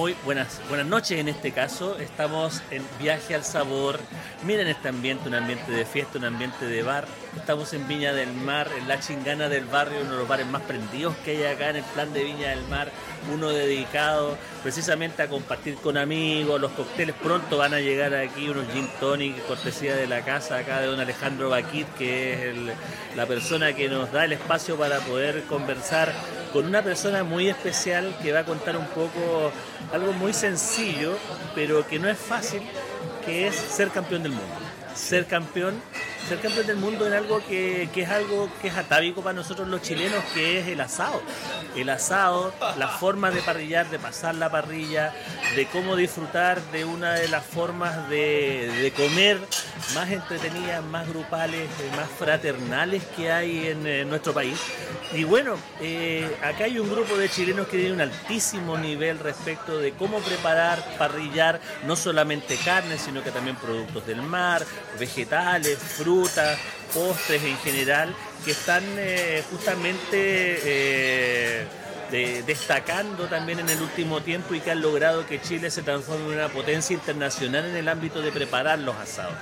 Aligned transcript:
Muy 0.00 0.16
buenas, 0.24 0.62
buenas 0.70 0.86
noches 0.86 1.20
en 1.20 1.28
este 1.28 1.52
caso. 1.52 1.98
Estamos 1.98 2.62
en 2.70 2.82
Viaje 2.98 3.34
al 3.34 3.44
Sabor. 3.44 4.00
Miren 4.46 4.66
este 4.66 4.88
ambiente, 4.88 5.28
un 5.28 5.34
ambiente 5.34 5.70
de 5.72 5.84
fiesta, 5.84 6.16
un 6.16 6.24
ambiente 6.24 6.64
de 6.64 6.82
bar. 6.82 7.06
Estamos 7.36 7.74
en 7.74 7.86
Viña 7.86 8.14
del 8.14 8.32
Mar, 8.32 8.70
en 8.78 8.88
la 8.88 8.98
chingana 8.98 9.50
del 9.50 9.66
barrio, 9.66 10.00
uno 10.00 10.12
de 10.12 10.16
los 10.16 10.26
bares 10.26 10.46
más 10.46 10.62
prendidos 10.62 11.14
que 11.16 11.32
hay 11.32 11.44
acá 11.44 11.68
en 11.68 11.76
el 11.76 11.84
plan 11.84 12.14
de 12.14 12.24
Viña 12.24 12.48
del 12.48 12.66
Mar. 12.68 12.90
Uno 13.30 13.50
dedicado 13.50 14.38
precisamente 14.62 15.22
a 15.22 15.28
compartir 15.28 15.74
con 15.74 15.98
amigos. 15.98 16.58
Los 16.58 16.72
cócteles 16.72 17.14
pronto 17.22 17.58
van 17.58 17.74
a 17.74 17.80
llegar 17.80 18.14
aquí, 18.14 18.48
unos 18.48 18.72
gin 18.72 18.88
tonic, 19.00 19.46
cortesía 19.46 19.94
de 19.94 20.06
la 20.06 20.22
casa 20.22 20.56
acá 20.56 20.80
de 20.80 20.86
don 20.86 20.98
Alejandro 20.98 21.50
Baquit, 21.50 21.86
que 21.98 22.48
es 22.48 22.56
la 23.16 23.26
persona 23.26 23.74
que 23.74 23.90
nos 23.90 24.10
da 24.12 24.24
el 24.24 24.32
espacio 24.32 24.78
para 24.78 25.00
poder 25.00 25.42
conversar 25.42 26.10
con 26.52 26.66
una 26.66 26.82
persona 26.82 27.24
muy 27.24 27.48
especial 27.48 28.16
que 28.22 28.32
va 28.32 28.40
a 28.40 28.44
contar 28.44 28.76
un 28.76 28.86
poco 28.86 29.52
algo 29.92 30.12
muy 30.12 30.32
sencillo, 30.32 31.16
pero 31.54 31.86
que 31.86 31.98
no 31.98 32.08
es 32.08 32.18
fácil, 32.18 32.62
que 33.24 33.46
es 33.46 33.54
ser 33.54 33.90
campeón 33.90 34.22
del 34.22 34.32
mundo. 34.32 34.54
Ser 34.94 35.26
campeón 35.26 35.80
ser 36.30 36.38
campeón 36.38 36.66
del 36.68 36.76
mundo 36.76 37.08
en 37.08 37.12
algo 37.12 37.42
que, 37.44 37.88
es 37.92 38.08
algo 38.08 38.48
que 38.62 38.68
es 38.68 38.76
atávico 38.76 39.20
para 39.20 39.32
nosotros 39.32 39.66
los 39.66 39.82
chilenos, 39.82 40.22
que 40.32 40.60
es 40.60 40.68
el 40.68 40.80
asado. 40.80 41.20
El 41.74 41.88
asado, 41.88 42.54
la 42.78 42.86
forma 42.86 43.32
de 43.32 43.42
parrillar, 43.42 43.90
de 43.90 43.98
pasar 43.98 44.36
la 44.36 44.48
parrilla, 44.48 45.12
de 45.56 45.66
cómo 45.66 45.96
disfrutar 45.96 46.62
de 46.70 46.84
una 46.84 47.14
de 47.14 47.26
las 47.26 47.44
formas 47.44 48.08
de, 48.08 48.92
comer 48.96 49.40
más 49.96 50.08
entretenidas, 50.08 50.84
más 50.84 51.08
grupales, 51.08 51.62
eh, 51.62 51.96
más 51.96 52.08
fraternales 52.16 53.02
que 53.16 53.32
hay 53.32 53.66
en, 53.66 54.08
nuestro 54.08 54.32
país. 54.32 54.56
Y 55.12 55.24
bueno, 55.24 55.56
eh, 55.80 56.30
acá 56.44 56.64
hay 56.64 56.78
un 56.78 56.88
grupo 56.88 57.16
de 57.16 57.28
chilenos 57.28 57.66
que 57.66 57.76
tiene 57.78 57.94
un 57.94 58.00
altísimo 58.02 58.78
nivel 58.78 59.18
respecto 59.18 59.78
de 59.78 59.94
cómo 59.94 60.20
preparar, 60.20 60.96
parrillar, 60.96 61.60
no 61.86 61.96
solamente 61.96 62.56
carne, 62.64 62.98
sino 62.98 63.24
que 63.24 63.32
también 63.32 63.56
productos 63.56 64.06
del 64.06 64.22
mar, 64.22 64.64
vegetales, 64.96 65.76
frutas 65.76 66.19
postres 66.94 67.42
en 67.42 67.56
general, 67.58 68.14
que 68.44 68.50
están 68.52 68.82
eh, 68.96 69.42
justamente 69.50 70.58
eh, 70.64 71.66
destacando 72.46 73.26
también 73.26 73.60
en 73.60 73.68
el 73.68 73.80
último 73.80 74.20
tiempo 74.20 74.54
y 74.54 74.60
que 74.60 74.72
han 74.72 74.80
logrado 74.80 75.26
que 75.26 75.40
Chile 75.40 75.70
se 75.70 75.82
transforme 75.82 76.32
en 76.32 76.38
una 76.38 76.48
potencia 76.48 76.94
internacional 76.94 77.66
en 77.66 77.76
el 77.76 77.88
ámbito 77.88 78.20
de 78.20 78.32
preparar 78.32 78.78
los 78.80 78.96
asados. 78.96 79.34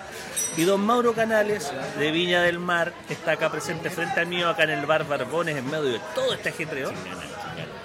Y 0.56 0.64
don 0.64 0.80
Mauro 0.80 1.14
Canales, 1.14 1.72
de 1.98 2.10
Viña 2.10 2.42
del 2.42 2.58
Mar, 2.58 2.92
está 3.08 3.32
acá 3.32 3.50
presente 3.50 3.90
frente 3.90 4.20
a 4.20 4.24
mí, 4.24 4.42
acá 4.42 4.64
en 4.64 4.70
el 4.70 4.86
bar 4.86 5.06
Barbones, 5.06 5.56
en 5.56 5.66
medio 5.66 5.84
de 5.84 6.00
todo 6.14 6.34
este 6.34 6.48
ajetreo. 6.50 6.92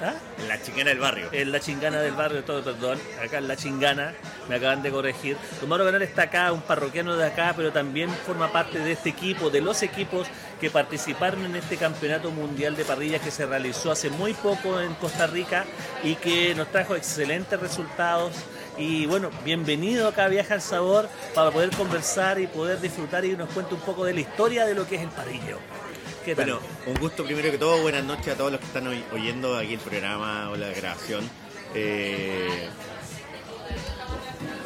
¿Ah? 0.04 0.16
En 0.38 0.50
la 0.50 0.62
chingana 0.62 0.90
del 0.90 1.00
barrio. 1.00 1.30
En 1.32 1.52
la 1.54 1.60
chingana 1.62 2.02
del 2.02 2.14
barrio, 2.14 2.44
todo, 2.44 2.62
perdón. 2.62 3.00
Acá 3.24 3.38
en 3.38 3.48
la 3.48 3.56
chingana, 3.56 4.14
me 4.50 4.56
acaban 4.56 4.84
de 4.84 4.92
corregir. 4.92 5.38
Don 5.62 5.70
Mauro 5.70 5.86
Canales 5.86 6.10
está 6.10 6.24
acá, 6.24 6.52
un 6.52 6.62
parroquiano 6.62 7.16
de 7.16 7.26
acá, 7.26 7.54
pero 7.56 7.72
también 7.72 8.10
forma 8.10 8.52
parte 8.52 8.80
de 8.80 8.92
este 8.92 9.10
equipo, 9.10 9.50
de 9.50 9.62
los 9.62 9.82
equipos 9.82 10.28
que 10.60 10.70
participaron 10.70 11.46
en 11.46 11.56
este 11.56 11.78
campeonato 11.78 12.32
mundial 12.32 12.76
de 12.76 12.84
parrillas 12.84 13.22
que 13.22 13.32
se 13.32 13.46
realizó 13.46 13.92
hace 13.92 14.10
muy 14.10 14.34
poco 14.34 14.82
en 14.82 14.94
Costa 14.96 15.26
Rica 15.26 15.64
y 16.04 16.16
que 16.16 16.54
nos 16.54 16.68
trajo 16.70 16.98
excelentes 16.98 17.58
resultados. 17.58 18.34
Y 18.78 19.06
bueno, 19.06 19.30
bienvenido 19.46 20.10
acá 20.10 20.26
a 20.26 20.28
Viaja 20.28 20.56
al 20.56 20.62
Sabor 20.62 21.08
para 21.34 21.50
poder 21.52 21.70
conversar 21.72 22.42
y 22.42 22.48
poder 22.48 22.82
disfrutar 22.82 23.24
y 23.24 23.38
nos 23.38 23.50
cuente 23.52 23.74
un 23.74 23.82
poco 23.82 24.04
de 24.04 24.14
la 24.14 24.20
historia 24.20 24.66
de 24.66 24.76
lo 24.76 24.86
que 24.86 24.96
es 24.96 25.02
el 25.02 25.10
parrillo. 25.10 25.60
Bueno, 26.36 26.60
un 26.86 26.96
gusto 26.96 27.26
primero 27.26 27.52
que 27.52 27.58
todo, 27.58 27.82
buenas 27.82 28.04
noches 28.06 28.30
a 28.30 28.38
todos 28.38 28.52
los 28.52 28.62
que 28.62 28.68
están 28.68 28.88
oyendo 28.88 29.58
aquí 29.58 29.74
el 29.74 29.80
programa 29.80 30.50
o 30.52 30.56
la 30.56 30.70
grabación. 30.70 31.30
Eh, 31.76 32.70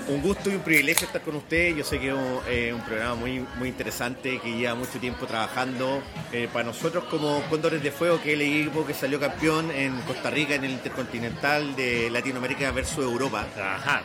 un 0.08 0.22
gusto 0.22 0.52
y 0.52 0.56
un 0.56 0.62
privilegio 0.62 1.08
estar 1.08 1.22
con 1.22 1.36
ustedes. 1.36 1.78
Yo 1.78 1.84
sé 1.84 2.00
que 2.00 2.10
es 2.10 2.16
eh, 2.48 2.74
un, 2.74 2.82
programa 2.82 3.16
muy, 3.16 3.44
muy 3.58 3.70
interesante 3.70 4.40
que 4.40 4.56
lleva 4.56 4.76
mucho 4.76 5.00
tiempo 5.00 5.26
trabajando. 5.26 6.04
Eh, 6.32 6.48
para 6.52 6.66
nosotros 6.66 7.06
como 7.06 7.42
Cóndores 7.50 7.82
de 7.82 7.92
Fuego, 7.92 8.22
que 8.22 8.34
es 8.34 8.40
el 8.40 8.42
equipo 8.42 8.86
que 8.86 8.94
salió 8.94 9.20
campeón 9.20 9.72
en 9.72 10.00
Costa 10.02 10.30
Rica 10.30 10.54
en 10.54 10.64
el 10.64 10.72
Intercontinental 10.72 11.76
de 11.76 12.12
Latinoamérica 12.12 12.72
versus 12.72 13.04
Europa. 13.04 13.48
Ajá. 13.58 14.04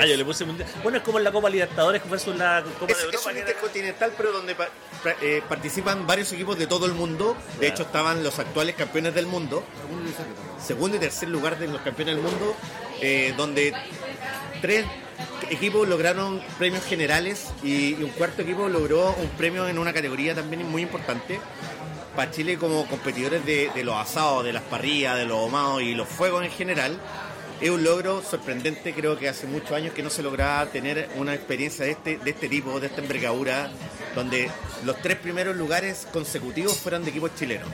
Ah, 0.00 0.06
yo 0.06 0.16
le 0.16 0.24
puse 0.24 0.44
Bueno, 0.82 0.98
es 0.98 1.04
como 1.04 1.18
en 1.18 1.24
la 1.24 1.32
Copa 1.32 1.50
Libertadores 1.50 2.08
versus 2.08 2.36
la 2.36 2.62
Copa 2.78 2.92
de 2.92 3.00
Europa. 3.00 3.18
Es 3.18 3.26
un 3.26 3.38
intercontinental, 3.38 4.12
pero 4.16 4.32
donde 4.32 4.56
eh, 5.20 5.42
participan 5.48 6.06
varios 6.06 6.32
equipos 6.32 6.58
de 6.58 6.66
todo 6.66 6.86
el 6.86 6.92
mundo. 6.92 7.36
De 7.58 7.68
hecho, 7.68 7.82
estaban 7.82 8.22
los 8.22 8.38
actuales 8.38 8.74
campeones 8.76 9.14
del 9.14 9.26
mundo. 9.26 9.64
Segundo 10.64 10.96
y 10.96 11.00
tercer 11.00 11.28
lugar 11.28 11.58
de 11.58 11.68
los 11.68 11.80
campeones 11.80 12.14
del 12.14 12.24
mundo. 12.24 12.56
Eh, 13.00 13.34
donde 13.36 13.74
tres 14.62 14.86
equipos 15.50 15.86
lograron 15.88 16.40
premios 16.58 16.84
generales 16.84 17.52
y, 17.62 17.94
un 17.94 18.10
cuarto 18.10 18.42
equipo 18.42 18.68
logró 18.68 19.14
un 19.14 19.28
premio 19.30 19.68
en 19.68 19.78
una 19.78 19.92
categoría 19.92 20.34
también 20.34 20.66
muy 20.70 20.82
importante 20.82 21.40
para 22.16 22.30
Chile 22.30 22.56
como 22.56 22.86
competidores 22.86 23.44
de, 23.44 23.70
de 23.74 23.84
los 23.84 23.96
asados, 23.96 24.44
de 24.44 24.52
las 24.52 24.62
parrillas, 24.62 25.16
de 25.16 25.24
los 25.24 25.38
ahumados 25.38 25.82
y 25.82 25.94
los 25.94 26.08
fuegos 26.08 26.44
en 26.44 26.50
general 26.50 26.98
es 27.64 27.70
un 27.70 27.82
logro 27.82 28.22
sorprendente, 28.22 28.92
creo 28.92 29.18
que 29.18 29.26
hace 29.26 29.46
muchos 29.46 29.72
años 29.72 29.94
que 29.94 30.02
no 30.02 30.10
se 30.10 30.22
lograba 30.22 30.66
tener 30.66 31.08
una 31.16 31.32
experiencia 31.32 31.86
de 31.86 31.92
este, 31.92 32.18
de 32.18 32.30
este 32.30 32.46
tipo, 32.46 32.78
de 32.78 32.88
esta 32.88 33.00
envergadura, 33.00 33.70
donde 34.14 34.50
los 34.84 34.98
tres 34.98 35.16
primeros 35.16 35.56
lugares 35.56 36.06
consecutivos 36.12 36.76
fueron 36.76 37.04
de 37.04 37.10
equipos 37.10 37.34
chilenos. 37.34 37.66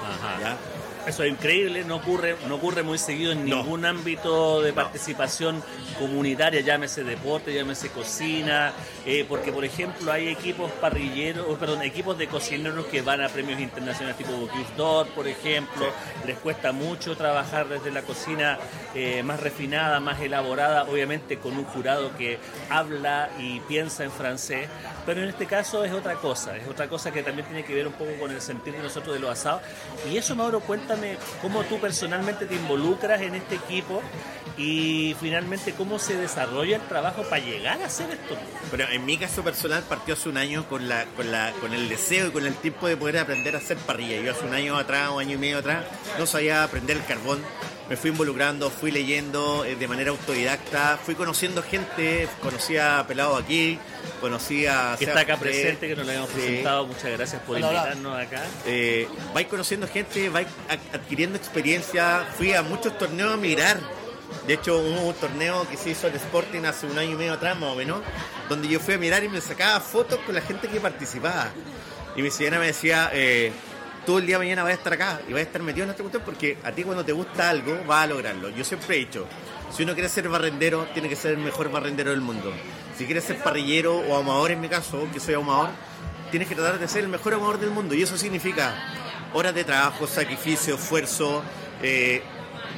Ajá. 0.00 0.56
Eso 1.06 1.22
es 1.22 1.30
increíble, 1.30 1.84
no 1.84 1.96
ocurre, 1.96 2.34
no 2.48 2.54
ocurre 2.54 2.82
muy 2.82 2.96
seguido 2.96 3.32
en 3.32 3.44
ningún 3.44 3.84
ámbito 3.84 4.62
de 4.62 4.72
participación 4.72 5.62
comunitaria, 5.98 6.62
llámese 6.62 7.04
deporte, 7.04 7.52
llámese 7.52 7.90
cocina, 7.90 8.72
eh, 9.04 9.26
porque 9.28 9.52
por 9.52 9.66
ejemplo 9.66 10.10
hay 10.10 10.28
equipos 10.28 10.72
parrilleros, 10.72 11.58
perdón, 11.58 11.82
equipos 11.82 12.16
de 12.16 12.26
cocineros 12.26 12.86
que 12.86 13.02
van 13.02 13.20
a 13.20 13.28
premios 13.28 13.60
internacionales 13.60 14.16
tipo 14.16 14.32
Bocuse 14.32 15.10
por 15.14 15.28
ejemplo, 15.28 15.86
les 16.26 16.38
cuesta 16.38 16.72
mucho 16.72 17.14
trabajar 17.16 17.68
desde 17.68 17.90
la 17.90 18.00
cocina 18.00 18.58
eh, 18.94 19.22
más 19.22 19.40
refinada, 19.40 20.00
más 20.00 20.22
elaborada, 20.22 20.84
obviamente 20.84 21.38
con 21.38 21.56
un 21.58 21.64
jurado 21.64 22.16
que 22.16 22.38
habla 22.70 23.28
y 23.38 23.60
piensa 23.60 24.04
en 24.04 24.10
francés, 24.10 24.68
pero 25.04 25.22
en 25.22 25.28
este 25.28 25.44
caso 25.44 25.84
es 25.84 25.92
otra 25.92 26.14
cosa, 26.14 26.56
es 26.56 26.66
otra 26.66 26.88
cosa 26.88 27.12
que 27.12 27.22
también 27.22 27.46
tiene 27.46 27.62
que 27.62 27.74
ver 27.74 27.86
un 27.86 27.92
poco 27.92 28.12
con 28.18 28.30
el 28.30 28.40
sentido 28.40 28.78
de 28.78 28.84
nosotros 28.84 29.14
de 29.14 29.20
los 29.20 29.30
asados, 29.30 29.60
y 30.10 30.16
eso 30.16 30.34
Mauro 30.34 30.60
cuenta 30.60 30.93
cómo 31.40 31.62
tú 31.64 31.78
personalmente 31.78 32.46
te 32.46 32.54
involucras 32.54 33.20
en 33.22 33.34
este 33.34 33.56
equipo 33.56 34.02
y 34.56 35.16
finalmente 35.20 35.72
cómo 35.72 35.98
se 35.98 36.16
desarrolla 36.16 36.76
el 36.76 36.82
trabajo 36.82 37.22
para 37.24 37.44
llegar 37.44 37.82
a 37.82 37.86
hacer 37.86 38.10
esto. 38.10 38.36
Pero 38.70 38.88
en 38.88 39.04
mi 39.04 39.16
caso 39.18 39.42
personal 39.42 39.82
partió 39.88 40.14
hace 40.14 40.28
un 40.28 40.36
año 40.36 40.68
con 40.68 40.88
la, 40.88 41.06
con 41.16 41.32
la, 41.32 41.52
con 41.60 41.74
el 41.74 41.88
deseo 41.88 42.28
y 42.28 42.30
con 42.30 42.46
el 42.46 42.54
tiempo 42.54 42.86
de 42.86 42.96
poder 42.96 43.18
aprender 43.18 43.54
a 43.56 43.58
hacer 43.58 43.76
parrilla. 43.78 44.20
Yo 44.20 44.32
hace 44.32 44.44
un 44.44 44.54
año 44.54 44.76
atrás, 44.76 45.10
un 45.10 45.20
año 45.20 45.34
y 45.34 45.38
medio 45.38 45.58
atrás, 45.58 45.84
no 46.18 46.26
sabía 46.26 46.62
aprender 46.62 46.96
el 46.96 47.04
carbón. 47.04 47.40
Me 47.88 47.96
fui 47.96 48.10
involucrando, 48.10 48.70
fui 48.70 48.90
leyendo 48.90 49.64
eh, 49.64 49.76
de 49.76 49.88
manera 49.88 50.10
autodidacta, 50.10 50.98
fui 51.02 51.14
conociendo 51.14 51.62
gente, 51.62 52.28
conocí 52.40 52.78
a 52.78 53.04
Pelado 53.06 53.36
aquí, 53.36 53.78
conocí 54.20 54.66
a... 54.66 54.96
Que 54.98 55.04
está 55.04 55.20
acá 55.20 55.36
presente, 55.36 55.88
que 55.88 55.94
nos 55.94 56.06
lo 56.06 56.12
habíamos 56.12 56.30
presentado, 56.30 56.86
muchas 56.86 57.12
gracias 57.12 57.42
por 57.42 57.58
invitarnos 57.58 58.18
acá. 58.18 58.42
Eh, 58.66 59.06
vais 59.34 59.46
conociendo 59.48 59.86
gente, 59.86 60.30
vais 60.30 60.48
adquiriendo 60.92 61.36
experiencia, 61.36 62.26
fui 62.36 62.54
a 62.54 62.62
muchos 62.62 62.96
torneos 62.96 63.34
a 63.34 63.36
mirar 63.36 63.78
de 64.46 64.54
hecho, 64.54 64.78
hubo 64.78 65.08
un 65.08 65.14
torneo 65.14 65.66
que 65.68 65.76
se 65.76 65.90
hizo 65.90 66.06
en 66.06 66.16
Sporting 66.16 66.64
hace 66.64 66.86
un 66.86 66.98
año 66.98 67.12
y 67.12 67.16
medio 67.16 67.32
atrás, 67.32 67.58
más 67.58 67.70
o 67.70 67.74
menos, 67.74 68.02
donde 68.48 68.68
yo 68.68 68.78
fui 68.78 68.94
a 68.94 68.98
mirar 68.98 69.24
y 69.24 69.28
me 69.28 69.40
sacaba 69.40 69.80
fotos 69.80 70.18
con 70.20 70.34
la 70.34 70.42
gente 70.42 70.68
que 70.68 70.80
participaba. 70.80 71.50
Y 72.16 72.22
mi 72.22 72.30
señora 72.30 72.58
me 72.58 72.66
decía, 72.66 73.10
eh, 73.12 73.52
tú 74.04 74.18
el 74.18 74.26
día 74.26 74.36
de 74.36 74.44
mañana 74.44 74.62
vas 74.62 74.72
a 74.72 74.74
estar 74.74 74.92
acá 74.92 75.20
y 75.28 75.32
vas 75.32 75.40
a 75.40 75.42
estar 75.42 75.62
metido 75.62 75.84
en 75.84 75.90
esta 75.90 76.02
cuestión 76.02 76.22
porque 76.24 76.58
a 76.62 76.72
ti 76.72 76.82
cuando 76.82 77.04
te 77.04 77.12
gusta 77.12 77.50
algo 77.50 77.78
vas 77.86 78.04
a 78.04 78.06
lograrlo. 78.06 78.50
Yo 78.50 78.64
siempre 78.64 78.96
he 78.96 78.98
dicho, 79.00 79.26
si 79.74 79.82
uno 79.82 79.94
quiere 79.94 80.08
ser 80.08 80.28
barrendero, 80.28 80.86
tiene 80.92 81.08
que 81.08 81.16
ser 81.16 81.32
el 81.32 81.38
mejor 81.38 81.70
barrendero 81.70 82.10
del 82.10 82.20
mundo. 82.20 82.52
Si 82.96 83.06
quieres 83.06 83.24
ser 83.24 83.38
parrillero 83.38 83.96
o 83.96 84.14
ahumador 84.14 84.52
en 84.52 84.60
mi 84.60 84.68
caso, 84.68 85.08
que 85.12 85.20
soy 85.20 85.34
ahumador, 85.34 85.70
tienes 86.30 86.48
que 86.48 86.54
tratar 86.54 86.78
de 86.78 86.88
ser 86.88 87.04
el 87.04 87.08
mejor 87.08 87.34
ahumador 87.34 87.58
del 87.58 87.70
mundo. 87.70 87.94
Y 87.94 88.02
eso 88.02 88.16
significa 88.16 88.74
horas 89.32 89.54
de 89.54 89.64
trabajo, 89.64 90.06
sacrificio, 90.06 90.76
esfuerzo, 90.76 91.42
eh, 91.82 92.22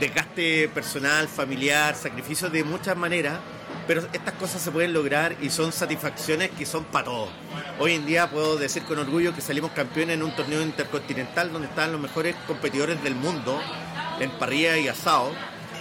desgaste 0.01 0.69
personal, 0.69 1.29
familiar, 1.29 1.95
sacrificios 1.95 2.51
de 2.51 2.65
muchas 2.65 2.97
maneras, 2.97 3.39
pero 3.87 4.07
estas 4.13 4.35
cosas 4.35 4.63
se 4.63 4.71
pueden 4.71 4.93
lograr 4.93 5.37
y 5.41 5.51
son 5.51 5.73
satisfacciones 5.73 6.51
que 6.51 6.67
son 6.67 6.85
para 6.85 7.05
todos. 7.05 7.29
Hoy 7.79 7.93
en 7.95 8.07
día 8.07 8.29
puedo 8.31 8.57
decir 8.57 8.83
con 8.85 8.99
orgullo 8.99 9.35
que 9.35 9.41
salimos 9.41 9.71
campeones 9.73 10.17
en 10.17 10.23
un 10.23 10.35
torneo 10.35 10.63
intercontinental 10.63 11.53
donde 11.53 11.69
estaban 11.69 11.93
los 11.93 12.01
mejores 12.01 12.35
competidores 12.47 13.03
del 13.03 13.15
mundo 13.15 13.61
en 14.21 14.31
parrilla 14.31 14.77
y 14.79 14.89
asado, 14.89 15.33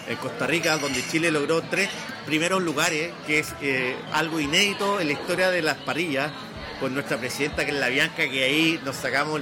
en 0.08 0.18
Costa 0.18 0.46
Rica, 0.46 0.78
donde 0.78 1.06
Chile 1.08 1.32
logró 1.32 1.62
tres 1.64 1.90
primeros 2.26 2.62
lugares, 2.62 3.12
que 3.26 3.40
es 3.40 3.54
eh, 3.62 3.96
algo 4.12 4.40
inédito 4.40 5.00
en 5.00 5.08
la 5.08 5.14
historia 5.14 5.50
de 5.50 5.62
las 5.62 5.78
parrillas, 5.78 6.32
con 6.80 6.94
nuestra 6.94 7.18
presidenta 7.18 7.66
que 7.66 7.72
es 7.72 7.78
la 7.78 7.90
Bianca, 7.90 8.30
que 8.30 8.44
ahí 8.44 8.80
nos 8.84 8.98
sacamos 8.98 9.42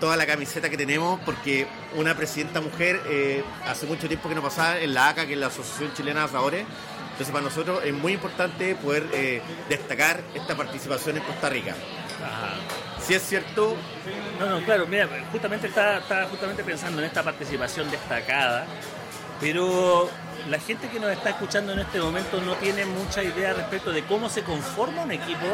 toda 0.00 0.16
la 0.16 0.26
camiseta 0.26 0.68
que 0.68 0.76
tenemos, 0.76 1.20
porque 1.24 1.66
una 1.96 2.14
presidenta 2.14 2.60
mujer 2.60 3.00
eh, 3.06 3.42
hace 3.66 3.86
mucho 3.86 4.08
tiempo 4.08 4.28
que 4.28 4.34
no 4.34 4.42
pasaba 4.42 4.78
en 4.78 4.94
la 4.94 5.08
ACA, 5.08 5.26
que 5.26 5.32
es 5.32 5.38
la 5.38 5.46
Asociación 5.46 5.92
Chilena 5.94 6.20
de 6.20 6.26
Asadores, 6.26 6.66
entonces 7.18 7.32
para 7.32 7.44
nosotros 7.46 7.82
es 7.84 7.92
muy 7.92 8.12
importante 8.12 8.76
poder 8.76 9.08
eh, 9.12 9.42
destacar 9.68 10.20
esta 10.36 10.56
participación 10.56 11.16
en 11.16 11.24
Costa 11.24 11.48
Rica. 11.48 11.74
Si 13.04 13.12
es 13.12 13.22
cierto... 13.22 13.74
No, 14.38 14.46
no, 14.46 14.64
claro, 14.64 14.86
mira, 14.86 15.08
justamente 15.32 15.66
estaba, 15.66 16.00
justamente 16.30 16.62
pensando 16.62 17.00
en 17.00 17.06
esta 17.06 17.24
participación 17.24 17.90
destacada, 17.90 18.66
pero 19.40 20.08
la 20.48 20.60
gente 20.60 20.86
que 20.88 21.00
nos 21.00 21.10
está 21.10 21.30
escuchando 21.30 21.72
en 21.72 21.80
este 21.80 21.98
momento 21.98 22.40
no 22.40 22.54
tiene 22.54 22.84
mucha 22.84 23.24
idea 23.24 23.52
respecto 23.52 23.90
de 23.90 24.04
cómo 24.04 24.28
se 24.28 24.44
conforma 24.44 25.02
un 25.02 25.10
equipo 25.10 25.46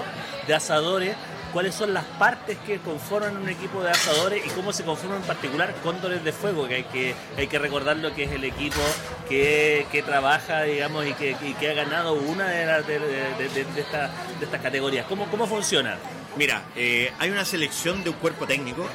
de 0.46 0.54
asadores 0.54 1.16
cuáles 1.54 1.76
son 1.76 1.94
las 1.94 2.04
partes 2.04 2.58
que 2.66 2.78
conforman 2.80 3.36
un 3.36 3.48
equipo 3.48 3.80
de 3.80 3.90
asadores 3.90 4.44
y 4.44 4.50
cómo 4.50 4.72
se 4.72 4.82
conforma 4.82 5.16
en 5.16 5.22
particular 5.22 5.72
Cóndores 5.84 6.24
de 6.24 6.32
Fuego, 6.32 6.66
que 6.66 6.74
hay 6.74 6.84
que, 6.84 7.14
hay 7.38 7.46
que 7.46 7.60
recordar 7.60 7.96
lo 7.96 8.12
que 8.12 8.24
es 8.24 8.32
el 8.32 8.42
equipo 8.42 8.80
que, 9.28 10.02
trabaja, 10.04 10.62
digamos, 10.62 11.06
y 11.06 11.12
que, 11.12 11.70
ha 11.70 11.74
ganado 11.74 12.14
una 12.14 12.48
de, 12.48 12.66
las 12.66 12.84
de, 12.84 13.66
estas 13.78 14.60
categorías. 14.60 15.06
¿Cómo, 15.06 15.26
cómo 15.30 15.46
funciona? 15.46 15.96
Mira, 16.36 16.64
eh, 16.74 17.12
hay 17.20 17.30
una 17.30 17.44
selección 17.44 18.02
de 18.02 18.10
un 18.10 18.16
cuerpo 18.16 18.48
técnico 18.48 18.88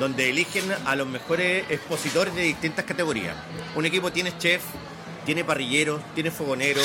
donde 0.00 0.30
eligen 0.30 0.64
a 0.84 0.96
los 0.96 1.06
mejores 1.06 1.64
expositores 1.70 2.34
de 2.34 2.42
distintas 2.42 2.84
categorías. 2.84 3.36
Un 3.76 3.86
equipo 3.86 4.10
tiene 4.10 4.36
chef, 4.36 4.62
tiene 5.24 5.44
parrillero, 5.44 6.02
tiene 6.16 6.32
fogonero, 6.32 6.82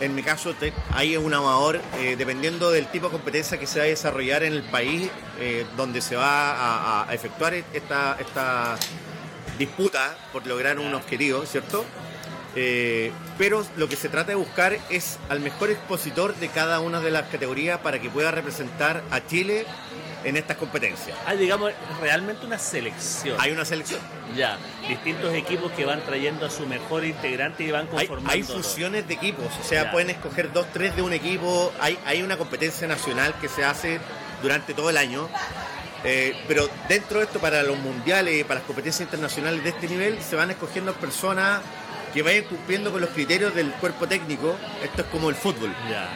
en 0.00 0.14
mi 0.14 0.22
caso 0.22 0.54
hay 0.92 1.16
un 1.16 1.32
amador, 1.32 1.80
eh, 1.98 2.16
dependiendo 2.16 2.70
del 2.70 2.86
tipo 2.86 3.06
de 3.06 3.12
competencia 3.12 3.58
que 3.58 3.66
se 3.66 3.78
va 3.78 3.84
a 3.84 3.88
desarrollar 3.88 4.42
en 4.42 4.54
el 4.54 4.62
país 4.62 5.10
eh, 5.38 5.66
donde 5.76 6.00
se 6.00 6.16
va 6.16 7.02
a, 7.08 7.14
efectuar 7.14 7.54
esta, 7.54 8.16
esta 8.18 8.76
disputa 9.58 10.16
por 10.32 10.46
lograr 10.46 10.78
un 10.78 10.94
objetivo, 10.94 11.44
¿cierto? 11.44 11.84
Eh, 12.56 13.12
pero 13.38 13.64
lo 13.76 13.88
que 13.88 13.96
se 13.96 14.08
trata 14.08 14.30
de 14.30 14.34
buscar 14.34 14.76
es 14.88 15.18
al 15.28 15.40
mejor 15.40 15.70
expositor 15.70 16.34
de 16.36 16.48
cada 16.48 16.80
una 16.80 17.00
de 17.00 17.10
las 17.10 17.28
categorías 17.28 17.78
para 17.78 18.00
que 18.00 18.10
pueda 18.10 18.30
representar 18.30 19.04
a 19.10 19.24
Chile 19.26 19.66
en 20.24 20.36
estas 20.36 20.56
competencias. 20.56 21.16
Hay, 21.26 21.38
digamos, 21.38 21.72
realmente 22.00 22.46
una 22.46 22.58
selección. 22.58 23.36
Hay 23.40 23.52
una 23.52 23.64
selección. 23.64 24.00
Ya, 24.36 24.58
distintos 24.88 25.34
equipos 25.34 25.72
que 25.72 25.84
van 25.84 26.02
trayendo 26.02 26.46
a 26.46 26.50
su 26.50 26.66
mejor 26.66 27.04
integrante 27.04 27.64
y 27.64 27.70
van 27.70 27.86
conformando. 27.86 28.30
Hay, 28.30 28.42
fusiones 28.42 29.06
de 29.08 29.14
equipos, 29.14 29.46
o 29.60 29.64
sea, 29.64 29.90
pueden 29.90 30.10
escoger 30.10 30.52
dos, 30.52 30.66
tres 30.72 30.94
de 30.96 31.02
un 31.02 31.12
equipo. 31.12 31.72
Hay, 31.80 31.98
hay 32.06 32.22
una 32.22 32.36
competencia 32.36 32.86
nacional 32.86 33.34
que 33.40 33.48
se 33.48 33.64
hace 33.64 34.00
durante 34.42 34.74
todo 34.74 34.90
el 34.90 34.96
año. 34.96 35.28
Eh, 36.02 36.34
pero 36.48 36.68
dentro 36.88 37.18
de 37.18 37.26
esto, 37.26 37.40
para 37.40 37.62
los 37.62 37.78
mundiales, 37.78 38.44
para 38.44 38.60
las 38.60 38.66
competencias 38.66 39.02
internacionales 39.02 39.62
de 39.62 39.70
este 39.70 39.88
nivel, 39.88 40.22
se 40.22 40.36
van 40.36 40.50
escogiendo 40.50 40.94
personas 40.94 41.60
que 42.14 42.22
vayan 42.22 42.44
cumpliendo 42.44 42.90
con 42.90 43.00
los 43.00 43.10
criterios 43.10 43.54
del 43.54 43.70
cuerpo 43.72 44.06
técnico. 44.06 44.56
Esto 44.82 45.02
es 45.02 45.08
como 45.08 45.28
el 45.28 45.36
fútbol. 45.36 45.74
Ya 45.90 46.08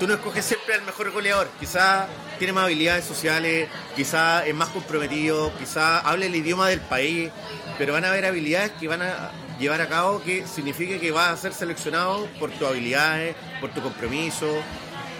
tú 0.00 0.06
no 0.06 0.14
escoges 0.14 0.44
siempre 0.44 0.74
al 0.74 0.82
mejor 0.82 1.12
goleador. 1.12 1.48
Quizá 1.60 2.08
tiene 2.40 2.54
más 2.54 2.64
habilidades 2.64 3.04
sociales, 3.04 3.68
quizá 3.94 4.46
es 4.46 4.54
más 4.54 4.70
comprometido, 4.70 5.52
quizá 5.58 6.00
hable 6.00 6.24
el 6.24 6.34
idioma 6.34 6.70
del 6.70 6.80
país, 6.80 7.30
pero 7.76 7.92
van 7.92 8.06
a 8.06 8.08
haber 8.08 8.24
habilidades 8.24 8.72
que 8.80 8.88
van 8.88 9.02
a 9.02 9.30
llevar 9.58 9.82
a 9.82 9.88
cabo 9.88 10.22
que 10.22 10.46
signifique 10.46 10.98
que 10.98 11.10
vas 11.10 11.28
a 11.28 11.36
ser 11.36 11.52
seleccionado 11.52 12.26
por 12.38 12.50
tus 12.50 12.66
habilidades, 12.66 13.36
por 13.60 13.70
tu 13.74 13.82
compromiso. 13.82 14.46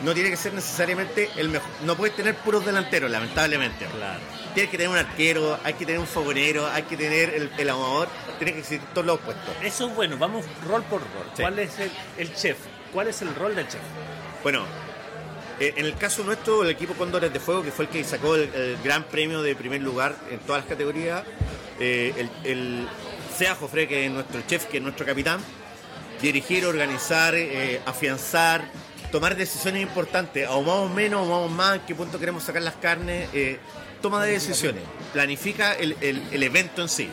No 0.03 0.15
tiene 0.15 0.31
que 0.31 0.39
ser 0.39 0.55
necesariamente 0.55 1.29
el 1.37 1.51
mejor. 1.51 1.69
No 1.85 1.95
puedes 1.95 2.17
tener 2.17 2.35
puros 2.37 2.65
delanteros, 2.65 3.11
lamentablemente. 3.11 3.85
Claro. 3.85 4.21
Tienes 4.55 4.71
que 4.71 4.79
tener 4.79 4.91
un 4.91 4.97
arquero, 4.97 5.61
hay 5.63 5.75
que 5.75 5.85
tener 5.85 6.01
un 6.01 6.07
fogonero, 6.07 6.67
hay 6.69 6.85
que 6.85 6.97
tener 6.97 7.35
el, 7.35 7.53
el 7.59 7.69
amador, 7.69 8.09
tiene 8.39 8.55
que 8.55 8.61
existir 8.61 8.89
todos 8.95 9.07
los 9.07 9.21
puestos. 9.21 9.55
Eso 9.63 9.89
es 9.89 9.95
bueno, 9.95 10.17
vamos 10.17 10.47
rol 10.67 10.83
por 10.85 11.03
rol. 11.03 11.31
¿Cuál 11.37 11.59
es 11.59 11.73
el 12.17 12.35
chef? 12.35 12.57
¿Cuál 12.95 13.09
es 13.09 13.21
el 13.21 13.35
rol 13.35 13.55
del 13.55 13.69
chef? 13.69 13.83
Bueno, 14.43 14.65
eh, 15.61 15.75
en 15.77 15.85
el 15.85 15.95
caso 15.95 16.25
nuestro, 16.25 16.63
el 16.63 16.71
equipo 16.71 16.95
Cóndores 16.95 17.31
de 17.31 17.39
Fuego, 17.39 17.63
que 17.63 17.71
fue 17.71 17.85
el 17.85 17.91
que 17.91 18.03
sacó 18.03 18.35
el, 18.35 18.79
gran 18.83 19.05
premio 19.05 19.43
de 19.43 19.55
primer 19.55 19.83
lugar 19.83 20.17
en 20.31 20.39
todas 20.41 20.63
las 20.63 20.69
categorías, 20.71 21.23
eh, 21.79 22.15
el, 22.17 22.51
el 22.51 22.89
Sea 23.37 23.55
Jofre, 23.55 23.87
que 23.87 24.07
es 24.07 24.11
nuestro 24.11 24.41
chef, 24.47 24.65
que 24.65 24.79
es 24.79 24.83
nuestro 24.83 25.05
capitán, 25.05 25.39
dirigir, 26.23 26.65
organizar, 26.65 27.35
eh, 27.35 27.81
afianzar, 27.85 28.65
tomar 29.13 29.37
decisiones 29.37 29.83
importantes, 29.83 30.47
ahumamos 30.49 30.91
menos, 30.93 31.21
ahumamos 31.21 31.51
más, 31.51 31.75
en 31.77 31.81
qué 31.83 31.95
punto 31.95 32.19
queremos 32.19 32.43
sacar 32.43 32.63
las 32.63 32.77
carnes, 32.77 33.29
toma 34.01 34.25
de 34.25 34.33
decisiones, 34.33 34.83
planifica 35.13 35.75
el, 35.75 35.95
evento 36.43 36.81
en 36.81 36.89
sí. 36.89 37.09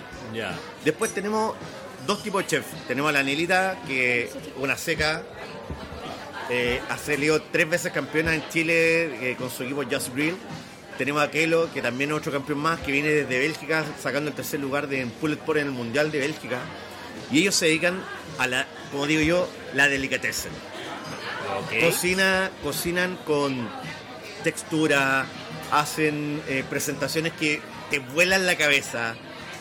Después 0.86 1.14
tenemos 1.14 1.54
dos 2.08 2.24
tipos 2.24 2.44
de 2.44 2.48
chefs. 2.48 2.68
Tenemos 2.88 3.10
a 3.10 3.12
la 3.12 3.20
Anelita, 3.20 3.78
que 3.86 4.24
es 4.24 4.32
una 4.58 4.78
seca, 4.78 5.24
eh, 6.50 6.82
ha 6.90 6.98
salido 6.98 7.42
tres 7.42 7.70
veces 7.70 7.92
campeona 7.92 8.34
en 8.34 8.48
Chile 8.50 9.32
eh, 9.32 9.36
con 9.36 9.50
su 9.50 9.64
equipo 9.64 9.84
Just 9.84 10.14
Grill. 10.14 10.38
Tenemos 10.98 11.22
a 11.22 11.30
Kelo, 11.30 11.72
que 11.74 11.82
también 11.82 12.10
es 12.10 12.18
otro 12.18 12.32
campeón 12.32 12.60
más, 12.60 12.80
que 12.80 12.92
viene 12.92 13.10
desde 13.10 13.38
Bélgica, 13.38 13.86
sacando 14.02 14.30
el 14.30 14.36
tercer 14.36 14.60
lugar 14.60 14.88
de 14.88 15.06
Pullet 15.06 15.38
Por 15.38 15.58
en 15.58 15.68
el 15.68 15.72
Mundial 15.74 16.12
de 16.12 16.20
Bélgica. 16.20 16.60
Y 17.32 17.40
ellos 17.40 17.56
se 17.56 17.66
dedican 17.66 18.02
a 18.40 18.48
la, 18.48 18.66
como 18.92 19.06
digo 19.06 19.22
yo, 19.22 19.50
la 19.74 19.88
delicatessen. 19.90 20.52
Cocina, 21.82 22.50
cocinan 22.64 23.18
con 23.26 23.70
textura, 24.44 25.25
hacen 25.72 26.42
eh, 26.48 26.63
presentaciones 26.70 27.34
que 27.34 27.62
te 27.89 28.00
vuelan 28.00 28.46
la 28.46 28.56
cabeza. 28.56 29.16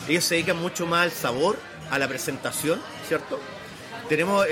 Ellos 0.07 0.23
se 0.23 0.35
dedican 0.35 0.57
mucho 0.57 0.85
más 0.85 1.03
al 1.03 1.11
sabor, 1.11 1.59
a 1.91 1.99
la 1.99 2.07
presentación, 2.07 2.81
¿cierto? 3.07 3.39
Tenemos 4.09 4.45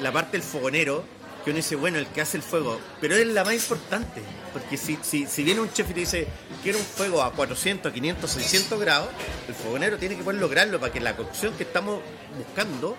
la 0.00 0.12
parte 0.12 0.38
del 0.38 0.42
fogonero, 0.42 1.04
que 1.44 1.50
uno 1.50 1.56
dice, 1.56 1.76
bueno, 1.76 1.98
el 1.98 2.06
que 2.06 2.20
hace 2.20 2.36
el 2.36 2.42
fuego, 2.42 2.80
pero 3.00 3.16
es 3.16 3.26
la 3.26 3.44
más 3.44 3.54
importante, 3.54 4.22
porque 4.52 4.76
si, 4.76 4.98
si, 5.02 5.42
viene 5.42 5.60
un 5.60 5.72
chef 5.72 5.90
y 5.90 5.94
te 5.94 6.00
dice, 6.00 6.28
quiero 6.62 6.78
un 6.78 6.84
fuego 6.84 7.22
a 7.22 7.32
400, 7.32 7.92
500, 7.92 8.30
600 8.30 8.80
grados, 8.80 9.08
el 9.48 9.54
fogonero 9.54 9.98
tiene 9.98 10.16
que 10.16 10.22
poder 10.22 10.40
lograrlo 10.40 10.78
para 10.78 10.92
que 10.92 11.00
la 11.00 11.16
cocción 11.16 11.54
que 11.54 11.64
estamos 11.64 12.00
buscando 12.36 12.96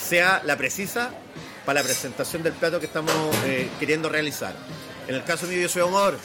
sea 0.00 0.42
la 0.44 0.56
precisa 0.56 1.12
para 1.64 1.80
la 1.80 1.84
presentación 1.84 2.42
del 2.42 2.52
plato 2.52 2.78
que 2.78 2.86
estamos 2.86 3.14
eh, 3.46 3.68
queriendo 3.78 4.08
realizar. 4.08 4.54
En 5.08 5.14
el 5.14 5.24
caso 5.24 5.46
mío 5.46 5.60
yo 5.60 5.68
soy 5.68 5.82
amor, 5.82 6.18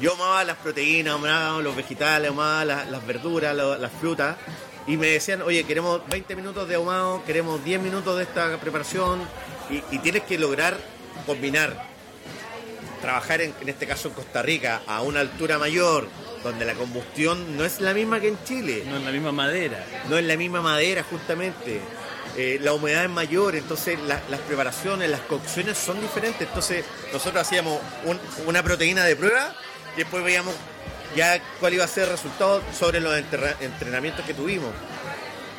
yo 0.00 0.14
amaba 0.14 0.44
las 0.44 0.56
proteínas, 0.56 1.14
amaba 1.14 1.60
los 1.60 1.74
vegetales, 1.74 2.30
amaba 2.30 2.64
las, 2.64 3.06
verduras, 3.06 3.54
las 3.54 3.92
frutas, 3.92 4.36
y 4.86 4.96
me 4.96 5.08
decían, 5.08 5.42
oye, 5.42 5.64
queremos 5.64 6.02
20 6.08 6.36
minutos 6.36 6.68
de 6.68 6.74
ahumado, 6.74 7.24
queremos 7.24 7.64
10 7.64 7.80
minutos 7.80 8.16
de 8.16 8.24
esta 8.24 8.58
preparación, 8.58 9.20
y, 9.70 9.82
y 9.94 9.98
tienes 9.98 10.22
que 10.22 10.38
lograr 10.38 10.76
combinar 11.26 11.96
trabajar 13.00 13.40
en, 13.40 13.54
este 13.66 13.86
caso 13.86 14.08
en 14.08 14.14
Costa 14.14 14.42
Rica 14.42 14.82
a 14.86 15.02
una 15.02 15.20
altura 15.20 15.58
mayor, 15.58 16.08
donde 16.42 16.64
la 16.64 16.74
combustión 16.74 17.56
no 17.56 17.64
es 17.64 17.80
la 17.80 17.94
misma 17.94 18.20
que 18.20 18.28
en 18.28 18.38
Chile. 18.44 18.84
No 18.86 18.96
es 18.96 19.04
la 19.04 19.10
misma 19.10 19.32
madera. 19.32 19.84
No 20.08 20.18
es 20.18 20.24
la 20.24 20.36
misma 20.36 20.60
madera, 20.60 21.04
justamente. 21.08 21.80
Eh, 22.36 22.58
la 22.62 22.72
humedad 22.72 23.04
es 23.04 23.10
mayor, 23.10 23.56
entonces 23.56 23.98
las 24.00 24.40
preparaciones, 24.46 25.08
las 25.08 25.20
cocciones 25.20 25.78
son 25.78 26.00
diferentes. 26.00 26.46
Entonces 26.46 26.84
nosotros 27.12 27.42
hacíamos 27.42 27.80
una 28.46 28.62
proteína 28.62 29.04
de 29.04 29.16
prueba 29.16 29.54
y 29.94 30.00
después 30.00 30.22
veíamos 30.22 30.54
ya 31.14 31.40
cuál 31.60 31.74
iba 31.74 31.84
a 31.84 31.88
ser 31.88 32.04
el 32.04 32.10
resultado 32.10 32.62
sobre 32.76 33.00
los 33.00 33.16
entrenamientos 33.60 34.26
que 34.26 34.34
tuvimos. 34.34 34.70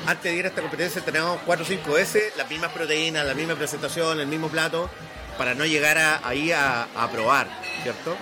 Antes 0.05 0.31
de 0.31 0.37
ir 0.37 0.45
a 0.45 0.49
esta 0.49 0.61
competencia 0.61 1.01
teníamos 1.01 1.39
4 1.45 1.65
o 1.65 1.67
5 1.67 1.93
veces 1.93 2.35
las 2.37 2.47
mismas 2.49 2.71
proteínas, 2.71 3.25
la 3.25 3.33
misma 3.33 3.55
presentación, 3.55 4.19
el 4.19 4.27
mismo 4.27 4.47
plato, 4.47 4.89
para 5.37 5.53
no 5.53 5.65
llegar 5.65 5.97
ahí 6.23 6.51
a, 6.51 6.87
probar, 7.11 7.47
¿cierto? 7.83 8.15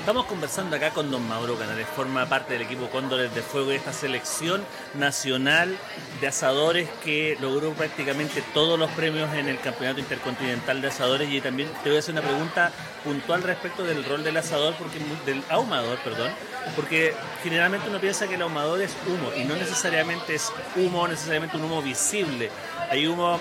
Estamos 0.00 0.24
conversando 0.24 0.76
acá 0.76 0.90
con 0.90 1.10
don 1.10 1.28
Mauro 1.28 1.56
Canales, 1.58 1.86
forma 1.94 2.26
parte 2.26 2.54
del 2.54 2.62
equipo 2.62 2.88
Cóndores 2.88 3.34
de 3.34 3.42
Fuego 3.42 3.72
y 3.72 3.76
esta 3.76 3.92
selección 3.92 4.64
nacional 4.94 5.76
de 6.22 6.26
asadores 6.26 6.88
que 7.04 7.36
logró 7.40 7.72
prácticamente 7.74 8.42
todos 8.54 8.78
los 8.78 8.90
premios 8.92 9.32
en 9.34 9.48
el 9.48 9.60
Campeonato 9.60 10.00
Intercontinental 10.00 10.80
de 10.80 10.88
Asadores 10.88 11.30
y 11.30 11.42
también 11.42 11.68
te 11.82 11.90
voy 11.90 11.96
a 11.96 11.98
hacer 11.98 12.12
una 12.12 12.22
pregunta 12.22 12.72
puntual 13.04 13.42
respecto 13.42 13.84
del 13.84 14.02
rol 14.04 14.24
del 14.24 14.38
asador, 14.38 14.74
porque 14.78 14.98
del 15.26 15.42
ahumador, 15.50 15.98
perdón, 15.98 16.30
porque 16.74 17.14
generalmente 17.42 17.88
uno 17.88 18.00
piensa 18.00 18.26
que 18.26 18.34
el 18.34 18.42
ahumador 18.42 18.80
es 18.80 18.94
humo 19.06 19.30
y 19.36 19.44
no 19.44 19.56
necesariamente 19.56 20.34
es 20.34 20.52
humo, 20.76 21.06
necesariamente 21.08 21.56
un 21.56 21.64
humo 21.64 21.82
visible. 21.82 22.50
Hay 22.90 23.06
humo, 23.06 23.38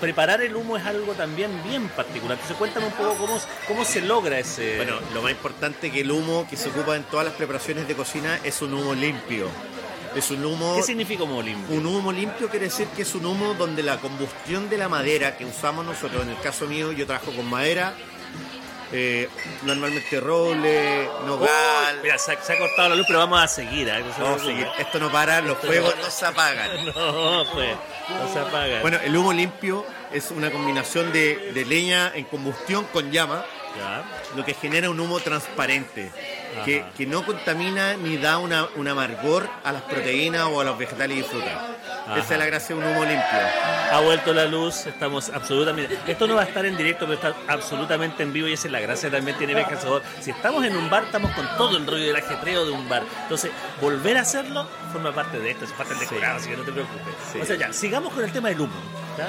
preparar 0.00 0.42
el 0.42 0.54
humo 0.54 0.76
es 0.76 0.84
algo 0.84 1.12
también 1.14 1.50
bien 1.64 1.88
particular. 1.88 2.32
Entonces 2.32 2.56
cuéntame 2.56 2.86
un 2.86 2.92
poco 2.92 3.14
cómo, 3.14 3.40
cómo 3.66 3.84
se 3.84 4.02
logra 4.02 4.38
ese... 4.38 4.76
Bueno, 4.76 4.96
lo 5.14 5.22
más 5.22 5.32
importante 5.32 5.90
que 5.90 6.00
el 6.00 6.10
humo 6.10 6.46
que 6.48 6.56
se 6.56 6.68
ocupa 6.68 6.96
en 6.96 7.04
todas 7.04 7.24
las 7.24 7.34
preparaciones 7.34 7.88
de 7.88 7.94
cocina 7.94 8.38
es 8.44 8.60
un 8.62 8.74
humo 8.74 8.94
limpio. 8.94 9.48
Es 10.14 10.30
un 10.32 10.44
humo. 10.44 10.74
¿Qué 10.76 10.82
significa 10.82 11.22
humo 11.22 11.40
limpio? 11.40 11.76
Un 11.76 11.86
humo 11.86 12.10
limpio 12.12 12.48
quiere 12.48 12.66
decir 12.66 12.88
que 12.88 13.02
es 13.02 13.14
un 13.14 13.26
humo 13.26 13.54
donde 13.54 13.82
la 13.82 13.98
combustión 13.98 14.68
de 14.68 14.76
la 14.76 14.88
madera 14.88 15.36
que 15.36 15.44
usamos 15.44 15.84
nosotros, 15.84 16.22
en 16.24 16.30
el 16.30 16.40
caso 16.40 16.66
mío, 16.66 16.90
yo 16.92 17.06
trabajo 17.06 17.30
con 17.32 17.48
madera, 17.48 17.94
eh, 18.92 19.28
normalmente 19.62 20.20
roble, 20.20 21.08
nogal. 21.24 22.00
mira, 22.02 22.18
se 22.18 22.32
ha, 22.32 22.58
cortado 22.58 22.90
la 22.90 22.94
luz, 22.96 23.06
pero 23.06 23.20
vamos 23.20 23.40
a 23.42 23.48
seguir. 23.48 23.88
¿eh? 23.88 24.04
vamos 24.18 24.42
a 24.42 24.44
seguir. 24.44 24.66
Esto 24.78 24.98
no 24.98 25.10
para, 25.12 25.40
los 25.40 25.58
fuegos 25.58 25.94
no 25.96 26.10
se 26.10 26.26
apagan. 26.26 26.70
No, 26.90 27.44
pues, 27.52 27.76
no 28.08 28.32
se 28.32 28.38
apagan. 28.38 28.82
Bueno, 28.82 28.98
el 29.02 29.16
humo 29.16 29.32
limpio 29.32 29.84
es 30.12 30.30
una 30.30 30.50
combinación 30.50 31.12
de, 31.12 31.52
de 31.52 31.64
leña 31.64 32.12
en 32.14 32.24
combustión 32.24 32.84
con 32.92 33.10
llama, 33.12 33.44
lo 34.34 34.44
que 34.44 34.54
genera 34.54 34.90
un 34.90 34.98
humo 34.98 35.20
transparente 35.20 36.10
que, 36.64 36.84
que, 36.96 37.06
no 37.06 37.24
contamina 37.24 37.94
ni 37.94 38.16
da 38.16 38.38
una, 38.38 38.68
un 38.76 38.88
amargor 38.88 39.48
a 39.64 39.72
las 39.72 39.82
proteínas 39.82 40.44
o 40.44 40.60
a 40.60 40.64
los 40.64 40.78
vegetales 40.78 41.18
y 41.18 41.22
frutas. 41.22 41.54
Esa 42.18 42.34
es 42.34 42.38
la 42.38 42.46
gracia 42.46 42.74
de 42.74 42.82
un 42.82 42.88
humo 42.88 43.04
limpio. 43.04 43.38
Ha 43.92 44.00
vuelto 44.00 44.32
la 44.32 44.46
luz, 44.46 44.86
estamos 44.86 45.30
absolutamente. 45.30 45.98
Esto 46.06 46.26
no 46.26 46.34
va 46.34 46.42
a 46.42 46.44
estar 46.44 46.64
en 46.64 46.76
directo, 46.76 47.06
pero 47.06 47.14
está 47.14 47.34
absolutamente 47.46 48.22
en 48.22 48.32
vivo 48.32 48.48
y 48.48 48.54
esa 48.54 48.68
es 48.68 48.72
la 48.72 48.80
gracia 48.80 49.10
también 49.10 49.36
tiene 49.38 49.54
Beja 49.54 49.80
Sabor. 49.80 50.02
Si 50.20 50.30
estamos 50.30 50.64
en 50.64 50.76
un 50.76 50.88
bar, 50.90 51.04
estamos 51.04 51.30
con 51.32 51.46
todo 51.56 51.76
el 51.76 51.86
rollo 51.86 52.04
del 52.04 52.16
ajetreo 52.16 52.64
de 52.64 52.72
un 52.72 52.88
bar. 52.88 53.02
Entonces, 53.22 53.50
volver 53.80 54.16
a 54.16 54.22
hacerlo 54.22 54.66
forma 54.92 55.14
parte 55.14 55.38
de 55.38 55.50
esto, 55.50 55.64
es 55.64 55.72
parte 55.72 55.94
del 55.94 56.00
decorado, 56.00 56.38
así 56.38 56.50
que 56.50 56.56
no 56.56 56.62
te 56.62 56.72
preocupes. 56.72 57.14
O 57.40 57.44
sea, 57.44 57.56
ya, 57.56 57.72
sigamos 57.72 58.12
con 58.12 58.24
el 58.24 58.32
tema 58.32 58.48
del 58.48 58.60
humo. 58.60 58.72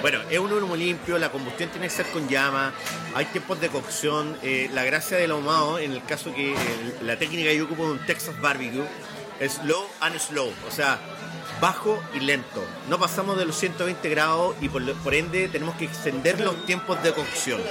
Bueno, 0.02 0.20
es 0.30 0.40
un 0.40 0.52
humo 0.52 0.76
limpio, 0.76 1.18
la 1.18 1.30
combustión 1.30 1.70
tiene 1.70 1.88
que 1.88 1.94
ser 1.94 2.06
con 2.08 2.28
llama, 2.30 2.72
hay 3.14 3.26
tiempos 3.26 3.60
de 3.60 3.70
cocción. 3.70 4.38
Eh, 4.42 4.70
la 4.74 4.84
gracia 4.84 5.18
del 5.18 5.32
ahumado, 5.32 5.80
en 5.80 5.92
el 5.92 6.04
caso 6.04 6.34
que 6.34 6.56
la 7.02 7.18
técnica 7.18 7.50
que 7.50 7.58
yo 7.58 7.66
ocupo 7.66 7.84
un 7.84 8.00
Texas 8.06 8.40
Barbecue, 8.40 8.86
es 9.40 9.54
slow 9.54 9.88
and 10.02 10.20
slow, 10.20 10.54
o 10.68 10.72
sea, 10.72 11.00
bajo 11.62 12.02
y 12.14 12.20
lento. 12.20 12.62
No 12.90 13.00
pasamos 13.00 13.38
de 13.38 13.46
los 13.46 13.56
120 13.56 14.10
grados 14.10 14.56
y 14.60 14.68
por, 14.68 14.84
por 14.96 15.14
ende 15.14 15.48
tenemos 15.48 15.76
que 15.76 15.86
extender 15.86 16.42
los 16.42 16.66
tiempos 16.66 17.02
de 17.04 17.14
cocción. 17.14 17.62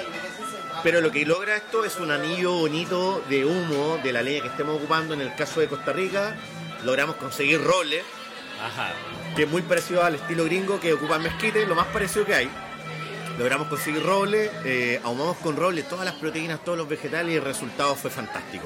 Pero 0.83 1.03
lo 1.03 1.11
que 1.11 1.27
logra 1.27 1.57
esto 1.57 1.85
es 1.85 1.99
un 1.99 2.11
anillo 2.11 2.55
bonito 2.55 3.23
de 3.29 3.45
humo 3.45 3.99
de 4.03 4.13
la 4.13 4.23
leña 4.23 4.41
que 4.41 4.49
estemos 4.49 4.77
ocupando. 4.77 5.13
En 5.13 5.21
el 5.21 5.35
caso 5.35 5.61
de 5.61 5.67
Costa 5.67 5.93
Rica, 5.93 6.37
logramos 6.85 7.17
conseguir 7.17 7.63
roble, 7.63 8.03
que 9.37 9.43
es 9.43 9.49
muy 9.49 9.63
parecido 9.63 10.03
al 10.03 10.15
estilo 10.15 10.45
gringo 10.45 10.81
que 10.81 10.95
ocupa 10.95 11.19
mezquite, 11.19 11.67
lo 11.67 11.75
más 11.75 11.89
parecido 11.89 12.25
que 12.25 12.35
hay. 12.35 12.51
Logramos 13.39 13.69
conseguir 13.69 14.03
roble, 14.03 14.51
eh, 14.65 15.01
ahumamos 15.03 15.37
con 15.39 15.57
roble 15.57 15.83
todas 15.83 16.05
las 16.05 16.15
proteínas, 16.15 16.63
todos 16.65 16.79
los 16.79 16.89
vegetales 16.89 17.33
y 17.33 17.37
el 17.37 17.45
resultado 17.45 17.95
fue 17.95 18.11
fantástico. 18.11 18.65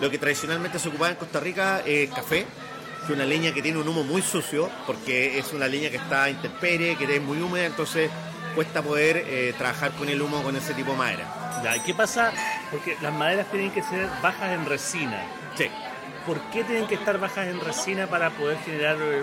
Lo 0.00 0.10
que 0.10 0.18
tradicionalmente 0.18 0.78
se 0.78 0.88
ocupaba 0.88 1.10
en 1.10 1.16
Costa 1.16 1.40
Rica 1.40 1.82
es 1.84 2.10
café, 2.10 2.46
que 3.06 3.12
una 3.12 3.24
leña 3.24 3.52
que 3.52 3.62
tiene 3.62 3.78
un 3.78 3.88
humo 3.88 4.04
muy 4.04 4.22
sucio, 4.22 4.70
porque 4.86 5.38
es 5.38 5.52
una 5.52 5.68
leña 5.68 5.90
que 5.90 5.96
está 5.96 6.30
intemperie, 6.30 6.96
que 6.96 7.04
es 7.04 7.22
muy 7.22 7.40
húmeda, 7.40 7.66
entonces 7.66 8.10
cuesta 8.54 8.82
poder 8.82 9.24
eh, 9.26 9.54
trabajar 9.56 9.92
con 9.92 10.08
el 10.08 10.20
humo 10.20 10.42
con 10.42 10.56
ese 10.56 10.74
tipo 10.74 10.92
de 10.92 10.98
madera. 10.98 11.60
Ya, 11.62 11.76
¿y 11.76 11.80
qué 11.80 11.94
pasa? 11.94 12.32
Porque 12.70 12.96
las 13.00 13.12
maderas 13.12 13.46
tienen 13.50 13.70
que 13.70 13.82
ser 13.82 14.08
bajas 14.22 14.52
en 14.52 14.66
resina. 14.66 15.22
Sí. 15.56 15.66
¿Por 16.26 16.40
qué 16.50 16.64
tienen 16.64 16.86
que 16.86 16.94
estar 16.94 17.18
bajas 17.18 17.48
en 17.48 17.60
resina 17.60 18.06
para 18.06 18.30
poder 18.30 18.58
generar 18.64 18.96
eh, 19.00 19.22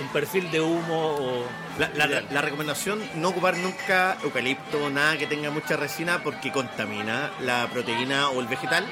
un, 0.00 0.08
perfil 0.12 0.50
de 0.50 0.60
humo? 0.60 1.16
O... 1.18 1.44
La, 1.78 2.40
recomendación 2.40 3.02
no 3.16 3.28
ocupar 3.28 3.56
nunca 3.58 4.16
eucalipto, 4.22 4.88
nada 4.90 5.18
que 5.18 5.26
tenga 5.26 5.50
mucha 5.50 5.76
resina 5.76 6.22
porque 6.22 6.50
contamina 6.50 7.30
la 7.40 7.68
proteína 7.70 8.30
o 8.30 8.40
el 8.40 8.46
vegetal. 8.46 8.86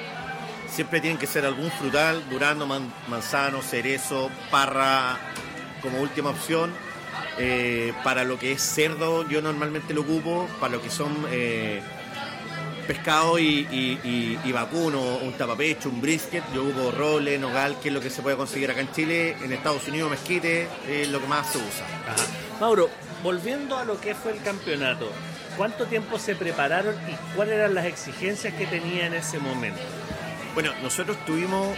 Siempre 0.78 1.00
tienen 1.00 1.18
que 1.18 1.26
ser 1.26 1.44
algún 1.44 1.72
frutal, 1.72 2.22
durano, 2.30 2.64
manzano, 2.64 3.62
cerezo, 3.62 4.30
parra 4.48 5.18
como 5.82 6.00
última 6.00 6.30
opción. 6.30 6.72
Eh, 7.36 7.92
para 8.04 8.22
lo 8.22 8.38
que 8.38 8.52
es 8.52 8.62
cerdo 8.62 9.28
yo 9.28 9.42
normalmente 9.42 9.92
lo 9.92 10.02
ocupo, 10.02 10.48
para 10.60 10.74
lo 10.74 10.80
que 10.80 10.88
son... 10.88 11.26
Eh, 11.32 11.82
pescado 12.86 13.40
y, 13.40 14.38
vacuno, 14.54 15.00
un 15.16 15.32
tapapecho, 15.32 15.88
un 15.88 16.00
brisket, 16.00 16.44
yo 16.54 16.62
ocupo 16.62 16.92
roble, 16.92 17.36
nogal, 17.38 17.76
que 17.82 17.88
es 17.88 17.94
lo 17.94 18.00
que 18.00 18.08
se 18.08 18.22
puede 18.22 18.36
conseguir 18.36 18.70
acá 18.70 18.80
en 18.80 18.92
Chile, 18.92 19.36
en 19.42 19.52
Estados 19.52 19.88
Unidos 19.88 20.08
mezquite, 20.12 20.68
es 20.88 21.08
lo 21.08 21.20
que 21.20 21.26
más 21.26 21.50
se 21.50 21.58
usa. 21.58 21.86
Mauro, 22.60 22.88
volviendo 23.24 23.76
a 23.76 23.84
lo 23.84 24.00
que 24.00 24.14
fue 24.14 24.30
el 24.30 24.40
campeonato, 24.42 25.10
¿cuánto 25.56 25.86
tiempo 25.86 26.20
se 26.20 26.36
prepararon 26.36 26.94
y 27.10 27.34
cuáles 27.34 27.56
eran 27.56 27.74
las 27.74 27.84
exigencias 27.84 28.54
que 28.54 28.66
tenía 28.68 29.06
en 29.06 29.14
ese 29.14 29.40
momento? 29.40 29.82
Bueno, 30.54 30.72
nosotros 30.82 31.16
tuvimos 31.24 31.76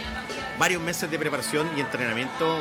varios 0.57 0.81
meses 0.81 1.09
de 1.09 1.19
preparación 1.19 1.69
y 1.77 1.81
entrenamiento. 1.81 2.59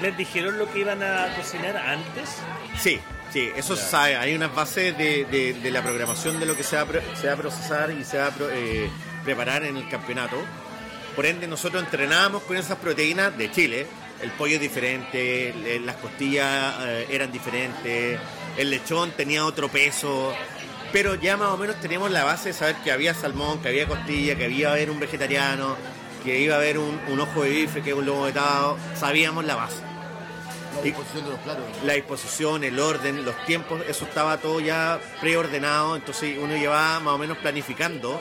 ¿Les 0.00 0.16
dijeron 0.16 0.58
lo 0.58 0.70
que 0.70 0.80
iban 0.80 1.02
a 1.02 1.34
cocinar 1.36 1.76
antes? 1.76 2.36
Sí, 2.78 3.00
Sí, 3.32 3.50
eso 3.56 3.76
se 3.76 3.84
sabe. 3.84 4.16
Hay 4.16 4.34
unas 4.34 4.54
bases 4.54 4.96
de, 4.96 5.58
la 5.70 5.82
programación 5.82 6.38
de 6.38 6.46
lo 6.46 6.56
que 6.56 6.62
se 6.62 6.76
va, 6.76 6.82
a 6.82 7.36
procesar 7.36 7.90
y 7.90 8.04
se 8.04 8.18
va 8.18 8.28
a 8.28 8.32
eh, 8.52 8.88
preparar 9.24 9.64
en 9.64 9.76
el 9.76 9.88
campeonato. 9.88 10.36
Por 11.14 11.26
ende, 11.26 11.46
nosotros 11.46 11.82
entrenábamos 11.82 12.44
con 12.44 12.56
esas 12.56 12.78
proteínas 12.78 13.36
de 13.36 13.50
Chile. 13.50 13.86
El 14.22 14.30
pollo 14.30 14.54
es 14.54 14.60
diferente, 14.62 15.54
las 15.84 15.96
costillas 15.96 16.74
eh, 16.80 17.06
eran 17.10 17.30
diferentes, 17.30 18.18
el 18.56 18.70
lechón 18.70 19.10
tenía 19.10 19.44
otro 19.44 19.68
peso, 19.68 20.34
pero 20.96 21.14
ya 21.14 21.36
más 21.36 21.50
o 21.50 21.58
menos 21.58 21.78
teníamos 21.78 22.10
la 22.10 22.24
base 22.24 22.48
de 22.48 22.52
saber 22.54 22.76
que 22.76 22.90
había 22.90 23.12
salmón, 23.12 23.60
que 23.60 23.68
había 23.68 23.86
costilla, 23.86 24.34
que 24.34 24.46
había 24.46 24.70
a 24.70 24.72
haber 24.72 24.88
un 24.88 24.98
vegetariano, 24.98 25.76
que 26.24 26.40
iba 26.40 26.54
a 26.54 26.56
haber 26.56 26.78
un, 26.78 26.98
un 27.08 27.20
ojo 27.20 27.42
de 27.42 27.50
bife, 27.50 27.82
que 27.82 27.90
es 27.90 27.94
un 27.94 28.06
lobo 28.06 28.22
vetado. 28.22 28.78
Sabíamos 28.94 29.44
la 29.44 29.56
base. 29.56 29.82
La 30.74 30.80
disposición 30.80 31.24
de 31.24 31.30
los 31.32 31.40
platos. 31.40 31.64
La 31.84 31.92
disposición, 31.92 32.64
el 32.64 32.80
orden, 32.80 33.26
los 33.26 33.44
tiempos, 33.44 33.82
eso 33.86 34.06
estaba 34.06 34.38
todo 34.38 34.58
ya 34.58 34.98
preordenado, 35.20 35.96
entonces 35.96 36.38
uno 36.40 36.56
llevaba 36.56 36.98
más 37.00 37.12
o 37.12 37.18
menos 37.18 37.36
planificando 37.36 38.18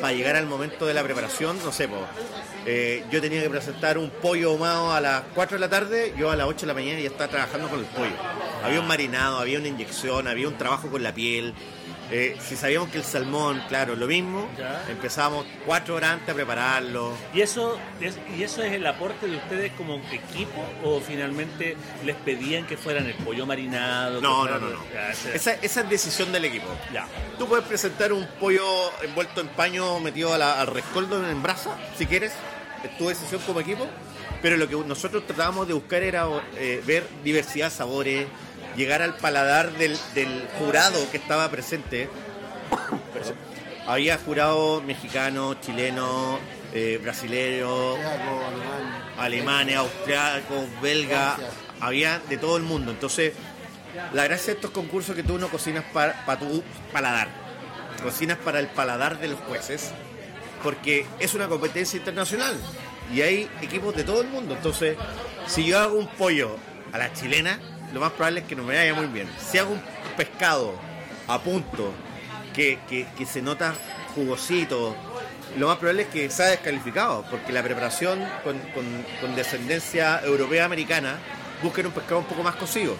para 0.00 0.14
llegar 0.14 0.36
al 0.36 0.46
momento 0.46 0.86
de 0.86 0.94
la 0.94 1.02
preparación, 1.02 1.58
no 1.62 1.72
sé, 1.72 1.88
pues, 1.88 3.04
yo 3.10 3.20
tenía 3.20 3.42
que 3.42 3.50
presentar 3.50 3.98
un 3.98 4.08
pollo 4.08 4.52
ahumado 4.52 4.92
a 4.92 5.00
las 5.02 5.24
4 5.34 5.56
de 5.56 5.60
la 5.60 5.68
tarde, 5.68 6.14
yo 6.16 6.30
a 6.30 6.36
las 6.36 6.46
8 6.46 6.60
de 6.60 6.66
la 6.68 6.74
mañana 6.74 7.00
ya 7.00 7.08
estaba 7.08 7.28
trabajando 7.28 7.68
con 7.68 7.80
el 7.80 7.84
pollo. 7.86 8.16
Había 8.62 8.80
un 8.80 8.86
marinado, 8.86 9.38
había 9.38 9.58
una 9.58 9.68
inyección, 9.68 10.26
había 10.26 10.48
un 10.48 10.56
trabajo 10.56 10.88
con 10.88 11.02
la 11.02 11.12
piel, 11.12 11.52
eh, 12.10 12.36
si 12.40 12.56
sabíamos 12.56 12.90
que 12.90 12.98
el 12.98 13.04
salmón, 13.04 13.62
claro, 13.68 13.96
lo 13.96 14.06
mismo, 14.06 14.48
empezamos 14.88 15.46
cuatro 15.66 15.94
horas 15.94 16.12
antes 16.12 16.28
a 16.28 16.34
prepararlo. 16.34 17.12
¿Y 17.32 17.40
eso, 17.40 17.78
es, 18.00 18.18
¿Y 18.36 18.42
eso 18.42 18.62
es 18.62 18.72
el 18.72 18.86
aporte 18.86 19.26
de 19.26 19.36
ustedes 19.36 19.72
como 19.72 19.96
equipo 20.12 20.64
o 20.82 21.00
finalmente 21.00 21.76
les 22.04 22.16
pedían 22.16 22.66
que 22.66 22.76
fueran 22.76 23.06
el 23.06 23.14
pollo 23.14 23.46
marinado? 23.46 24.20
No, 24.20 24.46
no, 24.46 24.58
no, 24.58 24.70
no. 24.70 24.80
esa, 25.32 25.52
esa, 25.54 25.80
es 25.80 25.88
decisión 25.88 26.30
del 26.32 26.44
equipo. 26.44 26.68
Ya. 26.92 27.06
Tú 27.38 27.46
puedes 27.48 27.64
presentar 27.66 28.12
un 28.12 28.26
pollo 28.38 28.64
envuelto 29.02 29.40
en 29.40 29.48
paño 29.48 29.98
metido 30.00 30.34
al 30.34 30.66
rescoldo 30.66 31.28
en 31.28 31.42
brasa, 31.42 31.76
si 31.96 32.06
quieres, 32.06 32.32
es 32.84 32.98
tu 32.98 33.08
decisión 33.08 33.40
como 33.46 33.60
equipo, 33.60 33.86
pero 34.42 34.56
lo 34.56 34.68
que 34.68 34.76
nosotros 34.76 35.26
tratábamos 35.26 35.66
de 35.66 35.74
buscar 35.74 36.02
era 36.02 36.26
eh, 36.56 36.82
ver 36.86 37.06
diversidad 37.24 37.70
de 37.70 37.76
sabores, 37.76 38.26
llegar 38.76 39.02
al 39.02 39.16
paladar 39.16 39.72
del, 39.72 39.96
jurado 40.58 41.10
que 41.10 41.16
estaba 41.16 41.50
presente. 41.50 42.08
Había 43.86 44.18
jurado 44.18 44.80
mexicano, 44.80 45.54
chileno, 45.60 46.38
eh, 46.72 46.98
brasileño, 47.02 47.96
alemanes, 49.18 49.76
austriacos, 49.76 50.64
belga, 50.80 51.36
había 51.80 52.18
de 52.28 52.38
todo 52.38 52.56
el 52.56 52.62
mundo. 52.62 52.90
Entonces, 52.90 53.34
la 54.12 54.24
gracia 54.24 54.46
de 54.46 54.52
estos 54.54 54.70
concursos 54.70 55.10
es 55.10 55.22
que 55.22 55.28
tú 55.28 55.38
no 55.38 55.48
cocinas 55.48 55.84
para, 55.92 56.24
para 56.24 56.40
tu 56.40 56.62
paladar, 56.92 57.28
cocinas 58.02 58.38
para 58.38 58.58
el 58.58 58.68
paladar 58.68 59.20
de 59.20 59.28
los 59.28 59.40
jueces, 59.40 59.92
porque 60.62 61.06
es 61.20 61.34
una 61.34 61.46
competencia 61.46 61.98
internacional 61.98 62.56
y 63.12 63.20
hay 63.20 63.50
equipos 63.60 63.94
de 63.94 64.04
todo 64.04 64.22
el 64.22 64.28
mundo. 64.28 64.54
Entonces, 64.54 64.96
si 65.46 65.66
yo 65.66 65.78
hago 65.78 65.98
un 65.98 66.08
pollo 66.08 66.56
a 66.92 66.98
la 66.98 67.12
chilena, 67.12 67.60
lo 67.92 68.00
más 68.00 68.12
probable 68.12 68.40
es 68.40 68.46
que 68.46 68.56
no 68.56 68.62
me 68.64 68.76
vaya 68.76 68.94
muy 68.94 69.06
bien. 69.06 69.28
Si 69.38 69.58
hago 69.58 69.72
un 69.72 69.82
pescado 70.16 70.74
a 71.28 71.38
punto, 71.40 71.92
que, 72.54 72.78
se 73.26 73.42
nota 73.42 73.74
jugosito, 74.14 74.94
lo 75.58 75.68
más 75.68 75.76
probable 75.78 76.02
es 76.02 76.08
que 76.08 76.30
sea 76.30 76.46
descalificado, 76.46 77.24
porque 77.30 77.52
la 77.52 77.62
preparación 77.62 78.20
con, 78.42 78.58
con- 78.74 79.04
con 79.20 79.34
descendencia 79.34 80.20
europea-americana 80.24 81.16
buscan 81.62 81.86
un 81.86 81.92
pescado 81.92 82.18
un 82.20 82.26
poco 82.26 82.42
más 82.42 82.56
cocido. 82.56 82.96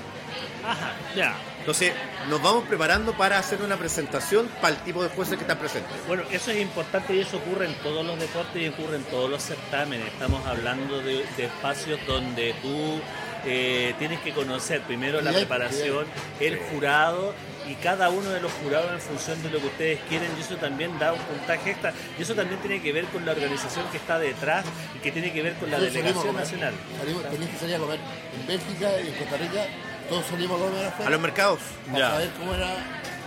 Ajá, 0.67 0.93
ya. 1.14 1.35
Entonces, 1.61 1.93
nos 2.29 2.43
vamos 2.43 2.64
preparando 2.64 3.12
para 3.17 3.38
hacer 3.38 3.62
una 3.62 3.76
presentación 3.76 4.49
para 4.61 4.75
el 4.75 4.83
tipo 4.83 5.03
de 5.03 5.09
jueces 5.11 5.37
que 5.37 5.43
están 5.43 5.59
presentes. 5.59 5.93
Bueno, 6.07 6.23
eso 6.31 6.50
es 6.50 6.61
importante 6.61 7.14
y 7.14 7.21
eso 7.21 7.37
ocurre 7.38 7.67
en 7.67 7.75
todos 7.76 8.05
los 8.05 8.19
deportes 8.19 8.61
y 8.62 8.69
ocurre 8.69 8.97
en 8.97 9.05
todos 9.05 9.31
los 9.31 9.43
certámenes. 9.43 10.07
Estamos 10.09 10.45
hablando 10.47 10.99
de, 11.00 11.25
de 11.37 11.45
espacios 11.45 12.00
donde 12.07 12.55
tú 12.61 13.00
eh, 13.47 13.95
tienes 13.99 14.21
que 14.21 14.33
conocer 14.33 14.81
primero 14.83 15.21
la 15.21 15.31
Bien, 15.31 15.43
preparación, 15.47 16.07
el 16.41 16.59
jurado 16.59 17.35
y 17.69 17.75
cada 17.77 18.11
uno 18.11 18.29
de 18.31 18.41
los 18.41 18.53
jurados 18.53 18.93
en 18.93 19.01
función 19.01 19.43
de 19.43 19.51
lo 19.51 19.59
que 19.59 19.67
ustedes 19.67 19.99
quieren 20.09 20.29
y 20.37 20.41
eso 20.43 20.57
también 20.57 20.99
da 20.99 21.13
un 21.15 21.19
puntaje 21.21 21.71
extra 21.71 21.93
y 22.19 22.23
eso 22.23 22.35
también 22.35 22.61
tiene 22.61 22.83
que 22.83 22.93
ver 22.93 23.05
con 23.07 23.25
la 23.25 23.33
organización 23.33 23.87
que 23.91 23.97
está 23.97 24.19
detrás 24.19 24.65
y 24.95 24.99
que 24.99 25.11
tiene 25.13 25.33
que 25.33 25.43
ver 25.43 25.55
con 25.55 25.71
la 25.71 25.79
delegación 25.79 26.15
comer. 26.27 26.43
nacional. 26.43 26.75
Salimos- 27.01 27.31
tenías 27.31 27.51
que 27.51 27.59
salir 27.59 27.75
a 27.77 27.79
comer 27.79 27.99
en 28.41 28.47
Bélgica 28.47 28.91
y 29.03 29.09
en 29.09 29.15
Costa 29.15 29.37
Rica. 29.39 29.67
Todos 30.09 30.27
salimos 30.27 30.61
a 30.61 30.65
comer 30.65 30.87
afuera 30.87 31.07
A 31.07 31.11
los 31.11 31.21
mercados, 31.21 31.61
para 31.87 31.99
Ya. 31.99 32.11
saber 32.11 32.31
cómo 32.39 32.55
era 32.55 32.77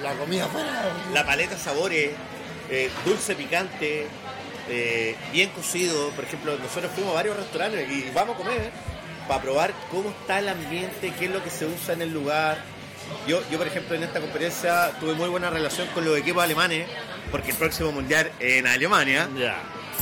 la 0.04 0.14
comida 0.14 0.46
afuera. 0.46 0.84
la 1.14 1.26
paleta 1.26 1.56
de 1.56 1.60
sabores, 1.60 2.12
eh, 2.70 2.92
dulce, 3.06 3.34
picante, 3.36 4.06
eh, 4.70 5.16
bien 5.32 5.50
cocido. 5.50 6.10
Por 6.12 6.26
ejemplo, 6.26 6.56
nosotros 6.60 6.92
fuimos 6.94 7.14
a 7.14 7.16
varios 7.16 7.38
restaurantes 7.38 7.90
y 7.90 8.12
vamos 8.14 8.36
a 8.36 8.38
comer 8.38 8.70
para 9.28 9.42
probar 9.42 9.74
cómo 9.92 10.10
está 10.10 10.40
el 10.40 10.50
ambiente, 10.50 11.14
qué 11.18 11.26
es 11.26 11.32
lo 11.32 11.44
que 11.44 11.50
se 11.50 11.66
usa 11.66 11.94
en 11.94 12.02
el 12.02 12.14
lugar. 12.14 12.58
Yo, 13.28 13.42
yo 13.50 13.58
por 13.58 13.68
ejemplo, 13.68 13.96
en 13.96 14.04
esta 14.04 14.20
conferencia 14.20 14.92
tuve 15.00 15.14
muy 15.14 15.30
buena 15.30 15.50
relación 15.50 15.88
con 15.94 16.04
los 16.06 16.18
equipos 16.18 16.44
alemanes, 16.44 16.88
porque 17.32 17.52
el 17.52 17.58
próximo 17.58 17.92
mundial 17.92 18.32
en 18.40 18.68
Alemania. 18.68 19.28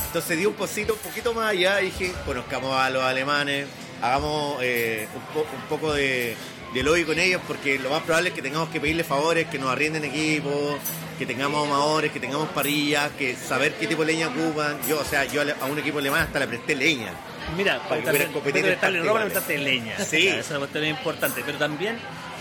Entonces 0.06 0.38
di 0.38 0.46
un 0.46 0.54
posito 0.54 0.94
un 0.94 0.98
poquito 1.00 1.34
más 1.34 1.50
allá 1.50 1.80
y 1.82 1.86
dije, 1.86 2.12
conozcamos 2.24 2.74
a 2.74 2.88
los 2.90 3.02
alemanes, 3.02 3.66
hagamos 4.00 4.58
eh, 4.62 5.06
un, 5.14 5.20
po- 5.34 5.46
un 5.54 5.62
poco 5.68 5.92
de, 5.92 6.36
lobby 6.74 7.04
con 7.04 7.18
ellos 7.18 7.40
porque 7.46 7.78
lo 7.78 7.90
más 7.90 8.02
probable 8.02 8.30
es 8.30 8.34
que 8.34 8.42
tengamos 8.42 8.68
que 8.68 8.80
pedirle 8.80 9.04
favores, 9.04 9.46
que 9.48 9.58
nos 9.58 9.70
arrienden 9.70 10.04
equipos, 10.04 10.76
que 11.18 11.24
tengamos 11.26 11.66
amadores, 11.66 12.12
que 12.12 12.20
tengamos 12.20 12.48
parrillas, 12.50 13.10
que 13.18 13.34
saber 13.34 13.74
qué 13.74 13.86
tipo 13.86 14.04
de 14.04 14.12
leña 14.12 14.28
ocupan. 14.28 14.76
Yo, 14.88 15.00
o 15.00 15.04
sea, 15.04 15.24
yo 15.24 15.42
a 15.42 15.64
un 15.66 15.78
equipo 15.78 15.98
alemán 15.98 16.22
hasta 16.22 16.38
le 16.38 16.46
presté 16.48 16.74
leña. 16.74 17.12
Mira, 17.56 17.80
Para 17.88 18.02
que 18.02 18.10
hubiera 18.10 18.26
competir 18.32 18.62
pero 18.62 18.74
en 18.74 18.80
ropa, 18.80 19.06
iguales. 19.06 19.28
meterte 19.28 19.58
leña. 19.58 19.98
Sí. 20.04 20.28
Esa 20.28 20.40
es 20.40 20.50
una 20.50 20.58
cuestión 20.60 20.84
importante. 20.84 21.42
Pero 21.46 21.58
también, 21.58 21.96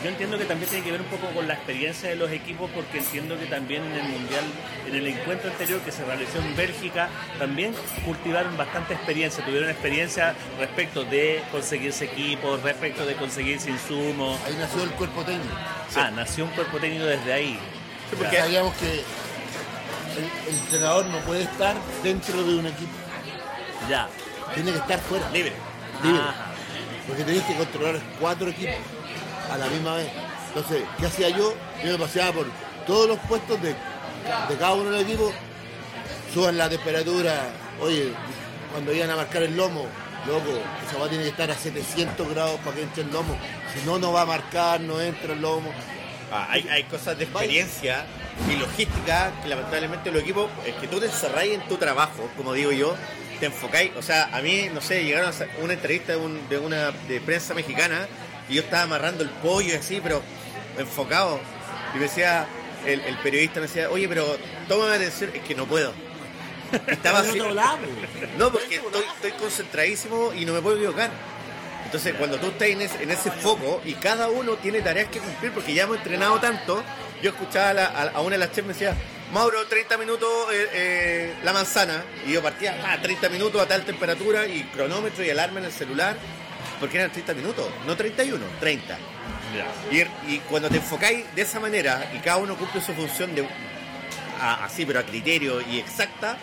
yo 0.05 0.11
entiendo 0.11 0.37
que 0.37 0.45
también 0.45 0.69
tiene 0.69 0.85
que 0.85 0.91
ver 0.91 1.01
un 1.01 1.07
poco 1.07 1.33
con 1.33 1.47
la 1.47 1.55
experiencia 1.55 2.09
de 2.09 2.15
los 2.15 2.29
equipos, 2.31 2.69
porque 2.75 2.99
entiendo 2.99 3.39
que 3.39 3.47
también 3.47 3.83
en 3.85 3.93
el 3.93 4.03
Mundial, 4.03 4.43
en 4.87 4.93
el 4.93 5.07
encuentro 5.07 5.49
anterior 5.49 5.81
que 5.81 5.91
se 5.91 6.05
realizó 6.05 6.37
en 6.37 6.55
Bélgica, 6.55 7.09
también 7.39 7.73
cultivaron 8.05 8.55
bastante 8.55 8.93
experiencia. 8.93 9.43
Tuvieron 9.43 9.67
experiencia 9.67 10.35
respecto 10.59 11.03
de 11.05 11.41
conseguirse 11.51 12.05
equipos, 12.05 12.61
respecto 12.61 13.03
de 13.03 13.15
conseguirse 13.15 13.71
insumos. 13.71 14.39
Ahí 14.45 14.55
nació 14.59 14.83
el 14.83 14.91
cuerpo 14.91 15.23
técnico. 15.23 15.55
Ah, 15.95 16.11
nació 16.15 16.45
un 16.45 16.51
cuerpo 16.51 16.77
técnico 16.77 17.05
desde 17.05 17.33
ahí. 17.33 17.53
Sí, 18.11 18.15
porque- 18.15 18.37
Sabíamos 18.37 18.75
que 18.75 18.91
el, 18.91 20.53
el 20.53 20.55
entrenador 20.61 21.07
no 21.07 21.17
puede 21.21 21.41
estar 21.45 21.75
dentro 22.03 22.43
de 22.43 22.59
un 22.59 22.67
equipo. 22.67 22.93
Ya. 23.89 24.07
Tiene 24.53 24.71
que 24.71 24.77
estar 24.77 24.99
fuera. 24.99 25.27
Libre. 25.31 25.53
Libre. 26.03 26.19
Ajá. 26.21 26.51
Porque 27.07 27.23
tenías 27.23 27.45
que 27.45 27.55
controlar 27.55 27.99
cuatro 28.19 28.49
equipos 28.49 28.75
a 29.51 29.57
la 29.57 29.67
misma 29.67 29.95
vez. 29.95 30.07
Entonces, 30.47 30.83
¿qué 30.99 31.05
hacía 31.05 31.29
yo? 31.29 31.53
Yo 31.83 31.91
me 31.93 31.97
paseaba 31.99 32.31
por 32.33 32.47
todos 32.87 33.07
los 33.07 33.19
puestos 33.19 33.61
de, 33.61 33.69
de 33.69 34.55
cada 34.59 34.73
uno 34.73 34.85
de 34.89 34.91
los 34.91 35.01
equipos, 35.01 35.33
suban 36.33 36.57
la 36.57 36.69
temperatura, 36.69 37.47
oye, 37.81 38.11
cuando 38.71 38.93
iban 38.93 39.09
a 39.09 39.15
marcar 39.15 39.43
el 39.43 39.55
lomo, 39.55 39.85
loco, 40.27 40.49
esa 40.87 40.97
va 40.97 41.07
tiene 41.09 41.23
que 41.23 41.29
estar 41.29 41.49
a 41.51 41.55
700 41.55 42.29
grados 42.29 42.59
para 42.61 42.75
que 42.77 42.83
entre 42.83 43.03
el 43.03 43.11
lomo, 43.11 43.37
si 43.73 43.85
no, 43.85 43.99
no 43.99 44.11
va 44.11 44.21
a 44.21 44.25
marcar, 44.25 44.79
no 44.81 44.99
entra 45.01 45.33
el 45.33 45.41
lomo. 45.41 45.71
Ah, 46.31 46.47
hay, 46.49 46.67
hay 46.69 46.83
cosas 46.85 47.17
de 47.17 47.25
experiencia 47.25 48.05
y 48.51 48.55
logística 48.55 49.31
que 49.43 49.47
lamentablemente 49.49 50.11
los 50.11 50.21
equipos, 50.23 50.49
es 50.65 50.73
que 50.75 50.87
tú 50.87 50.99
te 50.99 51.05
encerráis 51.05 51.53
en 51.53 51.61
tu 51.67 51.77
trabajo, 51.77 52.29
como 52.35 52.53
digo 52.53 52.71
yo, 52.71 52.95
te 53.39 53.45
enfocáis, 53.47 53.91
o 53.97 54.01
sea, 54.01 54.29
a 54.33 54.41
mí, 54.41 54.69
no 54.73 54.81
sé, 54.81 55.03
llegaron 55.03 55.29
a 55.31 55.63
una 55.63 55.73
entrevista 55.73 56.13
de, 56.13 56.17
un- 56.17 56.49
de 56.49 56.57
una 56.57 56.91
de 57.07 57.21
prensa 57.21 57.53
mexicana 57.53 58.07
y 58.49 58.55
yo 58.55 58.61
estaba 58.61 58.83
amarrando 58.83 59.23
el 59.23 59.29
pollo 59.29 59.69
y 59.69 59.77
así, 59.77 59.99
pero 60.01 60.21
enfocado. 60.77 61.39
Y 61.93 61.97
me 61.97 62.03
decía, 62.03 62.45
el, 62.85 63.01
el 63.01 63.17
periodista 63.19 63.59
me 63.59 63.67
decía, 63.67 63.89
oye, 63.89 64.07
pero 64.07 64.37
tómame 64.67 64.95
atención, 64.95 65.31
es 65.33 65.41
que 65.41 65.55
no 65.55 65.65
puedo. 65.65 65.93
Estaba 66.87 67.19
así, 67.19 67.37
no, 68.37 68.51
porque 68.51 68.75
estoy, 68.75 69.03
estoy 69.15 69.31
concentradísimo 69.33 70.33
y 70.33 70.45
no 70.45 70.53
me 70.53 70.61
puedo 70.61 70.77
equivocar. 70.77 71.09
Entonces, 71.85 72.15
cuando 72.15 72.37
tú 72.37 72.47
estás 72.47 72.67
en 72.69 72.81
ese, 72.81 73.03
en 73.03 73.11
ese 73.11 73.31
foco 73.31 73.81
y 73.85 73.93
cada 73.93 74.27
uno 74.29 74.53
tiene 74.55 74.81
tareas 74.81 75.07
que 75.09 75.19
cumplir, 75.19 75.51
porque 75.51 75.73
ya 75.73 75.83
hemos 75.83 75.97
entrenado 75.97 76.39
tanto, 76.39 76.83
yo 77.21 77.29
escuchaba 77.29 77.69
a, 77.69 77.73
la- 77.73 78.11
a 78.15 78.21
una 78.21 78.31
de 78.31 78.37
las 78.39 78.51
chefs 78.51 78.67
me 78.67 78.73
decía, 78.73 78.95
Mauro, 79.31 79.65
30 79.67 79.97
minutos 79.97 80.27
eh, 80.51 80.67
eh, 80.73 81.33
la 81.43 81.53
manzana, 81.53 82.03
y 82.27 82.33
yo 82.33 82.41
partía, 82.41 82.77
ah, 82.85 82.97
30 83.01 83.29
minutos 83.29 83.61
a 83.61 83.67
tal 83.67 83.85
temperatura 83.85 84.47
y 84.47 84.63
cronómetro 84.73 85.23
y 85.23 85.29
alarma 85.29 85.59
en 85.59 85.65
el 85.65 85.71
celular, 85.71 86.17
porque 86.79 86.97
eran 86.97 87.11
30 87.11 87.33
minutos, 87.33 87.65
no 87.85 87.95
31, 87.95 88.43
30. 88.59 88.97
Ya. 89.55 89.95
Y, 90.27 90.33
y 90.35 90.39
cuando 90.49 90.69
te 90.69 90.77
enfocáis 90.77 91.23
de 91.35 91.41
esa 91.41 91.59
manera 91.59 92.11
y 92.15 92.19
cada 92.19 92.37
uno 92.37 92.55
cumple 92.55 92.81
su 92.81 92.93
función 92.93 93.33
de 93.35 93.47
a- 94.41 94.65
así, 94.65 94.85
pero 94.85 94.99
a 94.99 95.03
criterio 95.03 95.61
y 95.61 95.79
exacta, 95.79 96.37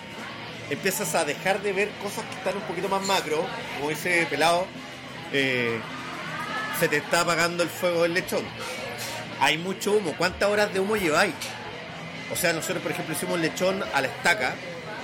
empiezas 0.71 1.15
a 1.15 1.25
dejar 1.25 1.61
de 1.61 1.73
ver 1.73 1.91
cosas 2.03 2.25
que 2.25 2.37
están 2.37 2.57
un 2.57 2.63
poquito 2.63 2.89
más 2.89 3.03
macro, 3.07 3.45
como 3.77 3.91
dice 3.91 4.27
Pelado, 4.31 4.67
eh, 5.33 5.79
se 6.81 6.89
te 6.89 6.97
está 6.99 7.21
apagando 7.21 7.63
el 7.63 7.69
fuego 7.69 8.03
del 8.05 8.15
lechón. 8.15 8.45
Hay 9.41 9.59
mucho 9.59 9.93
humo. 9.93 10.15
¿Cuántas 10.17 10.49
horas 10.49 10.73
de 10.73 10.81
humo 10.81 10.97
lleváis? 10.97 11.35
O 12.33 12.37
sea, 12.37 12.53
nosotros, 12.53 12.83
por 12.83 12.93
ejemplo, 12.93 13.15
hicimos 13.15 13.39
lechón 13.41 13.83
a 13.93 14.01
la 14.01 14.07
estaca 14.09 14.55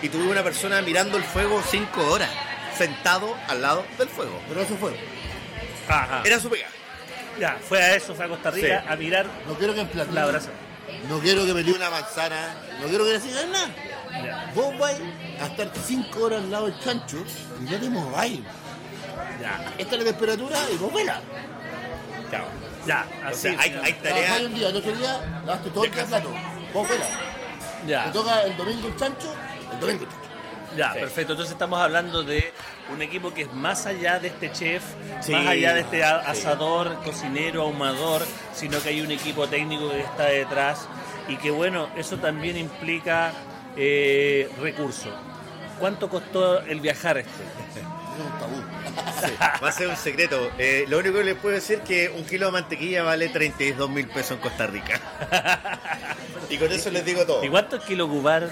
y 0.00 0.08
tuve 0.08 0.28
una 0.28 0.42
persona 0.42 0.80
mirando 0.80 1.18
el 1.18 1.24
fuego 1.24 1.60
cinco 1.68 2.06
horas, 2.06 2.30
sentado 2.78 3.34
al 3.48 3.60
lado 3.62 3.84
del 3.98 4.08
fuego. 4.08 4.40
Pero 4.48 4.60
eso 4.62 4.76
fue. 4.76 4.94
Ajá. 5.88 6.22
Era 6.24 6.38
su 6.40 6.48
pega. 6.48 6.66
Ya, 7.40 7.56
fue 7.68 7.80
a 7.82 7.94
eso, 7.94 8.14
fue 8.14 8.24
a 8.24 8.28
Costa 8.28 8.50
Rica 8.50 8.82
Sí. 8.82 8.92
a 8.92 8.96
mirar 8.96 9.26
No 9.46 9.54
quiero 9.54 9.72
que 9.74 9.80
en 9.82 9.88
platino, 9.88 10.14
la 10.20 10.26
brasa. 10.26 10.50
no 11.08 11.18
quiero 11.20 11.46
que 11.46 11.54
me 11.54 11.62
dé 11.62 11.72
una 11.72 11.88
manzana, 11.88 12.54
no 12.80 12.88
quiero 12.88 13.04
que 13.04 13.12
le 13.12 13.20
sigan 13.20 13.52
nada. 13.52 13.68
Ya, 14.24 14.50
Vos 14.54 14.76
vais 14.78 14.98
a 15.40 15.46
estar 15.46 15.70
5 15.86 16.20
horas 16.24 16.42
al 16.42 16.50
lado 16.50 16.66
del 16.66 16.80
chancho 16.80 17.18
y 17.60 17.70
no 17.70 17.78
te 17.78 17.90
mováis. 17.90 18.40
ya, 19.40 19.72
Esta 19.78 19.94
es 19.96 19.98
la 20.04 20.10
temperatura 20.10 20.58
y 20.72 20.76
vos 20.78 20.92
vela. 20.92 21.20
ya. 22.32 22.44
Ya, 22.86 23.06
O 23.24 23.28
así. 23.28 23.40
sea, 23.40 23.60
hay, 23.60 23.80
hay 23.84 23.92
tareas. 23.94 24.40
Un 24.40 24.54
día, 24.54 24.68
el 24.70 24.76
otro 24.76 24.92
día 24.92 25.42
lavaste 25.46 25.70
todo 25.70 25.84
el 25.84 25.90
plato. 25.90 26.32
Vos 26.74 26.88
vela. 26.88 27.04
Te 27.84 27.86
Ya, 27.86 28.10
toca 28.12 28.42
el 28.42 28.56
domingo 28.56 28.88
el 28.88 28.96
chancho, 28.96 29.32
el 29.72 29.80
domingo 29.80 30.04
el 30.04 30.08
chancho. 30.10 30.27
Ya, 30.76 30.92
Sí. 30.92 30.98
perfecto. 31.00 31.32
Entonces 31.32 31.52
estamos 31.52 31.80
hablando 31.80 32.22
de 32.22 32.52
un 32.92 33.02
equipo 33.02 33.32
que 33.32 33.42
es 33.42 33.52
más 33.52 33.86
allá 33.86 34.18
de 34.18 34.28
este 34.28 34.52
chef, 34.52 34.82
Sí, 35.20 35.32
más 35.32 35.46
allá 35.46 35.74
de 35.74 35.80
este 35.80 35.96
sí. 35.98 36.02
asador, 36.02 37.02
cocinero, 37.04 37.62
ahumador, 37.62 38.22
sino 38.54 38.80
que 38.82 38.90
hay 38.90 39.00
un 39.00 39.10
equipo 39.10 39.46
técnico 39.48 39.90
que 39.90 40.00
está 40.00 40.24
detrás 40.26 40.86
y 41.28 41.36
que 41.36 41.50
bueno, 41.50 41.88
eso 41.96 42.16
también 42.18 42.56
implica 42.56 43.32
eh, 43.76 44.50
recursos. 44.60 45.12
¿Cuánto 45.78 46.08
costó 46.08 46.60
el 46.62 46.80
viajar 46.80 47.18
este? 47.18 47.42
Es 47.42 48.24
un 48.32 48.38
tabú. 48.40 48.62
Va 49.62 49.68
a 49.68 49.72
ser 49.72 49.88
un 49.88 49.96
secreto. 49.96 50.50
Eh, 50.58 50.84
lo 50.88 50.98
único 50.98 51.18
que 51.18 51.24
les 51.24 51.34
puedo 51.36 51.54
decir 51.54 51.78
es 51.78 51.82
que 51.84 52.08
un 52.08 52.24
kilo 52.24 52.46
de 52.46 52.52
mantequilla 52.52 53.02
vale 53.04 53.28
32 53.28 53.88
mil 53.90 54.08
pesos 54.08 54.32
en 54.32 54.38
Costa 54.38 54.66
Rica. 54.66 55.00
y 56.50 56.56
con 56.56 56.72
eso 56.72 56.90
les 56.90 57.04
digo 57.04 57.24
todo. 57.24 57.44
¿Y 57.44 57.48
cuántos 57.48 57.84
kilos 57.84 58.08
cubar? 58.08 58.48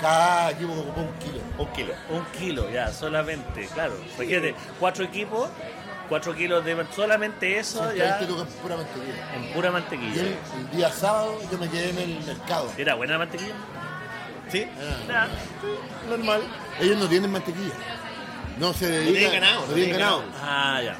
Cada 0.00 0.50
equipo 0.52 0.72
ocupó 0.72 1.00
un 1.02 1.12
kilo. 1.18 1.40
Un 1.58 1.66
kilo. 1.72 1.94
Un 2.10 2.24
kilo, 2.38 2.68
ya, 2.70 2.92
solamente, 2.92 3.68
claro. 3.72 3.94
Imagínate, 4.16 4.54
cuatro 4.80 5.04
equipos, 5.04 5.48
cuatro 6.08 6.34
kilos 6.34 6.64
de 6.64 6.84
solamente 6.94 7.58
eso, 7.58 7.92
ya, 7.94 8.18
pura 8.62 8.76
mantequilla. 8.76 9.34
en 9.36 9.52
pura 9.52 9.68
Y 9.68 9.72
mantequilla. 9.72 10.22
el, 10.22 10.36
el 10.58 10.70
día 10.76 10.90
sábado 10.90 11.40
yo 11.50 11.58
me 11.58 11.68
quedé 11.68 11.90
en 11.90 11.98
el 11.98 12.20
mercado. 12.24 12.72
¿Era 12.76 12.94
buena 12.94 13.12
la 13.14 13.18
mantequilla? 13.20 13.54
¿Sí? 14.50 14.66
Ah. 15.10 15.28
Normal. 16.08 16.42
ellos 16.80 16.98
no 16.98 17.08
tienen 17.08 17.30
mantequilla. 17.30 17.74
No 18.58 18.72
se 18.72 18.86
dedican. 18.88 19.14
tienen 19.14 19.32
ganado, 19.40 19.60
No 19.62 19.66
no 19.68 19.74
tienen 19.74 19.92
ganado. 19.98 20.22
Ah, 20.40 20.80
ya. 20.82 20.96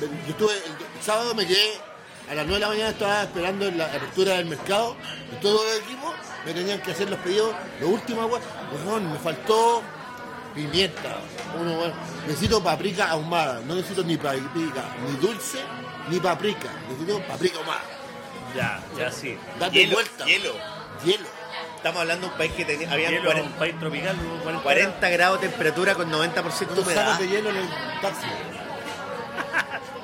Yo 0.00 0.06
estuve, 0.28 0.52
el 0.54 1.02
sábado 1.02 1.34
me 1.34 1.46
quedé, 1.46 1.72
a 2.30 2.34
las 2.34 2.46
9 2.46 2.54
de 2.54 2.60
la 2.60 2.68
mañana 2.68 2.88
estaba 2.90 3.22
esperando 3.22 3.70
la 3.72 3.86
apertura 3.86 4.34
del 4.34 4.46
mercado 4.46 4.96
y 5.32 5.36
todos 5.42 5.60
los 5.64 5.78
equipos 5.80 6.14
me 6.44 6.52
tenían 6.54 6.80
que 6.80 6.92
hacer 6.92 7.10
los 7.10 7.18
pedidos. 7.20 7.54
Lo 7.80 7.88
último, 7.88 8.22
agua, 8.22 8.40
me 9.00 9.18
faltó 9.18 9.82
pimienta. 10.54 11.18
Uno, 11.60 11.76
bueno, 11.76 11.94
necesito 12.26 12.62
paprika 12.62 13.10
ahumada, 13.10 13.60
no 13.66 13.74
necesito 13.74 14.02
ni 14.02 14.16
paprika, 14.16 14.84
ni 15.06 15.16
dulce, 15.16 15.58
ni 16.08 16.20
paprika. 16.20 16.68
Necesito 16.88 17.20
paprika 17.26 17.58
ahumada. 17.58 17.82
Ya, 18.54 18.82
ya 18.98 19.12
sí. 19.12 19.36
Date 19.58 19.78
Hielo, 19.78 19.94
vuelta. 19.94 20.24
hielo. 20.24 20.52
Hielo. 21.04 21.26
estamos 21.76 22.00
hablando 22.00 22.26
de 22.26 22.32
un 22.32 22.38
país 22.38 22.52
que 22.52 22.64
tenía, 22.64 22.92
había 22.92 23.10
Hielo, 23.10 23.24
40, 23.26 23.48
un 23.48 23.58
país 23.58 23.78
tropical, 23.78 24.16
40, 24.42 24.62
40 24.62 25.08
grados 25.10 25.40
de 25.40 25.48
temperatura 25.48 25.94
con 25.94 26.10
90% 26.10 26.68
de 26.74 26.80
humedad. 26.80 27.04
sacos 27.04 27.18
de 27.20 27.28
hielo 27.28 27.50
en 27.50 27.56
el 27.56 27.68
taxi. 28.02 28.26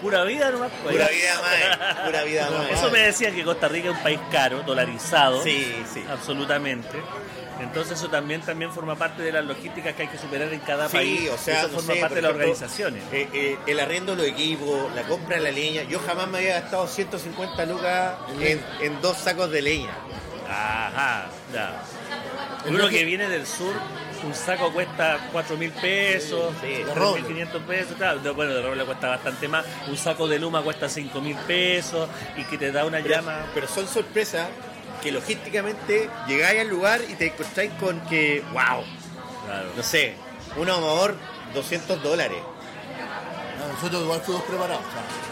Pura 0.01 0.25
vida 0.25 0.51
nomás. 0.51 0.71
pues. 0.83 0.95
Pura 0.95 1.09
vida 1.09 1.41
más, 1.41 1.95
pura 2.07 2.25
vida 2.25 2.51
más. 2.57 2.71
Eso 2.71 2.91
me 2.91 2.99
decía 3.01 3.31
que 3.31 3.45
Costa 3.45 3.69
Rica 3.69 3.91
es 3.91 3.97
un 3.97 4.03
país 4.03 4.21
caro, 4.31 4.63
dolarizado. 4.63 5.43
Sí, 5.43 5.75
sí. 5.93 6.05
Absolutamente. 6.11 6.99
Entonces 7.61 7.99
eso 7.99 8.09
también, 8.11 8.43
también 8.43 8.71
forma 8.71 8.97
parte 8.97 9.23
de 9.23 9.33
las 9.33 9.43
logísticas 9.43 9.95
que 9.95 10.03
hay 10.03 10.09
que 10.09 10.19
superar 10.19 10.53
en 10.53 10.61
cada 10.61 10.89
Sí, 10.91 10.97
país. 10.99 11.31
o 11.31 11.39
sea, 11.39 11.61
eso 11.61 11.69
no 11.69 11.75
forma 11.79 11.95
sé, 11.95 12.01
parte 12.01 12.15
de 12.17 12.23
las 12.23 12.31
ejemplo, 12.33 12.51
organizaciones. 12.51 13.03
eh, 13.13 13.29
eh, 13.33 13.59
el 13.67 13.81
arriendo 13.81 14.15
de 14.15 14.23
los 14.23 14.27
equipos, 14.31 14.95
la 14.95 15.03
compra 15.05 15.37
de 15.37 15.43
la 15.43 15.51
leña. 15.51 15.83
Yo 15.85 15.99
jamás 16.01 16.29
me 16.29 16.37
había 16.39 16.61
gastado 16.61 16.87
150 16.87 17.65
lucas 17.65 18.15
en, 18.41 18.63
en 18.83 19.01
dos 19.01 19.17
sacos 19.17 19.51
de 19.51 19.63
leña. 19.63 19.91
Ajá, 20.49 21.27
ya. 21.55 21.83
Uno 22.69 22.89
que 22.89 23.05
viene 23.05 23.29
del 23.29 23.47
sur, 23.47 23.73
un 24.25 24.35
saco 24.35 24.73
cuesta 24.73 25.29
4 25.33 25.57
mil 25.57 25.71
pesos, 25.73 26.53
Sí, 26.61 26.67
sí. 26.67 26.73
De 26.79 26.85
3 26.85 26.95
roble. 26.97 27.23
mil 27.23 27.27
500 27.33 27.63
pesos, 27.63 27.97
bueno, 28.35 28.55
de 28.55 28.63
roble 28.63 28.85
cuesta 28.85 29.09
bastante 29.09 29.49
más. 29.49 29.65
Un 29.89 29.97
saco 29.97 30.27
de 30.29 30.39
luma 30.39 30.63
cuesta 30.63 30.89
5 30.89 31.21
mil 31.21 31.37
pesos 31.47 32.09
y 32.37 32.45
que 32.45 32.59
te 32.59 32.73
da 32.73 32.85
una 32.85 32.99
Pero, 33.03 33.15
llama. 33.15 33.47
pero 33.55 33.69
son 33.69 33.87
sorpresas 33.87 34.49
que 35.03 35.13
logísticamente 35.13 36.09
llegáis 36.27 36.61
al 36.61 36.69
lugar 36.69 37.01
y 37.09 37.15
te 37.15 37.27
encontráis 37.27 37.71
con 37.81 38.01
que, 38.03 38.43
wow, 38.53 38.83
Claro. 39.47 39.69
no 39.77 39.83
sé, 39.83 40.15
un 40.57 40.69
amador 40.71 41.15
200 41.55 42.03
dólares. 42.03 42.39
No, 43.77 43.83
nosotros 43.83 44.03
igual 44.03 44.21
fuimos 44.23 44.43
preparados. 44.45 44.83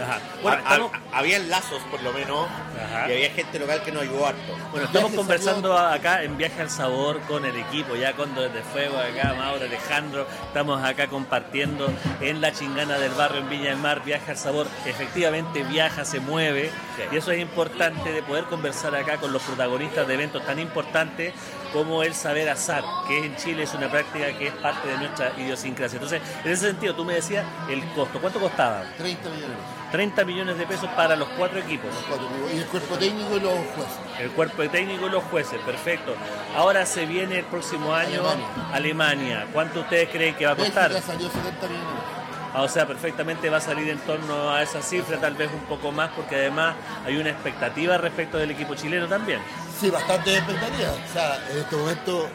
Ajá. 0.03 0.19
Bueno, 0.43 0.59
estamos, 0.59 0.93
ha- 1.13 1.19
habían 1.19 1.49
lazos 1.49 1.83
por 1.91 2.03
lo 2.03 2.13
menos 2.13 2.47
Ajá. 2.83 3.09
y 3.09 3.13
había 3.15 3.31
gente 3.31 3.59
local 3.59 3.83
que 3.83 3.93
nos 3.93 4.03
ayudó 4.03 4.27
harto. 4.27 4.53
Bueno, 4.71 4.87
estamos 4.87 5.11
Viaje 5.13 5.17
conversando 5.17 5.79
acá 5.79 6.23
en 6.25 6.37
Viaje 6.37 6.61
al 6.61 6.71
Sabor 6.71 7.21
con 7.23 7.45
el 7.45 7.57
equipo, 7.57 7.97
ya 7.97 8.13
con 8.13 8.35
Desde 8.35 8.63
Fuego, 8.63 8.99
acá 8.99 9.35
Mauro, 9.35 9.65
Alejandro, 9.65 10.27
estamos 10.47 10.83
acá 10.85 11.07
compartiendo 11.07 11.91
en 12.21 12.41
la 12.41 12.53
chingana 12.53 12.99
del 12.99 13.13
barrio 13.13 13.41
en 13.41 13.49
Viña 13.49 13.71
del 13.71 13.79
Mar, 13.79 14.03
Viaje 14.05 14.33
al 14.33 14.37
Sabor, 14.37 14.67
efectivamente 14.85 15.63
viaja, 15.63 16.05
se 16.05 16.21
mueve, 16.21 16.71
Sí. 16.97 17.03
y 17.13 17.17
eso 17.17 17.31
es 17.33 17.41
importante 17.41 18.13
de 18.13 18.23
poder 18.23 18.45
conversar 18.45 18.95
acá 18.95 19.17
con 19.19 19.33
los 19.33 19.43
protagonistas 19.43 20.07
de 20.07 20.15
eventos 20.15 20.45
tan 20.45 20.59
importantes 20.59 21.33
como 21.75 22.05
el 22.05 22.15
saber 22.15 22.49
azar, 22.49 22.85
que 23.09 23.27
en 23.27 23.35
Chile 23.35 23.65
es 23.65 23.75
una 23.75 23.91
práctica 23.91 24.27
que 24.39 24.47
es 24.47 24.55
parte 24.55 24.87
de 24.87 24.97
nuestra 24.97 25.33
idiosincrasia. 25.37 25.97
Entonces, 25.97 26.23
en 26.45 26.53
ese 26.53 26.69
sentido, 26.69 26.95
tú 26.95 27.05
me 27.05 27.15
decías 27.15 27.45
el 27.69 27.85
costo, 27.95 28.21
¿cuánto 28.21 28.39
costaba? 28.39 28.85
30 28.97 29.29
millones. 29.29 29.57
30 29.91 30.25
millones 30.25 30.57
de 30.57 30.67
pesos 30.67 30.89
para 30.91 31.17
los 31.17 31.29
cuatro 31.31 31.59
equipos. 31.59 31.91
Cuatro, 32.09 32.29
Y 32.55 32.59
el 32.59 32.67
cuerpo 32.67 32.97
técnico 32.97 33.37
y 33.37 33.41
los 33.41 33.55
jueces. 33.75 33.99
El 34.21 34.31
cuerpo 34.31 34.69
técnico 34.69 35.07
y 35.09 35.11
los 35.11 35.25
jueces, 35.25 35.61
perfecto. 35.63 36.15
Ahora 36.57 36.87
se 36.87 37.07
viene 37.07 37.41
el 37.41 37.45
próximo 37.45 37.93
año 37.93 38.21
Alemania. 38.21 38.47
Alemania. 38.73 39.47
¿Cuánto 39.53 39.81
ustedes 39.81 40.11
creen 40.11 40.37
que 40.37 40.47
va 40.47 40.53
a 40.53 40.57
costar? 40.57 40.93
Bélgica 40.93 41.13
salió 41.13 41.29
70 41.29 41.67
millones. 41.67 42.24
O 42.57 42.69
sea, 42.69 42.87
perfectamente 42.87 43.51
va 43.51 43.57
a 43.57 43.61
salir 43.61 43.89
en 43.89 43.99
torno 44.01 44.51
a 44.51 44.63
esa 44.63 44.81
cifra, 44.81 45.21
tal 45.21 45.35
vez 45.35 45.51
un 45.53 45.65
poco 45.67 45.91
más, 45.91 46.11
porque 46.15 46.37
además 46.37 46.77
hay 47.05 47.17
una 47.17 47.31
expectativa 47.31 47.99
respecto 47.99 48.39
del 48.39 48.53
equipo 48.53 48.75
chileno 48.77 49.09
también. 49.09 49.41
Sí, 49.81 49.91
bastante 49.91 50.37
expectativas. 50.37 50.93
O 51.11 51.13
sea, 51.13 51.45
en 51.51 51.59
este 51.59 51.75
momento 51.77 52.29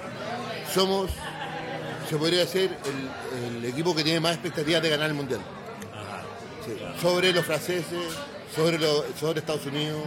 somos, 0.74 1.10
se 2.10 2.18
podría 2.18 2.40
decir, 2.42 2.76
el, 2.86 3.58
el 3.58 3.66
equipo 3.66 3.96
que 3.96 4.04
tiene 4.04 4.20
más 4.20 4.34
expectativas 4.34 4.82
de 4.82 4.90
ganar 4.90 5.08
el 5.08 5.14
Mundial. 5.14 5.40
Sí. 6.66 6.78
Sobre 7.02 7.32
los 7.32 7.46
franceses, 7.46 7.86
sobre, 8.54 8.78
los- 8.78 9.06
sobre 9.18 9.40
Estados 9.40 9.66
Unidos, 9.68 10.02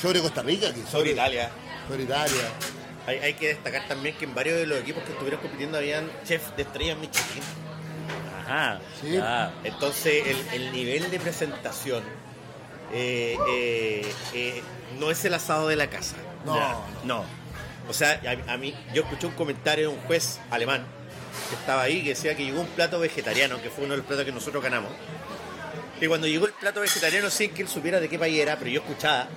sobre 0.00 0.20
Costa 0.20 0.42
Rica, 0.42 0.74
que 0.74 0.82
Sobre 0.90 1.12
Italia. 1.12 1.50
Sobre 1.88 2.02
Italia. 2.02 2.42
Hay, 3.06 3.16
hay 3.18 3.34
que 3.34 3.48
destacar 3.48 3.88
también 3.88 4.14
que 4.16 4.24
en 4.26 4.34
varios 4.34 4.58
de 4.58 4.66
los 4.66 4.78
equipos 4.78 5.02
que 5.04 5.12
estuvieron 5.12 5.40
compitiendo 5.40 5.78
habían 5.78 6.10
chefs 6.24 6.54
de 6.56 6.62
estrellas 6.62 6.98
Michelin. 6.98 7.42
Ajá. 8.44 8.80
Sí. 9.00 9.12
ya. 9.12 9.52
Entonces 9.64 10.26
el, 10.26 10.62
el 10.62 10.72
nivel 10.72 11.10
de 11.10 11.18
presentación 11.18 12.02
eh, 12.92 13.36
eh, 13.48 14.14
eh, 14.34 14.62
no 14.98 15.10
es 15.10 15.24
el 15.24 15.34
asado 15.34 15.68
de 15.68 15.76
la 15.76 15.88
casa. 15.88 16.16
No, 16.44 16.56
Ya, 16.56 16.76
no. 17.04 17.24
O 17.88 17.92
sea, 17.92 18.20
a, 18.48 18.52
a 18.52 18.56
mí, 18.56 18.74
yo 18.94 19.02
escuché 19.02 19.26
un 19.26 19.34
comentario 19.34 19.90
de 19.90 19.94
un 19.96 20.00
juez 20.02 20.40
alemán 20.50 20.84
que 21.48 21.56
estaba 21.56 21.82
ahí 21.82 22.02
que 22.02 22.10
decía 22.10 22.34
que 22.36 22.44
llegó 22.44 22.60
un 22.60 22.66
plato 22.68 22.98
vegetariano, 22.98 23.60
que 23.60 23.68
fue 23.70 23.84
uno 23.84 23.92
de 23.92 23.98
los 23.98 24.06
platos 24.06 24.24
que 24.24 24.32
nosotros 24.32 24.62
ganamos. 24.62 24.90
Y 26.00 26.06
cuando 26.06 26.26
llegó 26.26 26.46
el 26.46 26.52
plato 26.52 26.80
vegetariano, 26.80 27.30
sin 27.30 27.50
que 27.50 27.62
él 27.62 27.68
supiera 27.68 28.00
de 28.00 28.08
qué 28.08 28.18
país 28.18 28.38
era, 28.38 28.58
pero 28.58 28.70
yo 28.70 28.80
escuchaba, 28.80 29.28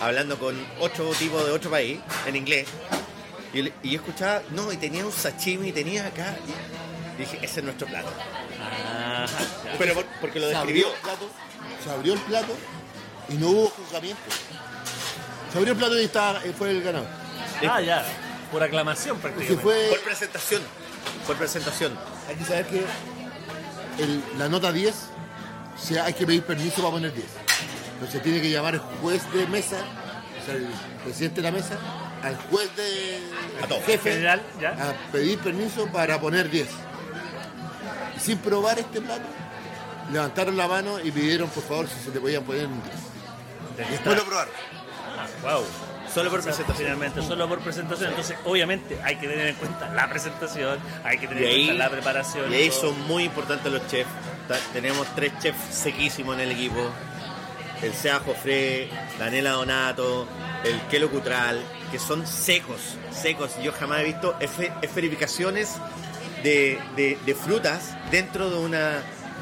hablando 0.00 0.38
con 0.38 0.56
ocho 0.80 1.10
tipos 1.18 1.44
de 1.44 1.52
otro 1.52 1.70
país, 1.70 1.98
en 2.26 2.36
inglés, 2.36 2.66
y, 3.52 3.64
yo 3.64 4.00
escuchaba, 4.00 4.42
no, 4.50 4.72
y 4.72 4.76
tenía 4.76 5.04
un 5.04 5.12
sashimi, 5.12 5.68
y 5.68 5.72
tenía 5.72 6.06
acá, 6.06 6.36
y 6.46 6.52
dije, 7.18 7.38
ese 7.42 7.60
es 7.60 7.64
nuestro 7.64 7.86
plato. 7.86 8.10
Ya. 8.58 9.26
Pero 9.78 9.94
por- 9.94 10.06
porque 10.20 10.40
lo 10.40 10.48
se 10.48 10.54
abrió 10.56 10.88
describió. 10.88 10.94
el 10.94 11.00
plato, 11.02 11.30
se 11.84 11.90
abrió 11.90 12.12
el 12.14 12.20
plato 12.20 12.56
y 13.28 13.34
no 13.34 13.48
hubo 13.48 13.66
juzgamiento. 13.70 14.22
Se 15.52 15.58
abrió 15.58 15.72
el 15.72 15.78
plato 15.78 16.00
y 16.00 16.04
estaba, 16.04 16.40
fue 16.56 16.70
el 16.70 16.82
ganador. 16.82 17.08
Ah, 17.68 17.80
ya. 17.80 18.04
Por 18.50 18.62
aclamación 18.62 19.16
Se 19.16 19.22
prácticamente. 19.22 19.62
fue, 19.62 19.86
Por 19.90 20.00
presentación. 20.00 20.62
Por 21.26 21.36
presentación. 21.36 21.98
hay 22.28 22.36
que 22.36 22.44
saber 22.44 22.66
que 22.66 22.84
el- 24.02 24.22
la 24.38 24.48
nota 24.48 24.72
10, 24.72 24.94
o 25.74 25.78
sea, 25.78 26.04
hay 26.04 26.14
que 26.14 26.26
pedir 26.26 26.42
permiso 26.42 26.76
para 26.76 26.90
poner 26.90 27.12
10. 27.14 27.26
Entonces 27.94 28.22
tiene 28.22 28.40
que 28.40 28.50
llamar 28.50 28.74
el 28.74 28.80
juez 28.80 29.22
de 29.32 29.46
mesa, 29.46 29.76
o 30.42 30.44
sea, 30.46 30.54
el 30.54 30.66
presidente 31.04 31.36
de 31.40 31.42
la 31.42 31.52
mesa, 31.56 31.78
al 32.22 32.36
juez 32.50 32.68
de 32.76 33.20
A 33.62 33.80
jefe 33.86 34.12
General, 34.12 34.42
ya. 34.60 34.70
a 34.70 35.12
pedir 35.12 35.38
permiso 35.38 35.86
para 35.86 36.20
poner 36.20 36.50
10. 36.50 36.68
Sin 38.22 38.38
probar 38.38 38.78
este 38.78 39.00
plato, 39.00 39.22
levantaron 40.12 40.56
la 40.56 40.68
mano 40.68 40.98
y 41.00 41.10
pidieron 41.10 41.48
por 41.50 41.62
favor 41.64 41.88
si 41.88 42.04
se 42.04 42.10
le 42.14 42.20
podían 42.20 42.44
poner 42.44 42.66
un 42.66 42.80
10. 42.82 42.94
De 43.88 43.92
Después 43.92 44.16
lo 44.16 44.24
probaron. 44.24 44.54
Wow. 45.42 45.64
Solo 46.12 46.30
por 46.30 46.42
presentación. 46.42 46.76
Finalmente, 46.86 47.22
solo 47.22 47.48
por 47.48 47.60
presentación. 47.60 48.10
Entonces, 48.10 48.36
obviamente, 48.44 49.00
hay 49.02 49.16
que 49.16 49.26
tener 49.26 49.46
en 49.48 49.54
cuenta 49.54 49.88
la 49.94 50.08
presentación, 50.10 50.78
hay 51.04 51.16
que 51.18 51.26
tener 51.26 51.42
Y 51.42 51.46
en 51.46 51.52
ahí, 51.52 51.66
cuenta 51.66 51.84
la 51.84 51.90
preparación. 51.90 52.52
y 52.52 52.54
ahí 52.54 52.68
todo. 52.68 52.80
son 52.80 53.00
muy 53.08 53.24
importantes 53.24 53.72
los 53.72 53.86
chefs. 53.88 54.10
Tenemos 54.74 55.06
tres 55.14 55.32
chefs 55.40 55.58
sequísimos 55.74 56.34
en 56.34 56.40
el 56.42 56.50
equipo. 56.52 56.90
El 57.80 57.94
Sea 57.94 58.20
Jofré, 58.20 58.90
Daniela 59.18 59.52
Donato, 59.52 60.28
el 60.64 60.78
Kelo 60.82 61.10
Cutral, 61.10 61.60
que 61.90 61.98
son 61.98 62.26
secos, 62.26 62.80
secos. 63.10 63.52
Yo 63.62 63.72
jamás 63.72 64.00
he 64.00 64.04
visto 64.04 64.38
efe- 64.38 64.72
esferificaciones 64.82 65.76
de, 66.44 66.78
de- 66.94 67.18
de 67.24 67.34
frutas 67.34 67.94
dentro 68.12 68.48
de 68.50 68.58
una 68.58 68.98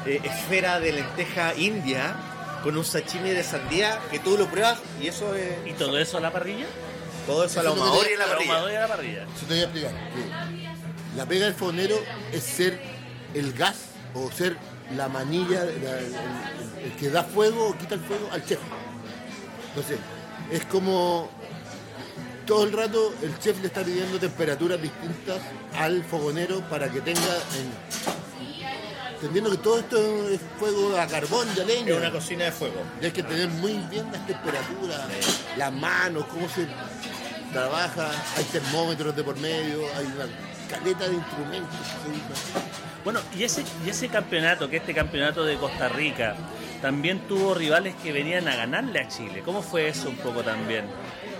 eh, 0.07 0.19
esfera 0.23 0.79
de 0.79 0.93
lenteja 0.93 1.53
india 1.55 2.15
con 2.63 2.75
un 2.77 2.83
sashimi 2.85 3.29
de 3.29 3.43
sandía 3.43 3.99
que 4.09 4.17
tú 4.19 4.37
lo 4.37 4.47
pruebas 4.47 4.79
y 4.99 5.07
eso 5.07 5.35
es 5.35 5.51
¿Y 5.67 5.73
todo 5.73 5.99
eso 5.99 6.17
a 6.17 6.21
la 6.21 6.31
parrilla? 6.31 6.65
todo 7.27 7.43
eso 7.45 7.59
a 7.59 7.63
la 7.63 7.69
Eso 7.71 7.77
es 7.77 7.85
lo 7.85 7.85
que 7.85 7.99
ahumadora 7.99 8.07
te- 8.07 8.13
y 8.13 8.17
la 8.17 8.25
parrilla. 8.25 8.77
a 8.77 8.81
la 8.81 8.87
parrilla. 8.87 9.23
Eso 9.35 9.45
te 9.45 9.53
voy 9.53 9.59
a 9.59 9.63
explicar. 9.63 9.91
que 9.91 11.17
La 11.17 11.25
pega 11.27 11.45
del 11.45 11.53
fonero 11.53 11.95
es 12.31 12.43
ser 12.43 12.79
el 13.35 13.53
gas 13.53 13.75
o 14.15 14.31
ser 14.31 14.57
la 14.95 15.07
manilla, 15.07 15.63
la- 15.65 15.99
el, 15.99 16.05
el- 16.05 16.85
el 16.85 16.95
que 16.97 17.09
da 17.09 17.23
fuego 17.23 17.67
o 17.69 17.77
quita 17.77 17.95
el 17.95 18.01
fuego 18.01 18.27
al 18.31 18.43
chef. 18.45 18.59
Entonces, 19.69 19.99
es 20.51 20.65
como 20.65 21.29
todo 22.47 22.63
el 22.63 22.73
rato 22.73 23.13
el 23.21 23.37
chef 23.39 23.59
le 23.61 23.67
está 23.67 23.83
pidiendo 23.83 24.17
temperaturas 24.19 24.81
distintas 24.81 25.39
al 25.77 26.03
fogonero 26.03 26.61
para 26.69 26.89
que 26.89 27.01
tenga, 27.01 27.21
en- 27.21 28.20
entendiendo 29.21 29.51
que 29.51 29.57
todo 29.57 29.77
esto 29.77 30.29
es 30.29 30.41
fuego 30.57 30.97
a 30.97 31.05
carbón 31.05 31.47
y 31.55 31.59
a 31.59 31.63
leña. 31.63 31.91
Es 31.91 31.97
una 31.97 32.11
cocina 32.11 32.45
de 32.45 32.51
fuego. 32.51 32.81
Y 32.99 33.05
hay 33.05 33.11
que 33.11 33.21
tener 33.21 33.47
muy 33.49 33.73
bien 33.89 34.11
las 34.11 34.25
temperaturas, 34.25 35.01
las 35.57 35.71
manos, 35.71 36.25
cómo 36.25 36.49
se 36.49 36.67
trabaja, 37.53 38.09
hay 38.35 38.43
termómetros 38.45 39.15
de 39.15 39.23
por 39.23 39.37
medio, 39.37 39.81
hay 39.95 40.05
una 40.05 40.25
caleta 40.67 41.07
de 41.07 41.13
instrumentos. 41.13 41.77
Bueno, 43.03 43.19
y 43.37 43.43
ese, 43.43 43.63
y 43.85 43.89
ese 43.89 44.07
campeonato, 44.09 44.69
que 44.69 44.77
este 44.77 44.93
campeonato 44.93 45.43
de 45.43 45.57
Costa 45.57 45.87
Rica, 45.89 46.35
también 46.81 47.27
tuvo 47.27 47.53
rivales 47.53 47.93
que 48.01 48.11
venían 48.11 48.47
a 48.47 48.55
ganarle 48.55 49.01
a 49.01 49.07
Chile. 49.07 49.43
¿Cómo 49.45 49.61
fue 49.61 49.87
eso 49.87 50.09
un 50.09 50.17
poco 50.17 50.41
también? 50.41 50.85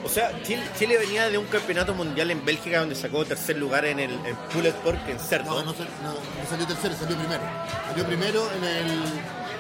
O 0.04 0.10
sea, 0.10 0.32
Chile, 0.44 0.64
Chile 0.78 0.98
venía 0.98 1.30
de 1.30 1.38
un 1.38 1.46
campeonato 1.46 1.94
mundial 1.94 2.32
en 2.32 2.44
Bélgica 2.44 2.80
donde 2.80 2.96
sacó 2.96 3.24
tercer 3.24 3.58
lugar 3.58 3.86
en 3.86 4.00
el 4.00 4.12
en 4.26 4.36
Pulled 4.52 4.74
Pork 4.76 5.08
en 5.08 5.20
cerdo. 5.20 5.52
No, 5.52 5.64
no, 5.64 5.74
no, 5.74 6.14
no 6.14 6.50
salió 6.50 6.66
tercero, 6.66 6.96
salió 7.00 7.16
primero. 7.18 7.42
Salió 7.88 8.06
primero 8.08 8.52
en 8.58 8.64
el, 8.64 8.92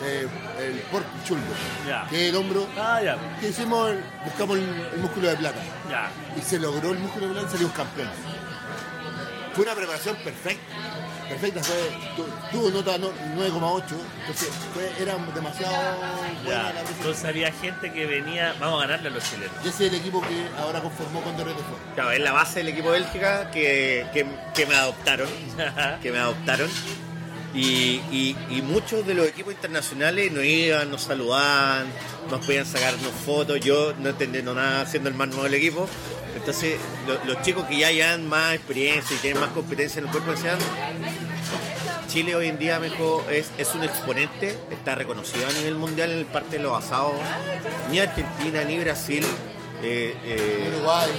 eh, 0.03 0.27
el 0.59 0.79
pork 0.91 1.05
shoulder, 1.25 1.45
que 2.09 2.23
es 2.25 2.29
el 2.31 2.35
hombro. 2.37 2.67
Ah, 2.77 2.99
ya, 3.03 3.17
que 3.39 3.49
hicimos? 3.49 3.91
El- 3.91 4.03
buscamos 4.25 4.57
el, 4.57 4.63
el 4.93 4.99
músculo 4.99 5.29
de 5.29 5.35
plata. 5.37 5.59
ya. 5.89 6.09
Y 6.35 6.41
se 6.41 6.57
logró 6.59 6.91
el 6.91 6.99
músculo 6.99 7.27
de 7.27 7.33
plata 7.33 7.47
y 7.47 7.51
salimos 7.51 7.73
campeones. 7.73 8.13
Fue 9.53 9.63
una 9.65 9.75
preparación 9.75 10.15
perfecta. 10.17 10.73
Perfecta, 11.31 11.63
fue, 11.63 11.75
tu- 12.15 12.27
tuvo 12.51 12.69
nota 12.71 12.97
no- 12.97 13.11
9,8, 13.35 13.95
entonces 14.21 14.49
fue, 14.73 14.91
era 15.01 15.15
demasiado 15.33 15.73
buena 16.43 16.63
Ya. 16.67 16.73
la. 16.73 16.81
Entonces 16.81 17.25
había 17.25 17.51
gente 17.51 17.91
que 17.91 18.05
venía, 18.05 18.53
vamos 18.59 18.83
a 18.83 18.87
ganarle 18.87 19.09
a 19.09 19.11
los 19.11 19.23
chilenos. 19.29 19.53
Y 19.63 19.69
ese 19.69 19.87
es 19.87 19.93
el 19.93 19.99
equipo 19.99 20.21
que 20.21 20.47
ahora 20.59 20.81
conformó 20.81 21.21
con 21.21 21.35
fue. 21.35 21.77
Claro, 21.95 22.11
es 22.11 22.19
la 22.19 22.31
base 22.31 22.59
del 22.59 22.69
equipo 22.69 22.89
Bélgica 22.91 23.49
que, 23.51 24.05
que, 24.13 24.25
que 24.53 24.65
me 24.65 24.75
adoptaron. 24.75 25.29
que 26.01 26.11
me 26.11 26.19
adoptaron. 26.19 26.69
Y, 27.53 28.01
y- 28.11 28.61
muchos 28.61 29.05
de 29.05 29.13
los 29.13 29.27
equipos 29.27 29.53
internacionales 29.53 30.31
nos 30.31 30.43
iban, 30.45 30.89
nos 30.89 31.01
saludaban, 31.01 31.85
nos 32.29 32.45
podían 32.45 32.65
sacarnos 32.65 33.11
fotos, 33.25 33.59
yo 33.59 33.93
no 33.99 34.09
entendiendo 34.09 34.53
nada 34.53 34.85
siendo 34.85 35.09
el 35.09 35.15
más 35.15 35.27
nuevo 35.27 35.43
del 35.43 35.55
equipo. 35.55 35.87
Entonces, 36.35 36.77
lo- 37.05 37.23
los 37.25 37.41
chicos 37.43 37.65
que 37.65 37.77
ya 37.77 37.91
llevan 37.91 38.27
más 38.29 38.53
experiencia 38.55 39.15
y 39.15 39.19
tienen 39.19 39.41
más 39.41 39.49
competencia 39.51 39.99
en 39.99 40.05
el 40.05 40.11
cuerpo 40.11 40.31
decían, 40.31 40.57
Chile 42.07 42.35
hoy 42.35 42.47
en 42.47 42.57
día 42.59 42.79
mejor 42.79 43.23
es, 43.31 43.51
es 43.57 43.73
un 43.73 43.83
exponente, 43.83 44.57
está 44.69 44.95
reconocido 44.95 45.47
a 45.47 45.51
nivel 45.53 45.75
mundial 45.75 46.11
en 46.11 46.19
el 46.19 46.25
parte 46.25 46.57
de 46.57 46.63
los 46.63 46.77
asados. 46.83 47.13
Ni 47.89 47.99
Argentina 47.99 48.63
ni 48.63 48.79
Brasil 48.79 49.25
eh, 49.81 50.15
eh, 50.25 50.71
Uruguay, 50.75 51.09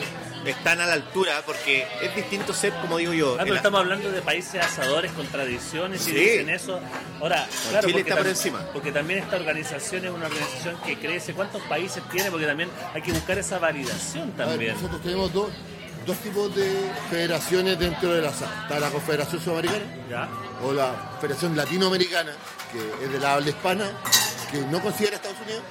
están 0.50 0.80
a 0.80 0.86
la 0.86 0.94
altura 0.94 1.42
porque 1.46 1.86
es 2.02 2.14
distinto 2.16 2.52
ser, 2.52 2.72
como 2.80 2.98
digo 2.98 3.12
yo. 3.12 3.34
Ah, 3.34 3.38
pero 3.40 3.52
el- 3.52 3.56
estamos 3.58 3.80
hablando 3.80 4.10
de 4.10 4.20
países 4.22 4.62
asadores 4.64 5.12
con 5.12 5.26
tradiciones 5.28 6.06
y 6.08 6.12
dicen 6.12 6.48
eso. 6.50 6.80
Ahora, 7.20 7.46
claro, 7.70 7.86
Chile 7.86 8.00
porque 8.00 8.00
está 8.10 8.16
por 8.16 8.26
tam- 8.26 8.30
encima. 8.30 8.58
Porque 8.72 8.92
también 8.92 9.20
esta 9.20 9.36
organización 9.36 10.04
es 10.04 10.10
una 10.10 10.26
organización 10.26 10.76
que 10.84 10.98
crece. 10.98 11.34
¿Cuántos 11.34 11.62
países 11.62 12.02
tiene? 12.10 12.30
Porque 12.30 12.46
también 12.46 12.68
hay 12.94 13.02
que 13.02 13.12
buscar 13.12 13.38
esa 13.38 13.58
validación 13.58 14.36
ver, 14.36 14.46
también. 14.48 14.74
nosotros 14.74 15.00
tenemos 15.02 15.32
dos, 15.32 15.50
dos 16.06 16.16
tipos 16.18 16.54
de 16.56 16.90
federaciones 17.10 17.78
dentro 17.78 18.12
de 18.12 18.22
la 18.22 18.32
SAD. 18.32 18.62
Está 18.62 18.80
la 18.80 18.90
Confederación 18.90 19.40
Sudamericana 19.40 19.84
¿Ya? 20.10 20.28
o 20.64 20.72
la 20.72 20.92
Federación 21.20 21.56
Latinoamericana, 21.56 22.32
que 22.72 23.04
es 23.04 23.12
de 23.12 23.18
la 23.20 23.34
habla 23.34 23.48
hispana, 23.50 23.84
que 24.50 24.58
no 24.62 24.80
considera 24.82 25.16
Estados 25.16 25.38
Unidos, 25.44 25.62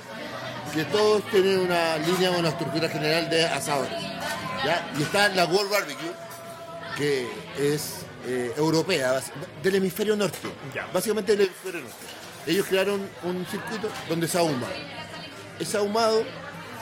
que 0.73 0.85
todos 0.85 1.21
tienen 1.29 1.59
una 1.59 1.97
línea 1.97 2.31
o 2.31 2.39
una 2.39 2.49
estructura 2.49 2.87
general 2.87 3.29
de 3.29 3.45
asadores. 3.45 3.91
¿Ya? 4.65 4.91
Y 4.97 5.03
está 5.03 5.29
la 5.29 5.45
World 5.45 5.71
Barbecue, 5.71 6.11
que 6.97 7.27
es 7.57 8.05
eh, 8.25 8.53
europea, 8.57 9.21
del 9.63 9.75
hemisferio 9.75 10.15
norte. 10.15 10.37
Ya. 10.73 10.87
Básicamente 10.93 11.35
del 11.35 11.47
hemisferio 11.47 11.81
norte. 11.81 11.95
Ellos 12.47 12.65
crearon 12.67 13.07
un 13.23 13.45
circuito 13.45 13.87
donde 14.09 14.27
se 14.27 14.37
ahuma. 14.37 14.67
Ese 15.59 15.77
ahumado 15.77 16.23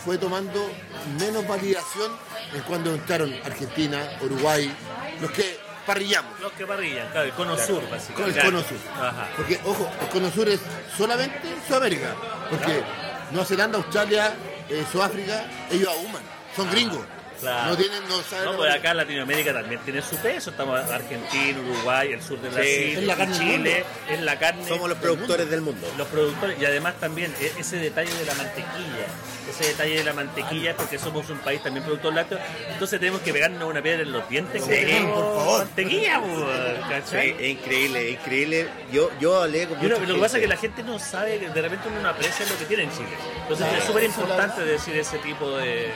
fue 0.06 0.18
tomando 0.18 0.72
menos 1.20 1.46
validación 1.48 2.12
en 2.54 2.62
cuando 2.62 2.94
entraron 2.94 3.34
Argentina, 3.44 4.18
Uruguay, 4.22 4.72
los 5.20 5.32
que 5.32 5.60
parrillamos. 5.86 6.40
Los 6.40 6.54
que 6.54 6.66
parrillan, 6.66 7.10
claro, 7.10 7.26
el 7.28 7.34
cono 7.34 7.58
sur, 7.58 7.76
Con 7.76 7.84
el 7.86 7.90
básicamente. 7.90 8.42
cono 8.42 8.60
sur. 8.62 8.78
Ajá. 9.02 9.28
Porque, 9.36 9.60
ojo, 9.66 9.90
el 10.02 10.08
cono 10.08 10.32
sur 10.32 10.48
es 10.48 10.60
solamente 10.98 11.42
Sudamérica. 11.68 12.16
Porque 12.50 12.84
Nueva 13.32 13.46
Zelanda, 13.46 13.78
Australia, 13.80 14.34
eh, 14.70 14.86
Sudáfrica, 14.92 15.46
ellos 15.72 15.90
ahuman. 15.90 16.22
Son 16.56 16.70
gringos. 16.72 17.02
Claro. 17.40 17.70
No 17.72 17.78
tienen, 17.78 18.08
no 18.08 18.22
saben. 18.22 18.46
No, 18.46 18.58
pues 18.58 18.74
acá 18.74 18.94
Latinoamérica 18.94 19.54
también 19.54 19.80
tiene 19.82 20.02
su 20.02 20.16
peso. 20.18 20.50
Estamos 20.50 20.80
Argentina, 20.80 21.60
Uruguay, 21.60 22.12
el 22.14 22.22
sur 22.22 22.40
de 22.42 22.50
Brasil, 22.50 22.98
es 23.00 23.04
la 23.04 23.16
carne 23.16 23.38
Chile, 23.38 23.84
es 24.10 24.22
la 24.22 24.38
carne. 24.40 24.68
somos 24.68 24.90
los 24.90 24.98
productores 24.98 25.50
del 25.50 25.62
mundo. 25.62 25.88
los 25.98 26.08
productores 26.08 26.60
y 26.60 26.66
además 26.66 26.96
también 27.00 27.34
e- 27.40 27.54
ese 27.60 27.78
detalle 27.78 28.14
de 28.14 28.26
la 28.26 28.34
mantequilla, 28.34 29.06
ese 29.50 29.66
detalle 29.70 29.96
de 29.98 30.04
la 30.04 30.14
mantequilla 30.14 30.76
porque 30.76 31.00
somos 31.00 31.30
un 31.30 31.38
país 31.40 31.64
también 31.64 31.84
productor 31.86 32.14
lácteo, 32.14 32.40
entonces 32.72 33.00
tenemos 33.00 33.22
que 33.22 33.32
pegarnos 33.34 33.70
una 33.70 33.82
piedra 33.82 34.02
en 34.04 34.12
los 34.12 34.28
dientes 34.30 34.64
Sí, 34.64 34.70
por 35.06 35.36
favor. 35.36 35.60
mantequilla, 35.60 36.22
es 37.22 37.50
increíble, 37.50 38.10
es 38.10 38.20
increíble. 38.20 38.68
Yo, 38.92 39.10
yo 39.20 39.42
hablé 39.44 39.68
con 39.68 39.78
lo 39.90 40.16
que 40.16 40.20
pasa 40.22 40.38
es 40.38 40.42
que 40.42 40.48
la 40.48 40.58
gente 40.58 40.84
no 40.84 41.00
sabe, 41.00 41.40
que 41.40 41.50
de 41.50 41.62
repente 41.62 41.88
uno 41.90 42.02
no 42.02 42.10
aprecia 42.10 42.46
lo 42.48 42.58
que 42.58 42.66
tiene 42.66 42.84
en 42.84 42.92
Chile. 42.92 43.10
Entonces 43.42 43.66
Claro, 43.66 43.78
es 43.82 43.86
súper 43.86 44.04
importante 44.04 44.62
decir 44.66 44.96
ese 44.98 45.18
tipo 45.20 45.58
de... 45.58 45.92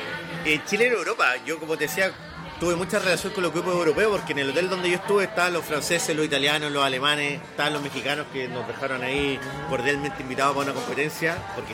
En 0.45 0.63
Chile 0.65 0.86
y 0.86 0.88
en 0.88 0.93
Europa, 0.93 1.36
yo 1.45 1.60
como 1.60 1.77
te 1.77 1.86
decía, 1.86 2.12
tuve 2.60 2.75
mucha 2.75 2.99
relación 2.99 3.34
con 3.34 3.43
los 3.43 3.53
grupos 3.53 3.73
europeos 3.73 4.12
porque 4.12 4.34
en 4.34 4.39
el 4.39 4.49
hotel 4.49 4.69
donde 4.69 4.89
yo 4.89 4.95
estuve 4.97 5.23
estaban 5.23 5.53
los 5.53 5.63
franceses, 5.63 6.15
los 6.15 6.25
italianos, 6.25 6.71
los 6.71 6.84
alemanes, 6.84 7.41
estaban 7.41 7.73
los 7.73 7.82
mexicanos 7.82 8.25
que 8.34 8.47
nos 8.47 8.67
dejaron 8.67 9.01
ahí 9.03 9.39
cordialmente 9.69 10.21
invitados 10.21 10.56
para 10.56 10.71
una 10.71 10.79
competencia, 10.79 11.38
porque 11.56 11.73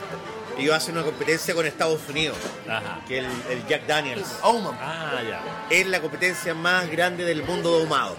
ellos 0.58 0.74
hacen 0.74 0.94
una 0.96 1.04
competencia 1.04 1.54
con 1.54 1.66
Estados 1.66 2.00
Unidos, 2.08 2.36
Ajá. 2.68 3.00
que 3.08 3.18
el, 3.18 3.26
el 3.50 3.66
Jack 3.66 3.86
Daniels 3.86 4.38
Ahuman. 4.42 4.76
Ah, 4.80 5.20
ya. 5.28 5.42
es 5.70 5.86
la 5.86 6.00
competencia 6.00 6.54
más 6.54 6.88
grande 6.90 7.24
del 7.24 7.42
mundo 7.42 7.76
de 7.76 7.82
ahumado 7.82 8.16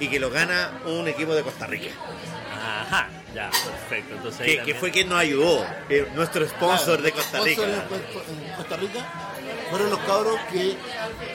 y 0.00 0.08
que 0.08 0.20
lo 0.20 0.28
gana 0.30 0.70
un 0.86 1.08
equipo 1.08 1.34
de 1.34 1.42
Costa 1.42 1.66
Rica, 1.66 1.92
Ajá, 2.90 3.08
ya, 3.34 3.50
perfecto. 3.50 4.14
Entonces 4.16 4.40
ahí 4.40 4.46
que, 4.52 4.56
también- 4.58 4.76
fue 4.78 4.90
quien 4.90 5.08
nos 5.08 5.18
ayudó, 5.18 5.66
eh, 5.88 6.08
nuestro 6.14 6.46
sponsor 6.48 7.02
de 7.02 7.12
Costa 7.12 7.40
Rica. 7.40 7.62
en- 7.62 7.70
en 8.48 8.54
Costa 8.56 8.76
Rica 8.76 9.00
fueron 9.70 9.90
los 9.90 9.98
cabros 10.00 10.38
que 10.52 10.76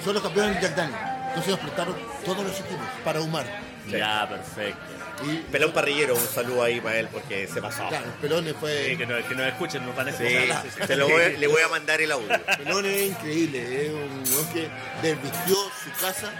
son 0.03 0.13
los 0.13 0.23
campeones 0.23 0.53
del 0.55 0.63
Jack 0.63 0.75
Daniel. 0.75 0.99
Entonces 1.27 1.51
nos 1.51 1.59
prestaron 1.59 1.95
todos 2.25 2.43
los 2.43 2.53
equipos 2.59 2.85
para 3.03 3.19
ahumar. 3.19 3.45
Ya, 3.87 4.27
perfecto. 4.29 4.79
Y 5.25 5.35
Pelón 5.51 5.71
Parrillero, 5.73 6.15
un 6.15 6.21
saludo 6.27 6.63
ahí 6.63 6.79
para 6.79 6.97
él 6.97 7.07
porque 7.11 7.45
se 7.47 7.61
pasó. 7.61 7.85
claro, 7.89 8.05
el 8.05 8.11
pelón 8.13 8.55
fue. 8.59 8.85
Sí, 8.91 8.97
que, 8.97 9.05
nos, 9.05 9.25
que 9.25 9.35
nos 9.35 9.47
escuchen, 9.47 9.85
nos 9.85 9.93
van 9.95 10.07
a 10.07 10.11
Sí, 10.13 10.23
escuchar. 10.25 10.63
Sí, 10.63 10.69
sí. 10.79 10.87
te 10.87 10.95
lo 10.95 11.09
voy 11.09 11.21
a- 11.21 11.29
le 11.29 11.47
voy 11.47 11.61
a 11.61 11.67
mandar 11.67 11.99
el 11.99 12.11
audio. 12.11 12.27
Pelón 12.57 12.85
es 12.85 13.01
increíble, 13.09 13.85
es 13.85 13.89
un 13.91 14.23
weón 14.33 14.53
que 14.53 14.69
desvistió 15.01 15.55
su 15.55 15.91
casa, 16.01 16.31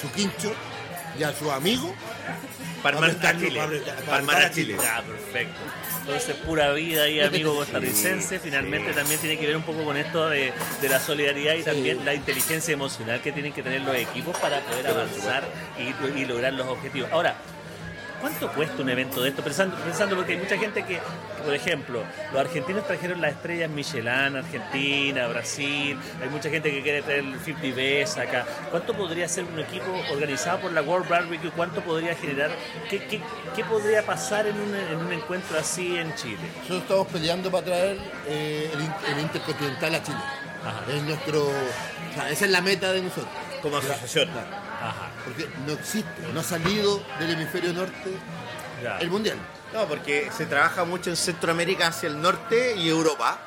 su 0.00 0.10
quincho 0.12 0.52
y 1.18 1.22
a 1.24 1.32
su 1.32 1.50
amigo 1.50 1.94
Para 2.82 2.98
armar 2.98 3.10
a 3.26 3.38
Chile. 3.38 3.60
para 4.04 4.16
armar 4.18 4.36
a 4.42 4.50
Chile. 4.50 4.76
Ya, 4.80 5.02
perfecto. 5.02 5.60
Entonces, 6.00 6.36
pura 6.36 6.72
vida 6.72 7.02
ahí, 7.02 7.20
amigo 7.20 7.56
costarricense. 7.56 8.38
Finalmente 8.38 8.92
también 8.92 9.18
tiene 9.20 9.38
que 9.38 9.46
ver 9.46 9.56
un 9.56 9.64
poco 9.64 9.84
con 9.84 9.96
esto 9.96 10.28
de, 10.28 10.52
de 10.80 10.88
la 10.88 11.00
solidaridad 11.00 11.54
y 11.54 11.62
también 11.64 12.04
la 12.04 12.14
inteligencia 12.14 12.72
emocional 12.72 13.20
que 13.20 13.32
tienen 13.32 13.52
que 13.52 13.62
tener 13.62 13.80
los 13.80 13.96
equipos 13.96 14.36
para 14.38 14.60
poder 14.60 14.86
avanzar 14.86 15.42
y, 15.78 16.18
y 16.20 16.24
lograr 16.26 16.52
los 16.52 16.68
objetivos. 16.68 17.10
Ahora, 17.10 17.34
¿cuánto 18.20 18.52
cuesta 18.52 18.82
un 18.82 18.90
evento 18.90 19.22
de 19.22 19.30
esto? 19.30 19.42
Pensando, 19.42 19.76
pensando 19.76 20.16
porque 20.16 20.32
hay 20.32 20.38
mucha 20.38 20.56
gente 20.56 20.84
que, 20.84 20.94
que, 20.94 21.42
por 21.44 21.54
ejemplo, 21.54 22.02
los 22.32 22.40
argentinos 22.40 22.86
trajeron 22.86 23.20
las 23.20 23.32
estrellas 23.32 23.70
Michelin, 23.70 24.36
Argentina, 24.36 25.26
Brasil. 25.28 25.98
Hay 26.22 26.28
mucha 26.28 26.50
gente 26.50 26.70
que 26.70 26.82
quiere 26.82 27.02
traer 27.02 27.20
el 27.20 27.38
50 27.40 27.76
Best 27.76 28.18
acá. 28.18 28.44
¿Cuánto 28.70 28.94
podría 28.94 29.28
ser 29.28 29.44
un 29.44 29.58
equipo 29.58 29.90
organizado 30.12 30.60
por 30.60 30.72
la 30.72 30.82
World 30.82 31.08
Barbecue? 31.08 31.50
¿Cuánto 31.50 31.80
podría 31.82 32.14
generar? 32.14 32.50
¿Qué, 32.88 33.04
qué, 33.06 33.20
qué 33.54 33.64
podría 33.64 34.04
pasar 34.04 34.46
en 34.46 34.58
un, 34.58 34.74
en 34.74 34.96
un 34.96 35.12
encuentro 35.12 35.58
así 35.58 35.96
en 35.96 36.14
Chile? 36.14 36.38
Nosotros 36.56 36.82
estamos 36.82 37.06
peleando 37.08 37.50
para 37.50 37.64
traer 37.64 37.98
eh, 38.26 38.70
el, 38.72 39.14
el 39.14 39.22
Intercontinental 39.22 39.94
a 39.94 40.02
Chile. 40.02 40.18
Ajá. 40.64 40.82
Es 40.92 41.02
nuestro. 41.02 41.46
O 41.46 42.14
sea, 42.14 42.30
esa 42.30 42.44
es 42.44 42.50
la 42.50 42.60
meta 42.60 42.92
de 42.92 43.02
nosotros. 43.02 43.28
Como 43.62 43.78
asociación. 43.78 44.28
Ajá, 44.30 45.10
Porque 45.26 45.46
no 45.66 45.72
existe, 45.74 46.22
no 46.32 46.40
ha 46.40 46.44
salido 46.44 47.02
del 47.18 47.32
hemisferio 47.32 47.72
norte 47.72 48.10
ya. 48.82 48.98
el 48.98 49.10
mundial. 49.10 49.36
No, 49.74 49.86
porque 49.86 50.30
se 50.36 50.46
trabaja 50.46 50.84
mucho 50.84 51.10
en 51.10 51.16
Centroamérica 51.16 51.88
hacia 51.88 52.08
el 52.08 52.20
norte 52.22 52.76
y 52.76 52.88
Europa. 52.88 53.38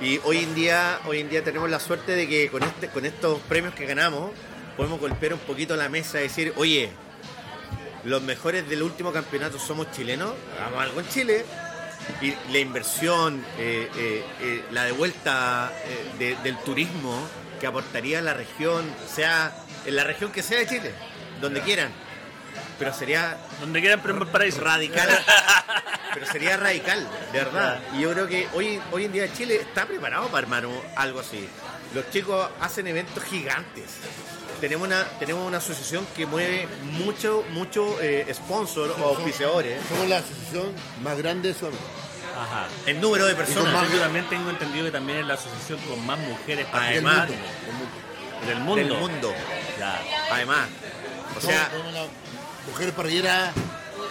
Y 0.00 0.20
hoy 0.24 0.38
en 0.38 0.54
día, 0.54 1.00
hoy 1.06 1.18
en 1.20 1.28
día 1.28 1.42
tenemos 1.42 1.68
la 1.68 1.80
suerte 1.80 2.12
de 2.12 2.28
que 2.28 2.48
con 2.48 2.62
este, 2.62 2.88
con 2.88 3.04
estos 3.04 3.40
premios 3.48 3.74
que 3.74 3.84
ganamos, 3.84 4.30
podemos 4.76 5.00
golpear 5.00 5.34
un 5.34 5.40
poquito 5.40 5.74
la 5.76 5.88
mesa 5.88 6.20
y 6.20 6.22
decir, 6.24 6.52
oye, 6.56 6.90
los 8.04 8.22
mejores 8.22 8.68
del 8.68 8.82
último 8.84 9.12
campeonato 9.12 9.58
somos 9.58 9.90
chilenos, 9.90 10.32
hagamos 10.56 10.82
algo 10.84 11.00
en 11.00 11.08
Chile. 11.08 11.44
Y 12.22 12.32
la 12.52 12.58
inversión, 12.60 13.44
eh, 13.58 13.90
eh, 13.96 14.24
eh, 14.40 14.64
la 14.70 14.84
devuelta 14.84 15.72
eh, 15.84 16.10
de- 16.18 16.36
del 16.44 16.56
turismo 16.58 17.20
que 17.60 17.66
aportaría 17.66 18.20
a 18.20 18.22
la 18.22 18.32
región, 18.34 18.84
sea 19.12 19.52
en 19.88 19.96
la 19.96 20.04
región 20.04 20.30
que 20.32 20.42
sea 20.42 20.58
de 20.58 20.66
Chile, 20.66 20.92
donde 21.40 21.60
quieran. 21.62 21.90
Pero 22.78 22.94
sería 22.94 23.36
Donde 23.60 23.80
quieran, 23.80 24.00
pero 24.00 24.14
en 24.14 24.20
Valparaíso. 24.20 24.60
radical. 24.60 25.08
pero 26.14 26.26
sería 26.26 26.56
radical, 26.56 27.08
de 27.32 27.38
verdad. 27.38 27.80
Y 27.96 28.00
yo 28.02 28.12
creo 28.12 28.26
que 28.28 28.48
hoy, 28.54 28.80
hoy 28.92 29.04
en 29.06 29.12
día 29.12 29.32
Chile 29.32 29.56
está 29.56 29.84
preparado 29.86 30.28
para 30.28 30.44
armar 30.46 30.64
algo 30.96 31.20
así. 31.20 31.48
Los 31.94 32.08
chicos 32.10 32.48
hacen 32.60 32.86
eventos 32.86 33.22
gigantes. 33.24 33.84
Tenemos 34.60 34.86
una, 34.86 35.04
tenemos 35.18 35.46
una 35.46 35.58
asociación 35.58 36.06
que 36.16 36.26
mueve 36.26 36.68
mucho, 36.82 37.44
mucho 37.50 38.00
eh, 38.00 38.26
sponsor 38.34 38.94
o 39.00 39.04
auspiciadores 39.10 39.80
Somos 39.88 40.08
la 40.08 40.18
asociación 40.18 40.72
más 41.02 41.16
grande 41.18 41.48
de 41.52 41.54
Sudamérica. 41.54 41.84
Ajá. 42.40 42.68
en 42.86 43.00
número 43.00 43.26
de 43.26 43.34
personas. 43.34 43.72
más- 43.72 43.90
Yo 43.90 43.98
también 43.98 44.24
tengo 44.28 44.48
entendido 44.50 44.84
que 44.84 44.92
también 44.92 45.18
es 45.18 45.26
la 45.26 45.34
asociación 45.34 45.80
con 45.80 46.04
más 46.06 46.18
mujeres 46.20 46.66
Además, 46.72 47.28
del 48.46 48.60
mundo. 48.60 48.76
del 48.76 48.94
mundo. 48.94 49.34
Ya. 49.78 50.02
Además. 50.32 50.68
O 51.36 51.40
sea, 51.40 51.70
somos 51.70 51.92
las 51.92 52.08
mujeres 52.66 52.94
parrilleras 52.94 53.52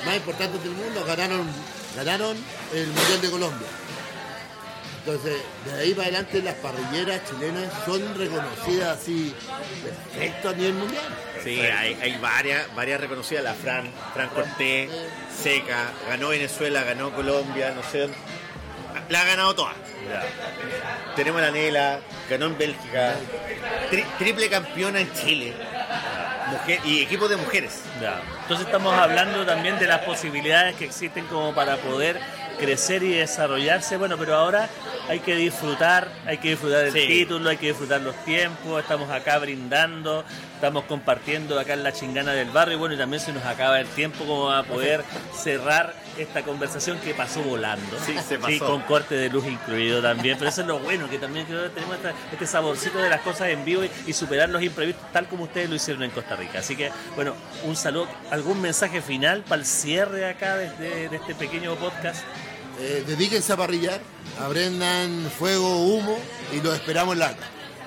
más 0.06 0.16
importantes 0.16 0.63
del 0.63 0.74
mundo. 0.74 1.04
Ganaron, 1.06 1.48
ganaron 1.96 2.38
el 2.74 2.88
Mundial 2.88 3.22
de 3.22 3.30
Colombia. 3.30 3.68
Entonces, 5.08 5.38
de 5.63 5.74
ahí 5.80 5.94
para 5.94 6.10
adelante 6.10 6.42
las 6.42 6.56
parrilleras 6.56 7.22
chilenas 7.30 7.72
son 7.86 8.13
reconocidas 8.18 8.98
así 8.98 9.34
perfecto 9.82 10.50
a 10.50 10.54
nivel 10.54 10.74
mundial. 10.74 11.04
Sí, 11.42 11.62
hay, 11.62 11.98
hay 12.02 12.18
varias, 12.18 12.76
varias 12.76 13.00
reconocidas, 13.00 13.42
la 13.42 13.54
Fran, 13.54 13.90
Fran 14.13 14.28
Cortés, 14.30 14.90
Seca, 15.42 15.94
ganó 16.10 16.28
Venezuela, 16.28 16.84
ganó 16.84 17.13
Colombia, 17.13 17.72
no 17.74 17.84
sé, 17.90 18.10
la 19.10 19.22
ha 19.22 19.26
ganado 19.26 19.56
todas. 19.56 19.76
Tenemos 21.15 21.41
la 21.41 21.52
Nela, 21.52 22.00
ganó 22.30 22.46
en 22.48 22.58
Bélgica, 22.58 23.15
tri- 23.91 24.06
triple 24.20 24.50
campeona 24.50 25.00
en 25.00 25.12
Chile, 25.13 25.54
mujer, 26.52 26.80
y 26.86 27.02
equipo 27.02 27.28
de 27.28 27.38
mujeres. 27.38 27.82
Ya. 28.02 28.22
Entonces 28.43 28.65
estamos 28.67 28.93
hablando 28.93 29.46
también 29.46 29.80
de 29.80 29.88
las 29.88 30.00
posibilidades 30.02 30.76
que 30.76 30.86
existen 30.86 31.26
como 31.26 31.54
para 31.56 31.78
poder 31.78 32.20
crecer 32.60 33.02
y 33.04 33.13
desarrollarse. 33.13 33.98
Bueno, 33.98 34.17
pero 34.17 34.36
ahora 34.36 34.70
hay 35.10 35.20
que 35.20 35.36
disfrutar, 35.36 36.08
hay 36.26 36.38
que 36.38 36.50
disfrutar 36.50 36.91
Sí. 36.91 37.08
título, 37.08 37.50
hay 37.50 37.58
que 37.58 37.67
disfrutar 37.67 38.02
los 38.02 38.15
tiempos, 38.26 38.82
estamos 38.82 39.10
acá 39.10 39.38
brindando, 39.39 40.26
estamos 40.56 40.84
compartiendo 40.86 41.60
acá 41.60 41.74
en 41.74 41.84
la 41.84 41.93
chingana 41.93 42.34
del 42.34 42.50
barrio, 42.50 42.78
bueno, 42.78 42.96
y 42.96 42.98
también 42.98 43.22
se 43.22 43.32
nos 43.32 43.46
acaba 43.46 43.80
el 43.80 43.88
tiempo 43.88 44.26
como 44.26 44.52
a 44.52 44.63
poder 44.63 45.04
cerrar 45.36 45.93
esta 46.17 46.41
conversación 46.43 46.98
que 47.00 47.13
pasó 47.13 47.41
volando. 47.43 47.98
Sí, 48.06 48.15
se 48.28 48.38
pasó. 48.39 48.65
con 48.65 48.82
corte 48.82 49.15
de 49.15 49.30
luz 49.30 49.46
incluido 49.46 50.02
también, 50.02 50.38
pero 50.38 50.50
eso 50.50 50.62
es 50.62 50.67
lo 50.67 50.80
bueno, 50.80 51.10
que 51.10 51.20
también 51.20 51.46
creo 51.46 51.63
que 51.63 51.70
tenemos 51.70 51.96
esta- 51.98 52.13
este 52.32 52.48
saborcito 52.48 52.98
de 52.98 53.10
las 53.10 53.22
cosas 53.22 53.50
en 53.50 53.63
vivo 53.63 53.84
y, 53.84 53.91
y 54.08 54.13
superar 54.13 54.50
los 54.50 54.62
imprevistos 54.63 55.04
tal 55.13 55.28
como 55.28 55.43
ustedes 55.43 55.70
lo 55.70 55.76
hicieron 55.76 56.04
en 56.04 56.12
Costa 56.12 56.36
Rica. 56.36 56.60
Así 56.60 56.76
que, 56.76 56.91
bueno, 57.15 57.34
un 57.63 57.76
saludo, 57.76 58.08
algún 58.32 58.60
mensaje 58.62 59.02
final 59.02 59.43
para 59.43 59.62
el 59.62 59.65
cierre 59.67 60.28
acá 60.30 60.58
de, 60.58 61.08
de 61.10 61.15
este 61.15 61.36
pequeño 61.36 61.76
podcast. 61.76 62.24
Eh, 62.80 63.04
dedíquense 63.08 63.54
a 63.54 63.58
parrillar, 63.58 64.02
aprendan 64.40 65.32
fuego, 65.38 65.86
humo 65.86 66.18
y 66.54 66.62
los 66.62 66.76
esperamos 66.76 67.13
en 67.13 67.20
la. 67.20 67.36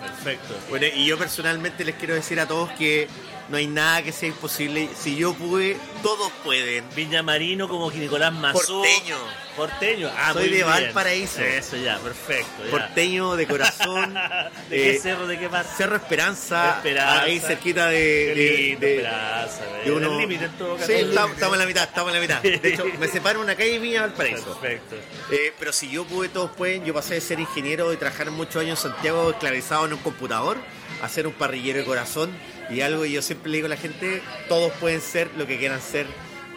Perfecto. 0.00 0.54
Bueno, 0.68 0.86
y 0.94 1.06
yo 1.06 1.18
personalmente 1.18 1.84
les 1.84 1.94
quiero 1.94 2.14
decir 2.14 2.40
a 2.40 2.46
todos 2.46 2.70
que 2.72 3.06
no 3.50 3.56
hay 3.56 3.66
nada 3.66 4.02
que 4.02 4.12
sea 4.12 4.28
imposible. 4.28 4.88
Si 4.98 5.16
yo 5.16 5.34
pude, 5.34 5.76
todos 6.02 6.30
pueden. 6.44 6.84
Viña 6.94 7.22
Marino 7.22 7.68
como 7.68 7.90
Nicolás 7.90 8.32
Mazú. 8.32 8.78
Porteño. 8.82 9.16
Porteño. 9.56 10.10
Ah, 10.16 10.32
Soy 10.32 10.42
muy 10.42 10.50
de 10.50 10.54
bien. 10.56 10.66
Valparaíso. 10.68 11.40
Eso 11.42 11.76
ya, 11.76 11.98
perfecto. 11.98 12.64
ya. 12.64 12.70
Porteño 12.70 13.34
de 13.36 13.46
corazón. 13.48 14.14
¿De 14.70 14.76
qué 14.76 14.90
eh, 14.94 14.98
cerro, 15.00 15.26
de 15.26 15.38
qué 15.38 15.48
parte? 15.48 15.70
Cerro 15.76 15.96
Esperanza, 15.96 16.76
Esperanza. 16.76 17.22
ahí 17.22 17.40
cerquita 17.40 17.88
de, 17.88 18.32
Qué 18.34 18.40
de- 18.40 18.56
lindo, 18.56 18.80
de- 18.86 18.96
Esperanza, 18.98 19.64
de 19.64 19.82
el 19.84 19.90
uno- 19.92 20.18
límite 20.20 20.44
en 20.44 20.52
todo 20.52 20.76
caso. 20.76 20.86
Sí, 20.86 20.92
estamos, 20.94 21.32
estamos 21.32 21.54
en 21.54 21.58
la 21.60 21.66
mitad, 21.66 21.82
estamos 21.84 22.14
en 22.14 22.14
la 22.14 22.20
mitad. 22.20 22.42
De 22.42 22.68
hecho, 22.68 22.84
me 22.98 23.08
separa 23.08 23.38
una 23.40 23.56
calle 23.56 23.74
y 23.74 23.78
Viña 23.80 24.02
Valparaíso. 24.02 24.58
Perfecto. 24.60 24.96
Eh, 25.32 25.52
pero 25.58 25.72
si 25.72 25.90
yo 25.90 26.04
pude, 26.04 26.28
todos 26.28 26.50
pueden. 26.52 26.84
Yo 26.84 26.94
pasé 26.94 27.14
de 27.14 27.20
ser 27.20 27.40
ingeniero 27.40 27.92
y 27.92 27.96
trabajar 27.96 28.30
muchos 28.30 28.62
años 28.62 28.82
en 28.84 28.92
Santiago 28.92 29.30
esclavizado 29.30 29.86
en 29.86 29.94
un 29.94 29.98
computador 29.98 30.56
a 31.02 31.08
ser 31.08 31.26
un 31.26 31.32
parrillero 31.32 31.80
de 31.80 31.84
corazón. 31.84 32.30
Y 32.70 32.80
algo 32.80 33.02
que 33.02 33.10
yo 33.10 33.22
siempre 33.22 33.50
le 33.50 33.56
digo 33.58 33.66
a 33.66 33.70
la 33.70 33.76
gente, 33.76 34.22
todos 34.48 34.72
pueden 34.74 35.00
ser 35.00 35.30
lo 35.36 35.46
que 35.46 35.58
quieran 35.58 35.80
ser. 35.80 36.06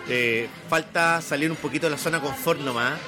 Eh, 0.09 0.49
falta 0.69 1.21
salir 1.21 1.49
un 1.49 1.55
poquito 1.55 1.85
de 1.85 1.91
la 1.91 1.97
zona 1.97 2.19
confort 2.19 2.59
nomás 2.59 2.99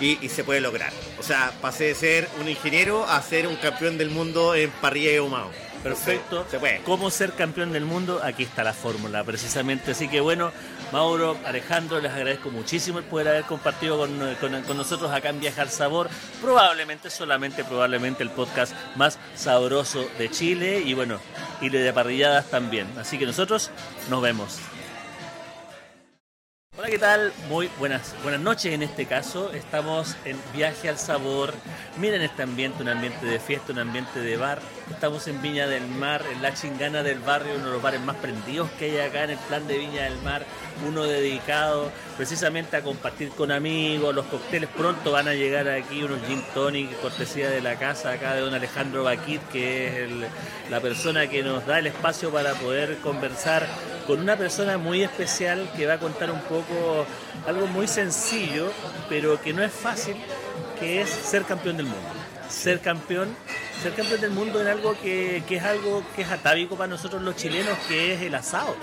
y, 0.00 0.18
y 0.20 0.28
se 0.28 0.42
puede 0.42 0.60
lograr. 0.60 0.92
O 1.20 1.22
sea, 1.22 1.52
pasé 1.60 1.84
de 1.84 1.94
ser 1.94 2.28
un 2.40 2.48
ingeniero 2.48 3.08
a 3.08 3.22
ser 3.22 3.46
un 3.46 3.54
campeón 3.56 3.96
del 3.96 4.10
mundo 4.10 4.54
en 4.54 4.70
parrilla 4.70 5.12
y 5.12 5.16
ahumado. 5.16 5.50
Perfecto. 5.82 6.46
Se 6.50 6.58
puede. 6.58 6.80
¿Cómo 6.80 7.10
ser 7.10 7.32
campeón 7.32 7.72
del 7.72 7.84
mundo? 7.84 8.20
Aquí 8.22 8.44
está 8.44 8.64
la 8.64 8.72
fórmula, 8.72 9.24
precisamente. 9.24 9.92
Así 9.92 10.08
que 10.08 10.20
bueno, 10.20 10.52
Mauro, 10.92 11.38
Alejandro, 11.46 12.00
les 12.00 12.12
agradezco 12.12 12.50
muchísimo 12.50 12.98
el 12.98 13.04
poder 13.04 13.28
haber 13.28 13.44
compartido 13.44 13.96
con, 13.98 14.10
con- 14.40 14.62
con 14.62 14.76
nosotros 14.76 15.10
acá 15.10 15.30
en 15.30 15.40
Viajar 15.40 15.68
Sabor. 15.70 16.10
Probablemente, 16.42 17.08
solamente 17.08 17.64
probablemente 17.64 18.22
el 18.22 18.30
podcast 18.30 18.74
más 18.96 19.18
sabroso 19.34 20.04
de 20.18 20.30
Chile 20.30 20.82
y 20.84 20.92
bueno, 20.92 21.18
y 21.62 21.70
de 21.70 21.92
parrilladas 21.94 22.50
también. 22.50 22.86
Así 22.98 23.18
que 23.18 23.24
nosotros 23.24 23.70
nos 24.10 24.20
vemos. 24.20 24.58
Hola, 26.78 26.88
¿qué 26.88 26.98
tal? 26.98 27.34
Muy 27.50 27.68
buenas, 27.78 28.14
buenas 28.22 28.40
noches 28.40 28.72
en 28.72 28.82
este 28.82 29.04
caso. 29.04 29.52
Estamos 29.52 30.16
en 30.24 30.38
Viaje 30.54 30.88
al 30.88 30.96
Sabor. 30.96 31.52
Miren 31.98 32.22
este 32.22 32.44
ambiente, 32.44 32.82
un 32.82 32.88
ambiente 32.88 33.26
de 33.26 33.38
fiesta, 33.38 33.74
un 33.74 33.80
ambiente 33.80 34.20
de 34.20 34.38
bar. 34.38 34.58
Estamos 34.90 35.28
en 35.28 35.42
Viña 35.42 35.66
del 35.66 35.86
Mar, 35.86 36.24
en 36.32 36.40
la 36.40 36.54
chingana 36.54 37.02
del 37.02 37.18
barrio, 37.18 37.56
uno 37.56 37.66
de 37.66 37.72
los 37.72 37.82
bares 37.82 38.00
más 38.00 38.16
prendidos 38.16 38.70
que 38.78 38.86
hay 38.86 39.00
acá 39.00 39.24
en 39.24 39.30
el 39.32 39.38
plan 39.38 39.68
de 39.68 39.76
Viña 39.76 40.04
del 40.04 40.16
Mar. 40.22 40.46
Uno 40.88 41.02
dedicado 41.02 41.92
precisamente 42.16 42.74
a 42.78 42.82
compartir 42.82 43.28
con 43.32 43.52
amigos. 43.52 44.14
Los 44.14 44.24
cócteles 44.24 44.70
pronto 44.70 45.12
van 45.12 45.28
a 45.28 45.34
llegar 45.34 45.68
aquí, 45.68 46.02
unos 46.02 46.26
gin 46.26 46.42
tonic, 46.54 46.98
cortesía 47.02 47.50
de 47.50 47.60
la 47.60 47.78
casa 47.78 48.12
acá 48.12 48.34
de 48.34 48.40
don 48.40 48.54
Alejandro 48.54 49.04
Baquit, 49.04 49.42
que 49.50 50.04
es 50.04 50.10
la 50.70 50.80
persona 50.80 51.28
que 51.28 51.42
nos 51.42 51.66
da 51.66 51.80
el 51.80 51.88
espacio 51.88 52.30
para 52.30 52.54
poder 52.54 52.96
conversar 53.00 53.68
con 54.06 54.20
una 54.20 54.36
persona 54.36 54.78
muy 54.78 55.02
especial 55.02 55.70
que 55.76 55.86
va 55.86 55.94
a 55.94 55.98
contar 55.98 56.30
un 56.30 56.40
poco 56.40 57.06
algo 57.46 57.66
muy 57.66 57.86
sencillo, 57.86 58.70
pero 59.08 59.40
que 59.40 59.52
no 59.52 59.62
es 59.62 59.72
fácil, 59.72 60.16
que 60.78 61.00
es 61.00 61.08
ser 61.08 61.44
campeón 61.44 61.76
del 61.76 61.86
mundo. 61.86 62.08
Ser 62.48 62.80
campeón, 62.80 63.34
ser 63.82 63.94
campeón 63.94 64.20
del 64.20 64.30
mundo 64.30 64.60
en 64.60 64.68
algo 64.68 64.94
que, 65.02 65.42
que 65.48 65.56
es 65.56 65.64
algo 65.64 66.04
que 66.14 66.22
es 66.22 66.30
atávico 66.30 66.76
para 66.76 66.88
nosotros 66.88 67.20
los 67.20 67.34
chilenos, 67.34 67.76
que 67.88 68.14
es 68.14 68.22
el 68.22 68.34
asado. 68.34 68.76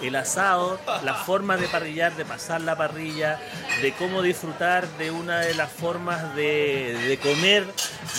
El 0.00 0.14
asado, 0.16 0.78
la 1.02 1.14
forma 1.14 1.56
de 1.56 1.66
parrillar, 1.66 2.14
de 2.14 2.24
pasar 2.24 2.60
la 2.60 2.76
parrilla, 2.76 3.40
de 3.82 3.92
cómo 3.92 4.22
disfrutar 4.22 4.86
de 4.98 5.10
una 5.10 5.40
de 5.40 5.54
las 5.54 5.70
formas 5.70 6.34
de, 6.36 7.18
comer 7.22 7.64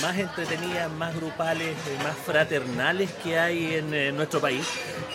más 0.01 0.17
entretenidas, 0.17 0.91
más 0.91 1.15
grupales, 1.15 1.69
eh, 1.69 2.03
más 2.03 2.15
fraternales 2.25 3.11
que 3.23 3.37
hay 3.37 3.75
en 3.75 3.93
eh, 3.93 4.11
nuestro 4.11 4.41
país. 4.41 4.65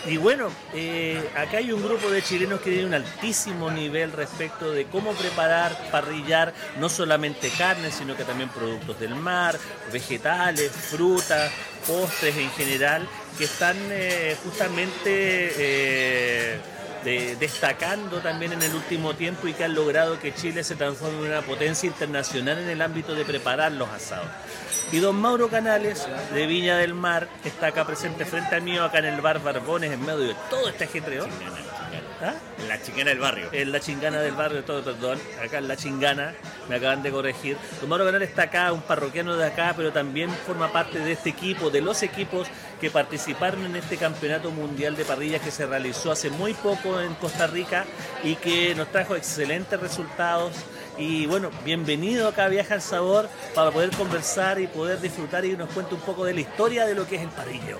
Y 0.07 0.17
bueno, 0.17 0.49
eh, 0.73 1.21
acá 1.35 1.57
hay 1.57 1.71
un 1.71 1.83
grupo 1.83 2.09
de 2.09 2.21
chilenos 2.21 2.61
que 2.61 2.71
tiene 2.71 2.87
un 2.87 2.93
altísimo 2.93 3.69
nivel 3.69 4.11
respecto 4.11 4.71
de 4.71 4.85
cómo 4.85 5.11
preparar, 5.11 5.77
parrillar, 5.91 6.53
no 6.79 6.89
solamente 6.89 7.49
carne, 7.57 7.91
sino 7.91 8.15
que 8.15 8.23
también 8.23 8.49
productos 8.49 8.99
del 8.99 9.13
mar, 9.15 9.57
vegetales, 9.91 10.71
frutas, 10.71 11.10
postres 11.87 12.37
en 12.37 12.49
general, 12.51 13.07
que 13.37 13.45
están 13.45 13.75
eh, 13.91 14.35
justamente 14.43 15.01
eh, 15.57 16.57
de- 17.03 17.35
destacando 17.37 18.19
también 18.19 18.53
en 18.53 18.61
el 18.61 18.73
último 18.75 19.15
tiempo 19.15 19.47
y 19.47 19.53
que 19.53 19.63
han 19.63 19.73
logrado 19.73 20.19
que 20.19 20.33
Chile 20.33 20.63
se 20.63 20.75
transforme 20.75 21.19
en 21.25 21.31
una 21.31 21.41
potencia 21.41 21.87
internacional 21.87 22.59
en 22.59 22.69
el 22.69 22.81
ámbito 22.81 23.15
de 23.15 23.25
preparar 23.25 23.71
los 23.71 23.89
asados. 23.89 24.27
Y 24.91 24.99
don 24.99 25.15
Mauro 25.15 25.47
Canales, 25.47 26.05
de 26.33 26.47
Viña 26.47 26.75
del 26.77 26.93
Mar, 26.93 27.29
está 27.45 27.67
acá 27.67 27.85
presente 27.85 28.25
frente 28.25 28.55
a 28.55 28.59
mí, 28.59 28.77
acá 28.77 28.99
en 28.99 29.05
el 29.05 29.21
bar 29.21 29.41
Barbones, 29.41 29.89
en 29.89 30.01
medio 30.01 30.19
de 30.19 30.35
todo 30.49 30.67
este 30.67 30.83
ajetreo. 30.83 31.25
¿Ah? 32.21 32.33
En 32.59 32.67
la 32.67 32.81
chingana 32.81 33.09
del 33.09 33.19
barrio. 33.19 33.49
En 33.53 33.71
la 33.71 33.79
chingana 33.79 34.19
del 34.19 34.35
barrio, 34.35 34.63
todo, 34.65 34.83
perdón, 34.83 35.17
acá 35.43 35.59
en 35.59 35.67
la 35.69 35.77
chingana, 35.77 36.33
me 36.67 36.75
acaban 36.75 37.01
de 37.01 37.09
corregir. 37.09 37.57
Don 37.79 37.89
Mauro 37.89 38.05
Canales 38.05 38.29
está 38.29 38.43
acá, 38.43 38.73
un 38.73 38.81
parroquiano 38.81 39.37
de 39.37 39.45
acá, 39.45 39.73
pero 39.77 39.93
también 39.93 40.29
forma 40.29 40.71
parte 40.71 40.99
de 40.99 41.13
este 41.13 41.29
equipo, 41.29 41.69
de 41.69 41.79
los 41.79 42.03
equipos 42.03 42.47
que 42.81 42.91
participaron 42.91 43.65
en 43.65 43.77
este 43.77 43.95
campeonato 43.95 44.51
mundial 44.51 44.95
de 44.97 45.05
parrillas 45.05 45.41
que 45.41 45.51
se 45.51 45.65
realizó 45.65 46.11
hace 46.11 46.29
muy 46.29 46.53
poco 46.53 46.99
en 46.99 47.13
Costa 47.15 47.47
Rica 47.47 47.85
y 48.23 48.35
que 48.35 48.75
nos 48.75 48.91
trajo 48.91 49.15
excelentes 49.15 49.79
resultados. 49.79 50.53
Y 51.01 51.25
bueno, 51.25 51.49
bienvenido 51.65 52.27
acá 52.27 52.45
a 52.45 52.47
Viaja 52.49 52.75
al 52.75 52.81
Sabor 52.83 53.27
para 53.55 53.71
poder 53.71 53.89
conversar 53.89 54.59
y 54.61 54.67
poder 54.67 55.01
disfrutar 55.01 55.43
y 55.45 55.57
nos 55.57 55.67
cuente 55.71 55.95
un 55.95 56.01
poco 56.01 56.23
de 56.25 56.35
la 56.35 56.41
historia 56.41 56.85
de 56.85 56.93
lo 56.93 57.07
que 57.07 57.15
es 57.15 57.23
el 57.23 57.29
parrillo. 57.29 57.79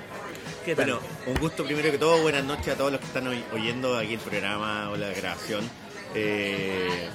¿Qué 0.66 0.76
tal? 0.76 0.86
Bueno, 0.86 1.02
un 1.28 1.36
gusto 1.36 1.64
primero 1.64 1.92
que 1.92 2.00
todo, 2.00 2.20
buenas 2.24 2.44
noches 2.44 2.70
a 2.74 2.76
todos 2.78 2.92
los 2.92 3.00
que 3.00 3.06
están 3.06 3.28
oy- 3.28 3.44
oyendo 3.54 3.96
aquí 3.96 4.16
el 4.16 4.20
programa 4.20 4.90
o 4.90 4.98
la 4.98 5.10
grabación. 5.10 5.70
Eh, 6.16 7.10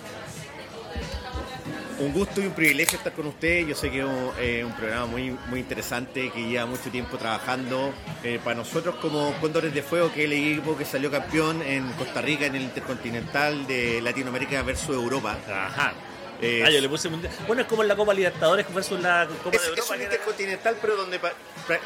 un 1.99 2.13
gusto 2.13 2.41
y 2.43 2.47
un 2.47 2.53
privilegio 2.53 2.99
estar 2.99 3.13
con 3.13 3.27
ustedes. 3.27 3.67
Yo 3.69 3.75
sé 3.75 3.91
que 3.91 4.01
es 4.01 4.05
un, 4.05 4.31
eh, 4.39 4.63
un 4.65 4.73
programa 4.73 5.07
muy, 5.07 5.31
muy 5.49 5.61
interesante 5.61 6.31
que 6.31 6.47
lleva 6.49 6.67
mucho 6.67 6.91
tiempo 6.91 7.17
trabajando. 7.17 7.93
Eh, 8.23 8.39
para 8.43 8.57
nosotros 8.57 8.97
como 8.97 9.33
Cóndores 9.41 9.73
de 9.73 9.83
Fuego, 9.83 10.13
que 10.13 10.25
es 10.25 10.27
el 10.27 10.33
equipo 10.33 10.77
que 10.77 10.85
salió 10.85 11.11
campeón 11.11 11.63
en 11.63 11.91
Costa 11.93 12.21
Rica 12.21 12.47
en 12.47 12.57
el 12.57 12.63
Intercontinental 12.63 13.67
de 13.67 14.01
Latinoamérica 14.03 14.63
versus 14.63 14.91
Europa. 14.95 15.37
Ajá. 15.49 15.95
Eh, 16.43 16.63
ah, 16.67 16.69
yo 16.71 16.83
le 16.83 16.89
puse 16.91 17.09
mundial. 17.09 17.33
Bueno, 17.47 17.63
es 17.63 17.69
como 17.69 17.81
en 17.81 17.89
la 17.89 17.97
Copa 17.97 18.13
Libertadores 18.13 18.67
versus 18.75 19.01
la 19.01 19.27
Copa 19.43 19.57
Es, 19.57 19.63
de 19.63 19.69
es 19.69 19.69
Europa. 19.71 19.93
un 19.95 19.97
que 19.99 20.05
era- 20.05 20.15
intercontinental, 20.15 20.77
pero 20.83 20.97
donde 20.97 21.19
pa- 21.19 21.33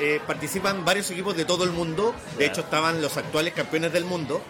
eh, 0.00 0.20
participan 0.26 0.84
varios 0.84 1.08
equipos 1.12 1.36
de 1.36 1.44
todo 1.44 1.62
el 1.62 1.70
mundo. 1.70 2.16
De 2.36 2.46
hecho, 2.46 2.62
estaban 2.62 3.00
los 3.00 3.16
actuales 3.16 3.54
campeones 3.54 3.92
del 3.92 4.04
mundo, 4.06 4.42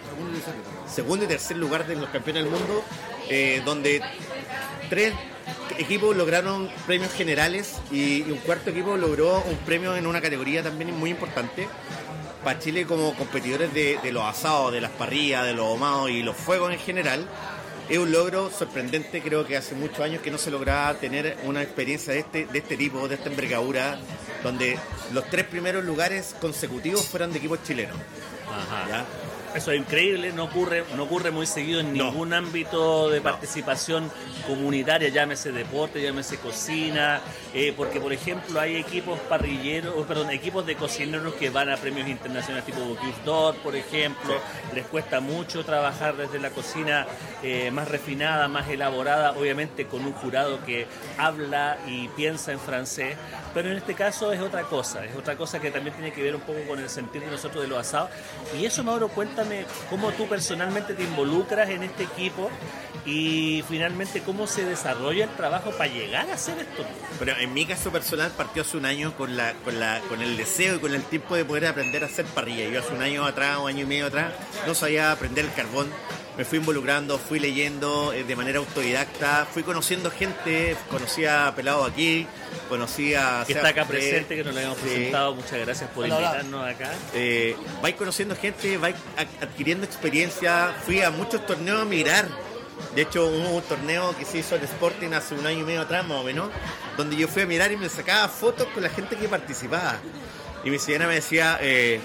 segundo 0.91 1.27
y 1.27 1.29
tercer 1.29 1.59
lugar 1.59 1.87
de 1.87 1.97
los 1.97 2.09
campeones 2.09 2.45
del 2.45 2.51
mundo, 2.51 2.83
donde 3.67 4.01
tres 4.89 5.13
equipos 5.81 6.17
lograron 6.17 6.71
premios 6.87 7.13
generales 7.13 7.77
y, 7.91 8.23
y 8.23 8.31
un 8.31 8.39
cuarto 8.39 8.71
equipo 8.71 8.97
logró 8.97 9.43
un 9.43 9.57
premio 9.59 9.97
en 9.97 10.07
una 10.07 10.21
categoría 10.21 10.63
también 10.63 10.95
muy 10.97 11.11
importante. 11.11 11.69
Para 12.45 12.59
Chile 12.59 12.87
como 12.87 13.15
competidores 13.15 13.73
de, 13.75 13.99
de 14.03 14.13
los 14.13 14.25
asados, 14.25 14.73
de 14.73 14.81
las 14.81 14.91
parrillas, 14.93 15.45
de 15.45 15.53
los 15.53 15.67
ahumados 15.67 16.11
y 16.11 16.23
los 16.23 16.37
fuegos 16.37 16.73
en 16.73 16.79
general, 16.79 17.27
es 17.89 17.99
un 17.99 18.13
logro 18.13 18.51
sorprendente, 18.51 19.21
creo 19.21 19.45
que 19.45 19.57
hace 19.57 19.75
muchos 19.75 20.01
años 20.01 20.23
que 20.23 20.31
no 20.31 20.39
se 20.39 20.51
lograba 20.51 20.95
tener 20.95 21.37
una 21.43 21.61
experiencia 21.61 22.13
de 22.13 22.21
este, 22.21 22.47
de 22.47 22.59
este 22.59 22.77
tipo, 22.77 23.09
de 23.09 23.17
esta 23.17 23.29
envergadura, 23.29 23.99
donde 24.45 24.79
los 25.13 25.29
tres 25.29 25.45
primeros 25.47 25.85
lugares 25.85 26.35
consecutivos 26.41 27.05
fueran 27.05 27.33
de 27.33 27.39
equipos 27.39 27.63
chilenos. 27.65 27.97
Ajá. 28.49 29.05
Eso 29.55 29.73
es 29.73 29.81
increíble, 29.81 30.33
no 30.33 30.45
ocurre, 30.45 30.85
no 30.97 31.03
ocurre 31.03 31.33
muy 31.33 31.45
seguido 31.45 31.81
en 31.81 31.93
ningún 31.93 32.33
ámbito 32.33 33.11
de 33.11 33.21
participación 33.21 34.09
comunitaria, 34.47 35.09
llámese 35.09 35.51
deporte, 35.51 36.01
llámese 36.01 36.37
cocina, 36.37 37.21
eh, 37.53 37.75
porque 37.77 38.01
por 38.01 38.13
ejemplo 38.13 38.61
hay 38.61 38.77
equipos 38.77 39.19
parrilleros, 39.29 40.07
perdón, 40.07 40.31
equipos 40.31 40.65
de 40.67 40.77
cocineros 40.77 41.35
que 41.35 41.51
van 41.51 41.69
a 41.69 41.77
premios 41.77 42.09
internacionales 42.09 42.65
tipo 42.65 42.79
Bocuse 42.81 43.59
por 43.61 43.75
ejemplo, 43.75 44.35
les 44.73 44.87
cuesta 44.87 45.19
mucho 45.19 45.65
trabajar 45.65 46.17
desde 46.17 46.39
la 46.39 46.51
cocina 46.51 47.07
eh, 47.43 47.73
más 47.73 47.89
refinada, 47.89 48.47
más 48.47 48.69
elaborada, 48.69 49.33
obviamente 49.33 49.87
con 49.87 50.07
un 50.07 50.13
jurado 50.13 50.65
que 50.65 50.87
habla 51.19 51.77
y 51.89 52.07
piensa 52.09 52.53
en 52.53 52.61
francés, 52.61 53.17
pero 53.53 53.69
en 53.69 53.77
este 53.77 53.95
caso 53.95 54.33
es 54.33 54.41
otra 54.41 54.63
cosa, 54.63 55.05
es 55.05 55.17
otra 55.17 55.37
cosa 55.37 55.59
que 55.59 55.73
también 55.73 55.97
tiene 55.97 56.13
que 56.13 56.23
ver 56.23 56.37
un 56.37 56.43
poco 56.43 56.61
con 56.69 56.79
el 56.79 56.89
sentir 56.89 57.23
de 57.23 57.31
nosotros 57.33 57.63
de 57.63 57.69
los 57.69 57.79
asados, 57.79 58.11
y 58.57 58.65
eso 58.65 58.85
Mauro 58.85 59.09
cuenta 59.09 59.40
cómo 59.89 60.11
tú 60.13 60.27
personalmente 60.27 60.95
te 60.95 61.03
involucras 61.03 61.69
en 61.71 61.83
este 61.83 62.05
equipo 62.05 62.51
y 63.07 63.65
finalmente 63.69 64.21
cómo 64.23 64.47
se 64.47 64.65
desarrolla 64.65 65.25
el 65.25 65.31
trabajo 65.31 65.71
para 65.71 65.91
llegar 65.91 66.31
a 66.31 66.35
hacer 66.35 66.59
esto. 66.59 66.85
Pero 67.19 67.37
en 67.39 67.53
mi 67.55 67.67
caso 67.67 67.91
personal 67.91 68.31
partió 68.37 68.63
hace 68.63 68.77
un 68.77 68.87
año 68.87 69.17
con 69.17 69.37
la, 69.37 69.55
con 69.65 69.81
la, 69.81 70.01
con 70.09 70.23
el 70.23 70.37
deseo 70.37 70.77
y 70.77 70.79
con 70.79 70.95
el 70.95 71.03
tiempo 71.05 71.35
de 71.35 71.45
poder 71.45 71.67
aprender 71.67 72.03
a 72.03 72.07
hacer 72.07 72.25
parrilla. 72.27 72.69
Yo 72.69 72.81
hace 72.81 72.95
un 72.95 73.03
año 73.03 73.25
atrás, 73.25 73.59
un 73.59 73.69
año 73.69 73.83
y 73.83 73.87
medio 73.87 74.07
atrás, 74.07 74.33
no 74.67 74.75
sabía 74.75 75.13
aprender 75.13 75.45
el 75.45 75.53
carbón. 75.53 75.89
Me 76.41 76.47
fui 76.47 76.57
involucrando, 76.57 77.19
fui 77.19 77.39
leyendo 77.39 78.15
eh, 78.15 78.25
de 78.25 78.35
manera 78.35 78.61
autodidacta, 78.61 79.45
fui 79.53 79.63
conociendo 79.63 80.11
gente, 80.11 80.75
conocí 80.89 81.27
a 81.27 81.53
Pelado 81.55 81.85
aquí, 81.85 82.27
conocí 82.71 83.13
a... 83.15 83.45
Que 83.47 83.53
está 83.53 83.69
acá 83.69 83.85
presente, 83.85 84.37
que 84.37 84.43
nos 84.43 84.55
lo 84.55 84.61
habíamos 84.61 84.79
presentado, 84.79 85.35
muchas 85.35 85.59
gracias 85.59 85.91
por 85.91 86.09
invitarnos 86.09 86.67
acá. 86.67 86.93
Eh, 87.13 87.55
vais 87.83 87.95
conociendo 87.95 88.35
gente, 88.35 88.79
vais 88.79 88.97
adquiriendo 89.43 89.85
experiencia, 89.85 90.75
fui 90.87 91.03
a 91.03 91.11
muchos 91.11 91.45
torneos 91.45 91.83
a 91.83 91.85
mirar 91.85 92.27
de 92.95 93.03
hecho, 93.03 93.27
hubo 93.27 93.57
un 93.57 93.63
torneo 93.63 94.17
que 94.17 94.25
se 94.25 94.39
hizo 94.39 94.57
en 94.57 94.65
Sporting 94.65 95.13
hace 95.13 95.35
un 95.35 95.47
año 95.47 95.61
y 95.61 95.65
medio 95.65 95.83
atrás, 95.83 96.07
más 96.09 96.23
o 96.23 96.25
menos, 96.25 96.49
donde 96.97 97.17
yo 97.17 97.29
fui 97.29 97.43
a 97.43 97.47
mirar 97.47 97.71
y 97.71 97.77
me 97.77 97.91
sacaba 97.91 98.27
fotos 98.29 98.67
con 98.69 98.83
la 98.83 98.89
gente 98.89 99.15
que 99.17 99.29
participaba. 99.29 99.99
Y 100.65 100.71
mi 100.71 100.79
señora 100.79 101.07
me 101.07 101.17
decía, 101.17 101.59
eh, 101.61 102.01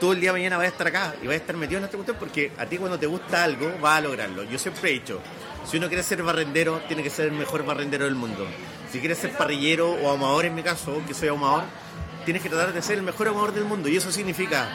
tú 0.00 0.12
el 0.12 0.20
día 0.20 0.32
mañana 0.32 0.56
vas 0.56 0.66
a 0.66 0.68
estar 0.68 0.86
acá 0.86 1.14
y 1.22 1.26
vas 1.26 1.34
a 1.34 1.36
estar 1.36 1.56
metido 1.56 1.78
en 1.78 1.84
esta 1.84 1.96
cuestión 1.96 2.16
porque 2.18 2.52
a 2.58 2.66
ti 2.66 2.78
cuando 2.78 2.98
te 2.98 3.06
gusta 3.06 3.44
algo 3.44 3.72
vas 3.80 3.98
a 3.98 4.00
lograrlo. 4.02 4.42
Yo 4.44 4.58
siempre 4.58 4.90
he 4.90 4.92
dicho, 4.94 5.20
si 5.64 5.78
uno 5.78 5.88
quiere 5.88 6.02
ser 6.02 6.22
barrendero, 6.22 6.80
tiene 6.86 7.02
que 7.02 7.10
ser 7.10 7.26
el 7.26 7.32
mejor 7.32 7.64
barrendero 7.64 8.04
del 8.04 8.14
mundo. 8.14 8.46
Si 8.90 9.00
quieres 9.00 9.18
ser 9.18 9.32
parrillero 9.32 9.90
o 9.92 10.10
ahumador 10.10 10.46
en 10.46 10.54
mi 10.54 10.62
caso, 10.62 11.02
que 11.06 11.14
soy 11.14 11.28
ahumador, 11.28 11.64
tienes 12.24 12.42
que 12.42 12.48
tratar 12.48 12.72
de 12.72 12.82
ser 12.82 12.98
el 12.98 13.02
mejor 13.02 13.28
ahumador 13.28 13.52
del 13.52 13.64
mundo. 13.64 13.88
Y 13.88 13.96
eso 13.96 14.12
significa 14.12 14.68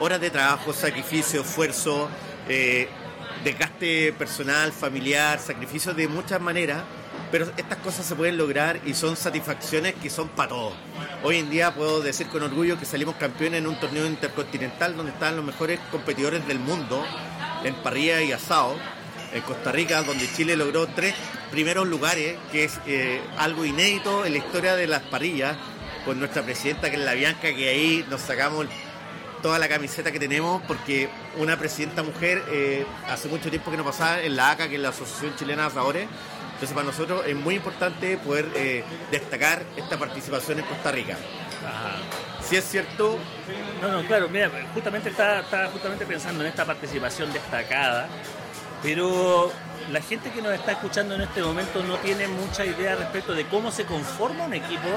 horas 0.00 0.20
de 0.20 0.30
trabajo, 0.30 0.72
sacrificio, 0.72 1.40
esfuerzo, 1.40 2.08
eh, 2.48 2.88
desgaste 3.44 4.12
personal, 4.12 4.72
familiar, 4.72 5.38
sacrificios 5.38 5.96
de 5.96 6.08
muchas 6.08 6.40
maneras, 6.40 6.82
pero 7.30 7.50
estas 7.56 7.78
cosas 7.78 8.06
se 8.06 8.14
pueden 8.14 8.36
lograr 8.36 8.80
y 8.84 8.94
son 8.94 9.16
satisfacciones 9.16 9.94
que 9.94 10.10
son 10.10 10.28
para 10.28 10.50
todos. 10.50 10.74
Hoy 11.22 11.36
en 11.38 11.50
día 11.50 11.74
puedo 11.74 12.00
decir 12.00 12.28
con 12.28 12.42
orgullo 12.42 12.78
que 12.78 12.84
salimos 12.84 13.16
campeones 13.16 13.60
en 13.60 13.66
un 13.66 13.78
torneo 13.78 14.06
intercontinental 14.06 14.96
donde 14.96 15.12
están 15.12 15.36
los 15.36 15.44
mejores 15.44 15.80
competidores 15.90 16.46
del 16.46 16.58
mundo 16.58 17.04
en 17.64 17.74
parrilla 17.76 18.22
y 18.22 18.32
asado. 18.32 18.76
En 19.30 19.42
Costa 19.42 19.72
Rica, 19.72 20.02
donde 20.04 20.26
Chile 20.32 20.56
logró 20.56 20.86
tres 20.86 21.14
primeros 21.50 21.86
lugares, 21.86 22.38
que 22.50 22.64
es 22.64 22.80
eh, 22.86 23.20
algo 23.36 23.66
inédito 23.66 24.24
en 24.24 24.32
la 24.32 24.38
historia 24.38 24.74
de 24.74 24.86
las 24.86 25.02
parrillas, 25.02 25.54
con 26.06 26.18
nuestra 26.18 26.42
presidenta 26.42 26.88
que 26.88 26.96
es 26.96 27.02
la 27.02 27.12
Bianca, 27.12 27.54
que 27.54 27.68
ahí 27.68 28.06
nos 28.08 28.22
sacamos 28.22 28.66
toda 29.42 29.58
la 29.58 29.68
camiseta 29.68 30.10
que 30.10 30.18
tenemos 30.18 30.62
porque 30.66 31.08
una 31.36 31.56
presidenta 31.58 32.02
mujer 32.02 32.42
eh, 32.50 32.86
hace 33.08 33.28
mucho 33.28 33.50
tiempo 33.50 33.70
que 33.70 33.76
no 33.76 33.84
pasaba 33.84 34.20
en 34.22 34.34
la 34.36 34.50
ACA, 34.50 34.68
que 34.68 34.76
es 34.76 34.80
la 34.80 34.88
Asociación 34.88 35.36
Chilena 35.36 35.62
de 35.62 35.68
Asadores. 35.68 36.08
Entonces 36.58 36.74
para 36.74 36.86
nosotros 36.86 37.22
es 37.24 37.36
muy 37.36 37.54
importante 37.54 38.16
poder 38.16 38.48
eh, 38.56 38.82
destacar 39.12 39.62
esta 39.76 39.96
participación 39.96 40.58
en 40.58 40.64
Costa 40.64 40.90
Rica. 40.90 41.16
Si 42.42 42.56
es 42.56 42.64
cierto... 42.64 43.16
No, 43.80 43.92
no, 43.92 44.08
claro, 44.08 44.28
mira, 44.28 44.50
justamente 44.74 45.10
estaba, 45.10 45.44
justamente 45.72 46.04
pensando 46.04 46.42
en 46.42 46.50
esta 46.50 46.64
participación 46.64 47.32
destacada, 47.32 48.08
pero 48.82 49.52
la 49.92 50.00
gente 50.00 50.32
que 50.32 50.42
nos 50.42 50.52
está 50.52 50.72
escuchando 50.72 51.14
en 51.14 51.20
este 51.20 51.42
momento 51.42 51.80
no 51.84 51.96
tiene 51.98 52.26
mucha 52.26 52.64
idea 52.66 52.96
respecto 52.96 53.34
de 53.34 53.46
cómo 53.46 53.70
se 53.70 53.84
conforma 53.84 54.46
un 54.46 54.54
equipo 54.54 54.88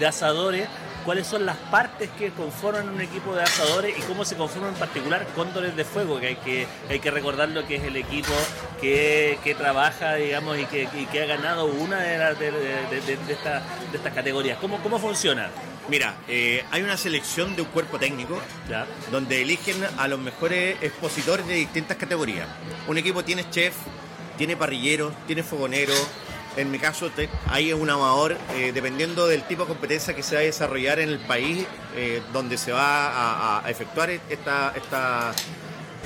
de 0.00 0.06
asadores 0.08 0.66
cuáles 1.04 1.26
son 1.26 1.46
las 1.46 1.56
partes 1.56 2.10
que 2.18 2.30
conforman 2.30 2.88
un 2.88 3.00
equipo 3.00 3.34
de 3.34 3.42
asadores 3.42 3.96
y 3.98 4.02
cómo 4.02 4.24
se 4.24 4.36
conforman 4.36 4.72
en 4.72 4.78
particular 4.78 5.26
Cóndores 5.34 5.76
de 5.76 5.84
Fuego, 5.84 6.18
que 6.18 6.28
hay 6.28 6.36
que, 6.36 6.66
hay 6.88 7.00
que 7.00 7.10
recordar 7.10 7.48
lo 7.50 7.66
que 7.66 7.76
es 7.76 7.84
el 7.84 7.96
equipo 7.96 8.32
que, 8.80 9.54
trabaja, 9.56 10.14
digamos, 10.14 10.58
y 10.58 10.64
que, 10.66 10.88
que, 11.10 11.22
ha 11.22 11.26
ganado 11.26 11.66
una 11.66 11.98
de, 12.00 12.18
las 12.18 12.38
de, 12.38 13.18
estas 13.32 14.14
categorías. 14.14 14.58
¿Cómo, 14.58 14.82
cómo 14.82 14.98
funciona? 14.98 15.50
Mira, 15.88 16.14
eh, 16.28 16.64
hay 16.70 16.82
una 16.82 16.96
selección 16.96 17.54
de 17.56 17.62
un 17.62 17.68
cuerpo 17.68 17.98
técnico 17.98 18.40
donde 19.10 19.42
eligen 19.42 19.76
a 19.98 20.08
los 20.08 20.18
mejores 20.18 20.76
expositores 20.82 21.46
de 21.46 21.54
distintas 21.54 21.98
categorías. 21.98 22.48
Un 22.88 22.96
equipo 22.96 23.22
tiene 23.22 23.48
chef, 23.50 23.74
tiene 24.38 24.56
parrillero, 24.56 25.12
tiene 25.26 25.42
fogonero, 25.42 25.94
en 26.56 26.70
mi 26.70 26.78
caso 26.78 27.10
hay 27.48 27.72
un 27.72 27.90
amador, 27.90 28.36
eh, 28.54 28.72
dependiendo 28.72 29.26
del 29.26 29.42
tipo 29.42 29.62
de 29.62 29.68
competencia 29.68 30.14
que 30.14 30.22
se 30.22 30.36
va 30.36 30.40
a 30.40 30.44
desarrollar 30.44 31.00
en 31.00 31.08
el 31.08 31.18
país 31.18 31.66
eh, 31.96 32.22
donde 32.32 32.56
se 32.56 32.72
va 32.72 33.64
a, 33.64 33.70
efectuar 33.70 34.10
esta, 34.10 34.72
esta, 34.76 35.32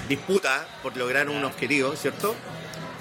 disputa 0.08 0.66
por 0.82 0.96
lograr 0.96 1.28
un 1.28 1.44
objetivo, 1.44 1.94
¿cierto? 1.94 2.34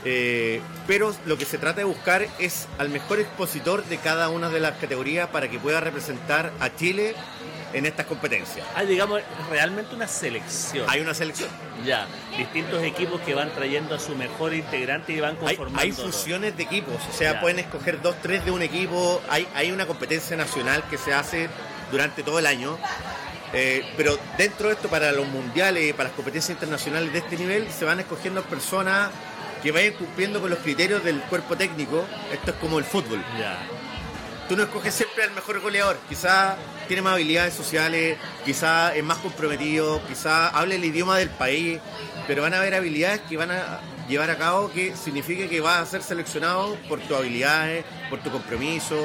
Eh, 0.03 0.59
pero 0.87 1.15
lo 1.25 1.37
que 1.37 1.45
se 1.45 1.57
trata 1.57 1.77
de 1.77 1.85
buscar 1.85 2.27
es 2.37 2.67
al 2.77 2.89
mejor 2.89 3.21
expositor 3.21 3.85
de 3.85 3.97
cada 3.97 4.27
una 4.27 4.49
de 4.49 4.59
las 4.59 4.77
categorías 4.77 5.29
para 5.29 5.49
que 5.49 5.57
pueda 5.57 5.79
representar 5.79 6.51
a 6.59 6.75
Chile 6.75 7.15
en 7.73 7.85
estas 7.85 8.05
competencias. 8.05 8.65
Hay, 8.75 8.87
digamos, 8.87 9.21
realmente 9.49 9.95
una 9.95 10.07
selección. 10.07 10.85
Hay 10.89 11.01
una 11.01 11.13
selección. 11.13 11.49
Ya, 11.85 12.07
distintos 12.37 12.83
equipos 12.83 13.21
que 13.21 13.33
van 13.33 13.51
trayendo 13.51 13.95
a 13.95 13.99
su 13.99 14.15
mejor 14.15 14.53
integrante 14.53 15.13
y 15.13 15.19
van 15.19 15.35
conformando. 15.35 15.81
Hay, 15.81 15.91
fusiones 15.91 16.55
de 16.57 16.63
equipos, 16.63 16.95
o 17.09 17.13
sea, 17.13 17.39
pueden 17.39 17.59
escoger 17.59 18.01
dos, 18.01 18.15
tres 18.21 18.45
de 18.45 18.51
un 18.51 18.61
equipo. 18.61 19.21
Hay, 19.29 19.47
hay 19.53 19.71
una 19.71 19.85
competencia 19.85 20.35
nacional 20.37 20.83
que 20.89 20.97
se 20.97 21.13
hace 21.13 21.49
durante 21.91 22.23
todo 22.23 22.39
el 22.39 22.45
año. 22.45 22.77
Eh, 23.53 23.85
pero 23.95 24.17
dentro 24.37 24.67
de 24.67 24.73
esto, 24.73 24.89
para 24.89 25.11
los 25.11 25.27
mundiales, 25.27 25.93
para 25.93 26.09
las 26.09 26.15
competencias 26.15 26.49
internacionales 26.51 27.13
de 27.13 27.19
este 27.19 27.37
nivel, 27.37 27.67
se 27.71 27.85
van 27.85 27.99
escogiendo 27.99 28.41
personas 28.43 29.09
que 29.63 29.71
vayan 29.71 29.93
cumpliendo 29.93 30.41
con 30.41 30.49
los 30.49 30.59
criterios 30.59 31.03
del 31.03 31.21
cuerpo 31.21 31.55
técnico. 31.55 32.05
Esto 32.31 32.51
es 32.51 32.57
como 32.57 32.77
el 32.77 32.85
fútbol. 32.85 33.23
Ya 33.39 33.57
tú 34.47 34.55
no 34.55 34.63
escoges 34.63 34.93
siempre 34.93 35.23
al 35.23 35.31
mejor 35.31 35.59
goleador. 35.59 35.97
Quizá 36.09 36.55
tiene 36.87 37.01
más 37.01 37.13
habilidades 37.13 37.53
sociales, 37.53 38.17
quizá 38.45 38.95
es 38.95 39.03
más 39.03 39.17
comprometido, 39.17 40.01
quizá 40.07 40.49
hable 40.49 40.75
el 40.75 40.85
idioma 40.85 41.17
del 41.17 41.29
país, 41.29 41.79
pero 42.27 42.41
van 42.41 42.53
a 42.53 42.59
haber 42.59 42.75
habilidades 42.75 43.21
que 43.21 43.37
van 43.37 43.51
a 43.51 43.79
llevar 44.07 44.29
a 44.29 44.37
cabo 44.37 44.71
que 44.71 44.95
signifique 44.95 45.49
que 45.49 45.59
vas 45.59 45.79
a 45.79 45.85
ser 45.85 46.01
seleccionado 46.01 46.77
por 46.87 46.99
tus 46.99 47.17
habilidades, 47.17 47.85
por 48.09 48.19
tu 48.19 48.31
compromiso. 48.31 48.95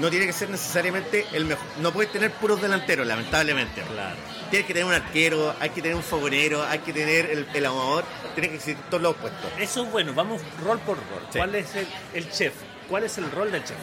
No 0.00 0.10
tiene 0.10 0.26
que 0.26 0.32
ser 0.32 0.50
necesariamente 0.50 1.24
el 1.32 1.44
mejor. 1.44 1.64
No 1.80 1.92
puedes 1.92 2.10
tener 2.10 2.32
puros 2.32 2.60
delanteros, 2.60 3.06
lamentablemente. 3.06 3.80
Claro. 3.82 4.16
Tienes 4.50 4.66
que 4.66 4.74
tener 4.74 4.88
un 4.88 4.92
arquero, 4.92 5.54
hay 5.60 5.70
que 5.70 5.82
tener 5.82 5.96
un 5.96 6.02
fogonero, 6.02 6.64
hay 6.64 6.80
que 6.80 6.92
tener 6.92 7.30
el, 7.30 7.46
el 7.54 7.66
amador, 7.66 8.04
tiene 8.34 8.48
que 8.48 8.56
existir 8.56 8.82
todos 8.90 9.02
los 9.04 9.14
puestos. 9.14 9.52
Eso 9.56 9.84
es 9.84 9.92
bueno, 9.92 10.12
vamos 10.12 10.42
rol 10.64 10.80
por 10.80 10.96
rol. 10.96 11.22
¿Cuál 11.32 11.54
es 11.54 11.68
el 12.12 12.30
chef? 12.30 12.54
¿Cuál 12.88 13.04
es 13.04 13.18
el 13.18 13.30
rol 13.30 13.52
del 13.52 13.62
chef? 13.62 13.78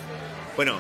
Bueno, 0.56 0.78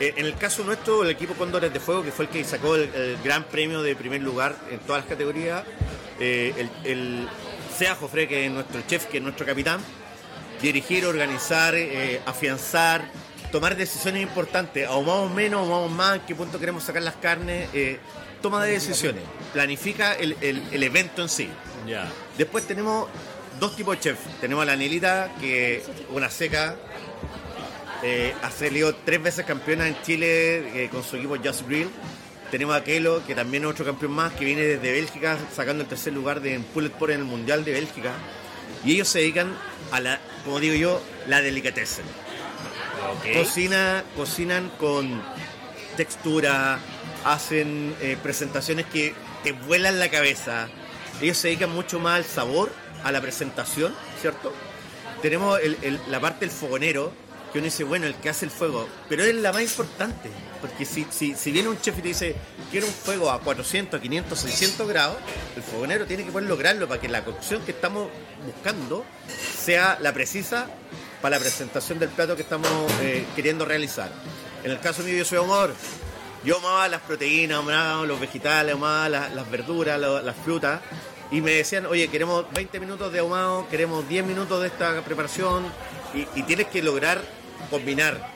eh, 0.00 0.14
en 0.16 0.26
el 0.26 0.36
caso 0.36 0.62
nuestro, 0.62 1.02
el 1.02 1.10
equipo 1.10 1.34
Cóndores 1.34 1.72
de 1.72 1.80
Fuego, 1.80 2.04
que 2.04 2.12
fue 2.12 2.26
el 2.26 2.30
que 2.30 2.44
sacó 2.44 2.76
el, 2.76 3.18
gran 3.24 3.44
premio 3.44 3.82
de 3.82 3.96
primer 3.96 4.22
lugar 4.22 4.56
en 4.70 4.78
todas 4.80 5.02
las 5.02 5.08
categorías, 5.08 5.64
eh, 6.20 6.54
el, 6.56 6.90
el 6.90 7.28
Sea 7.76 7.96
Jofre, 7.96 8.28
que 8.28 8.46
es 8.46 8.52
nuestro 8.52 8.80
chef, 8.86 9.06
que 9.06 9.18
es 9.18 9.22
nuestro 9.22 9.44
capitán, 9.44 9.80
dirigir, 10.62 11.04
organizar, 11.06 11.74
eh, 11.74 12.20
afianzar, 12.26 13.10
tomar 13.50 13.76
decisiones 13.76 14.22
importantes, 14.22 14.86
ahumamos 14.86 15.32
menos, 15.32 15.60
ahumamos 15.60 15.90
más, 15.90 16.16
en 16.16 16.20
qué 16.22 16.34
punto 16.36 16.60
queremos 16.60 16.84
sacar 16.84 17.02
las 17.02 17.16
carnes, 17.16 17.68
toma 18.40 18.64
de 18.64 18.72
decisiones, 18.72 19.22
planifica 19.52 20.14
el, 20.14 20.36
evento 20.82 21.22
en 21.22 21.28
sí. 21.28 21.48
Después 22.36 22.64
tenemos 22.66 23.08
dos 23.58 23.74
tipos 23.76 23.96
de 23.96 24.00
chef. 24.00 24.18
Tenemos 24.40 24.62
a 24.62 24.66
la 24.66 24.72
Anelita, 24.72 25.30
que 25.40 25.76
es 25.76 25.84
una 26.10 26.30
seca, 26.30 26.76
eh, 28.02 28.34
ha 28.42 28.50
salido 28.50 28.94
tres 28.94 29.22
veces 29.22 29.44
campeona 29.44 29.88
en 29.88 30.00
Chile 30.02 30.84
eh, 30.84 30.88
con 30.88 31.02
su 31.02 31.16
equipo 31.16 31.36
Just 31.36 31.66
Grill. 31.66 31.88
Tenemos 32.50 32.76
a 32.76 32.84
Kelo, 32.84 33.22
que 33.26 33.34
también 33.34 33.64
es 33.64 33.70
otro 33.70 33.84
campeón 33.84 34.12
más, 34.12 34.32
que 34.32 34.44
viene 34.44 34.62
desde 34.62 34.92
Bélgica, 34.92 35.36
sacando 35.54 35.82
el 35.82 35.88
tercer 35.88 36.12
lugar 36.12 36.40
de 36.40 36.58
Pullet 36.60 36.92
por 36.92 37.10
en 37.10 37.20
el 37.20 37.24
Mundial 37.26 37.64
de 37.64 37.72
Bélgica. 37.72 38.12
Y 38.84 38.92
ellos 38.92 39.08
se 39.08 39.18
dedican 39.18 39.54
a 39.90 40.00
la, 40.00 40.20
como 40.44 40.60
digo 40.60 40.74
yo, 40.74 41.02
la 41.26 41.42
delicatessen. 41.42 42.04
Cocina, 43.34 44.04
cocinan 44.16 44.70
con 44.78 45.20
textura, 45.96 46.78
hacen 47.24 47.94
eh, 48.00 48.16
presentaciones 48.22 48.86
que 48.86 49.12
te 49.42 49.52
vuelan 49.52 49.98
la 49.98 50.08
cabeza. 50.08 50.68
Ellos 51.20 51.36
se 51.36 51.48
dedican 51.48 51.70
mucho 51.74 51.98
más 51.98 52.16
al 52.16 52.24
sabor, 52.24 52.72
a 53.04 53.12
la 53.12 53.20
presentación, 53.20 53.94
¿cierto? 54.20 54.52
Tenemos 55.20 55.58
la 56.08 56.20
parte 56.20 56.46
del 56.46 56.50
fogonero, 56.50 57.12
que 57.58 57.60
uno 57.60 57.64
dice, 57.64 57.82
bueno, 57.82 58.06
el 58.06 58.14
que 58.14 58.28
hace 58.28 58.44
el 58.44 58.52
fuego, 58.52 58.88
pero 59.08 59.24
es 59.24 59.34
la 59.34 59.52
más 59.52 59.62
importante, 59.62 60.30
porque 60.60 60.84
si, 60.84 61.04
si, 61.10 61.50
viene 61.50 61.68
un 61.68 61.80
chef 61.80 61.98
y 61.98 62.02
te 62.02 62.08
dice, 62.08 62.36
quiero 62.70 62.86
un 62.86 62.92
fuego 62.92 63.32
a 63.32 63.40
400, 63.40 64.00
500, 64.00 64.38
600 64.38 64.88
grados, 64.88 65.16
el 65.56 65.62
fogonero 65.64 66.06
tiene 66.06 66.24
que 66.24 66.30
poder 66.30 66.48
lograrlo 66.48 66.86
para 66.86 67.00
que 67.00 67.08
la 67.08 67.24
cocción 67.24 67.60
que 67.62 67.72
estamos 67.72 68.10
buscando 68.46 69.04
sea 69.26 69.98
la 70.00 70.12
precisa 70.12 70.68
para 71.20 71.36
la 71.36 71.40
presentación 71.40 71.98
del 71.98 72.10
plato 72.10 72.36
que 72.36 72.42
estamos 72.42 72.70
eh, 73.02 73.26
queriendo 73.34 73.64
realizar. 73.64 74.08
En 74.62 74.70
el 74.70 74.78
caso 74.78 75.02
mío 75.02 75.16
yo 75.16 75.24
soy 75.24 75.38
ahumador, 75.38 75.74
yo 76.44 76.58
amaba 76.58 76.86
las 76.86 77.00
proteínas, 77.00 77.58
amaba 77.58 78.06
los 78.06 78.20
vegetales, 78.20 78.76
amaba 78.76 79.08
las, 79.08 79.50
verduras, 79.50 79.98
las 79.98 80.36
frutas, 80.36 80.80
y 81.32 81.40
me 81.40 81.54
decían, 81.54 81.86
oye, 81.86 82.06
queremos 82.06 82.46
20 82.54 82.78
minutos 82.78 83.12
de 83.12 83.18
ahumado, 83.18 83.66
queremos 83.68 84.08
10 84.08 84.24
minutos 84.26 84.60
de 84.60 84.68
esta 84.68 85.02
preparación, 85.02 85.64
y 86.14 86.42
tienes 86.44 86.68
que 86.68 86.82
lograr 86.82 87.20
combinar, 87.70 88.30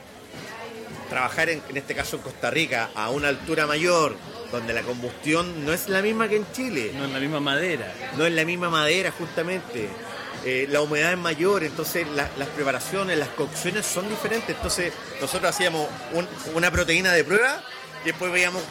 trabajar 1.09 1.51
en, 1.51 1.63
este 1.75 1.95
caso 1.95 2.17
en 2.17 2.23
Costa 2.23 2.51
Rica 2.51 2.91
a 2.95 3.11
una 3.11 3.29
altura 3.29 3.67
mayor, 3.67 4.17
donde 4.51 4.73
la 4.73 4.83
combustión 4.83 5.65
no 5.65 5.73
es 5.73 5.89
la 5.89 6.03
misma 6.03 6.29
que 6.29 6.37
en 6.37 6.53
Chile. 6.53 6.93
No 6.95 7.05
es 7.05 7.11
la 7.11 7.21
misma 7.21 7.41
madera. 7.41 7.93
No 8.17 8.27
es 8.27 8.33
la 8.33 8.45
misma 8.45 8.71
madera, 8.71 9.11
justamente. 9.11 9.89
Eh, 10.45 10.67
la 10.69 10.81
humedad 10.81 11.13
es 11.13 11.19
mayor, 11.19 11.63
entonces 11.63 12.07
las 12.09 12.49
preparaciones, 12.55 13.17
las 13.17 13.29
cocciones 13.29 13.87
son 13.87 14.09
diferentes. 14.09 14.57
Entonces 14.57 14.93
nosotros 15.21 15.51
hacíamos 15.51 15.89
una 16.55 16.71
proteína 16.71 17.13
de 17.13 17.25
prueba 17.25 17.63
y 18.03 18.07
después 18.07 18.33
veíamos 18.33 18.63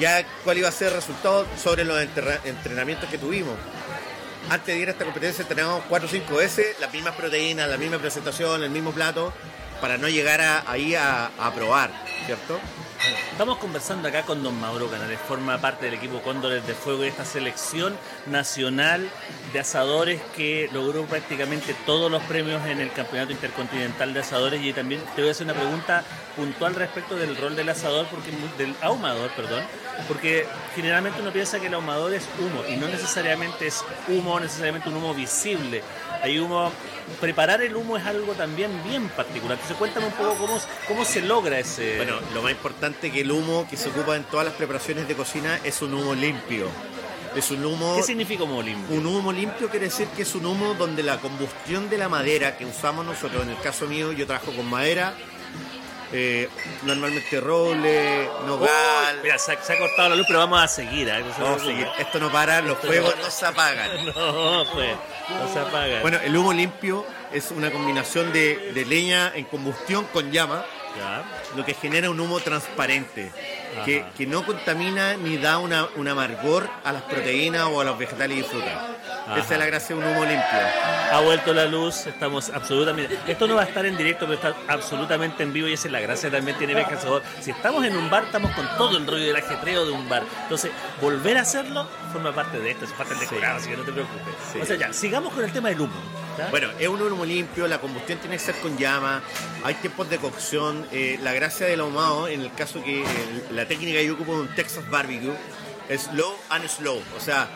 ya 0.00 0.24
cuál 0.44 0.58
iba 0.58 0.68
a 0.68 0.72
ser 0.72 0.88
el 0.88 0.94
resultado 0.94 1.46
sobre 1.62 1.84
los 1.84 2.00
entrenamientos 2.44 3.08
que 3.10 3.18
tuvimos. 3.18 3.54
Antes 4.50 4.74
de 4.74 4.80
ir 4.80 4.88
a 4.88 4.92
esta 4.92 5.04
competencia 5.04 5.42
entrenábamos 5.42 5.84
4 5.88 6.08
o 6.08 6.10
5 6.10 6.36
veces 6.36 6.78
las 6.80 6.92
mismas 6.92 7.14
proteínas, 7.16 7.68
la 7.68 7.76
misma 7.76 7.98
presentación, 7.98 8.62
el 8.62 8.70
mismo 8.70 8.92
plato, 8.92 9.32
para 9.80 9.98
no 9.98 10.08
llegar 10.08 10.40
ahí 10.66 10.94
a, 10.94 11.30
probar, 11.54 11.90
¿cierto? 12.26 12.58
Estamos 13.32 13.58
conversando 13.58 14.08
acá 14.08 14.22
con 14.22 14.42
don 14.42 14.58
Mauro 14.60 14.90
Canales, 14.90 15.18
forma 15.20 15.58
parte 15.58 15.86
del 15.86 15.94
equipo 15.94 16.20
Cóndores 16.20 16.66
de 16.66 16.74
Fuego 16.74 17.04
y 17.04 17.08
esta 17.08 17.24
selección 17.24 17.96
nacional 18.26 19.08
de 19.52 19.60
asadores 19.60 20.20
que 20.36 20.68
logró 20.72 21.04
prácticamente 21.04 21.74
todos 21.86 22.10
los 22.10 22.22
premios 22.24 22.66
en 22.66 22.80
el 22.80 22.92
Campeonato 22.92 23.32
Intercontinental 23.32 24.12
de 24.12 24.20
Asadores 24.20 24.62
y 24.62 24.72
también 24.72 25.00
te 25.14 25.22
voy 25.22 25.28
a 25.28 25.32
hacer 25.32 25.44
una 25.44 25.54
pregunta 25.54 26.04
puntual 26.36 26.74
respecto 26.74 27.16
del 27.16 27.36
rol 27.36 27.54
del 27.54 27.68
asador, 27.68 28.06
porque 28.06 28.30
del 28.58 28.74
ahumador, 28.82 29.30
perdón, 29.30 29.62
porque 30.06 30.46
generalmente 30.74 31.20
uno 31.20 31.32
piensa 31.32 31.58
que 31.58 31.66
el 31.66 31.74
ahumador 31.74 32.14
es 32.14 32.24
humo 32.38 32.62
y 32.68 32.76
no 32.76 32.86
necesariamente 32.88 33.66
es 33.66 33.84
humo, 34.08 34.38
necesariamente 34.38 34.88
un 34.88 34.96
humo 34.96 35.14
visible. 35.14 35.82
Hay 36.22 36.38
humo 36.38 36.70
preparar 37.20 37.62
el 37.62 37.74
humo 37.74 37.96
es 37.96 38.06
algo 38.06 38.32
también 38.34 38.70
bien 38.84 39.08
particular. 39.08 39.52
Entonces 39.52 39.76
cuéntame 39.76 40.06
un 40.06 40.12
poco 40.12 40.34
cómo, 40.34 40.58
cómo 40.86 41.04
se 41.04 41.22
logra 41.22 41.58
ese... 41.58 41.96
Bueno, 41.96 42.16
lo 42.34 42.42
más 42.42 42.52
importante 42.52 43.10
que 43.10 43.22
el 43.22 43.32
humo 43.32 43.66
que 43.68 43.76
se 43.76 43.88
ocupa 43.88 44.16
en 44.16 44.24
todas 44.24 44.46
las 44.46 44.54
preparaciones 44.54 45.08
de 45.08 45.14
cocina 45.14 45.58
es 45.64 45.82
un 45.82 45.94
humo 45.94 46.14
limpio. 46.14 46.68
Es 47.36 47.50
un 47.50 47.64
humo... 47.64 47.96
¿Qué 47.96 48.02
significa 48.02 48.44
humo 48.44 48.62
limpio? 48.62 48.96
Un 48.96 49.06
humo 49.06 49.32
limpio 49.32 49.68
quiere 49.68 49.86
decir 49.86 50.08
que 50.08 50.22
es 50.22 50.34
un 50.34 50.46
humo 50.46 50.74
donde 50.74 51.02
la 51.02 51.18
combustión 51.18 51.88
de 51.90 51.98
la 51.98 52.08
madera 52.08 52.56
que 52.56 52.64
usamos 52.64 53.04
nosotros, 53.04 53.42
en 53.42 53.50
el 53.50 53.60
caso 53.60 53.86
mío 53.86 54.12
yo 54.12 54.26
trabajo 54.26 54.52
con 54.52 54.68
madera, 54.68 55.14
eh, 56.12 56.48
normalmente 56.84 57.40
roble, 57.40 58.28
nogal. 58.46 59.20
mira, 59.22 59.38
se 59.38 59.52
ha, 59.52 59.78
cortado 59.78 60.10
la 60.10 60.16
luz, 60.16 60.26
pero 60.26 60.38
vamos 60.38 60.62
a 60.62 60.68
seguir. 60.68 61.08
¿eh? 61.08 61.22
Vamos 61.38 61.62
a 61.62 61.64
seguir. 61.64 61.86
Esto 61.98 62.18
no 62.18 62.32
para, 62.32 62.62
los 62.62 62.78
fuegos 62.78 63.14
no, 63.18 63.30
se 63.30 63.46
apagan. 63.46 64.06
No, 64.06 64.64
pues, 64.72 64.96
no 65.28 65.52
se 65.52 65.58
apagan. 65.58 66.02
Bueno, 66.02 66.18
el 66.24 66.34
humo 66.36 66.52
limpio 66.52 67.04
es 67.32 67.50
una 67.50 67.70
combinación 67.70 68.32
de, 68.32 68.84
leña 68.86 69.32
en 69.34 69.44
combustión 69.44 70.06
con 70.06 70.32
llama, 70.32 70.64
lo 71.56 71.64
que 71.64 71.74
genera 71.74 72.10
un 72.10 72.18
humo 72.18 72.40
transparente. 72.40 73.30
Que, 73.84 74.04
que, 74.16 74.26
no 74.26 74.44
contamina 74.44 75.14
ni 75.16 75.36
da 75.36 75.58
una, 75.58 75.86
un 75.96 76.08
amargor 76.08 76.68
a 76.84 76.92
las 76.92 77.02
proteínas 77.02 77.66
o 77.70 77.80
a 77.80 77.84
los 77.84 77.98
vegetales 77.98 78.38
y 78.38 78.42
frutas. 78.42 78.74
Esa 79.36 79.54
es 79.54 79.58
la 79.58 79.66
gracia 79.66 79.94
de 79.94 80.02
un 80.02 80.08
humo 80.08 80.24
limpio. 80.24 80.58
Ha 81.12 81.20
vuelto 81.20 81.52
la 81.52 81.66
luz, 81.66 82.06
estamos 82.06 82.50
absolutamente. 82.50 83.18
Esto 83.26 83.46
no 83.46 83.56
va 83.56 83.62
a 83.62 83.64
estar 83.64 83.84
en 83.84 83.96
directo, 83.96 84.26
pero 84.26 84.34
está 84.34 84.54
absolutamente 84.72 85.42
en 85.42 85.52
vivo 85.52 85.68
y 85.68 85.74
esa 85.74 85.88
es 85.88 85.92
la 85.92 86.00
gracia 86.00 86.30
también 86.30 86.56
tiene 86.56 86.74
Sabor. 86.98 87.22
Si 87.40 87.50
estamos 87.50 87.84
en 87.84 87.96
un 87.96 88.08
bar, 88.08 88.24
estamos 88.24 88.50
con 88.52 88.66
todo 88.76 88.96
el 88.96 89.06
rollo 89.06 89.26
del 89.26 89.36
ajetreo 89.36 89.84
de 89.84 89.92
un 89.92 90.08
bar. 90.08 90.22
Entonces, 90.42 90.70
volver 91.00 91.38
a 91.38 91.42
hacerlo 91.42 91.86
forma 92.12 92.34
parte 92.34 92.58
de 92.58 92.70
esto, 92.70 92.84
es 92.84 92.92
parte 92.92 93.14
del 93.14 93.20
decorado, 93.20 93.58
así 93.58 93.68
que 93.68 93.76
no 93.76 93.84
te 93.84 93.92
preocupes. 93.92 94.34
O 94.60 94.64
sea, 94.64 94.76
ya, 94.76 94.92
sigamos 94.92 95.32
con 95.32 95.44
el 95.44 95.52
tema 95.52 95.68
del 95.68 95.80
humo. 95.80 95.94
Bueno, 96.50 96.68
es 96.78 96.88
un 96.88 97.00
humo 97.02 97.24
limpio, 97.24 97.66
la 97.66 97.78
combustión 97.78 98.18
tiene 98.18 98.36
que 98.36 98.42
ser 98.42 98.54
con 98.56 98.78
llama, 98.78 99.22
hay 99.64 99.74
tiempos 99.74 100.08
de 100.08 100.18
cocción. 100.18 100.86
Eh, 100.92 101.18
la 101.22 101.32
gracia 101.32 101.66
del 101.66 101.80
ahumado, 101.80 102.28
en 102.28 102.42
el 102.42 102.52
caso 102.52 102.82
que 102.82 103.04
la 103.50 103.66
técnica 103.66 103.98
que 103.98 104.06
yo 104.06 104.14
ocupo 104.14 104.32
un 104.32 104.54
Texas 104.54 104.88
Barbecue, 104.88 105.34
es 105.88 106.12
low 106.12 106.34
and 106.50 106.68
slow. 106.68 107.02
O 107.16 107.20
sea, 107.20 107.48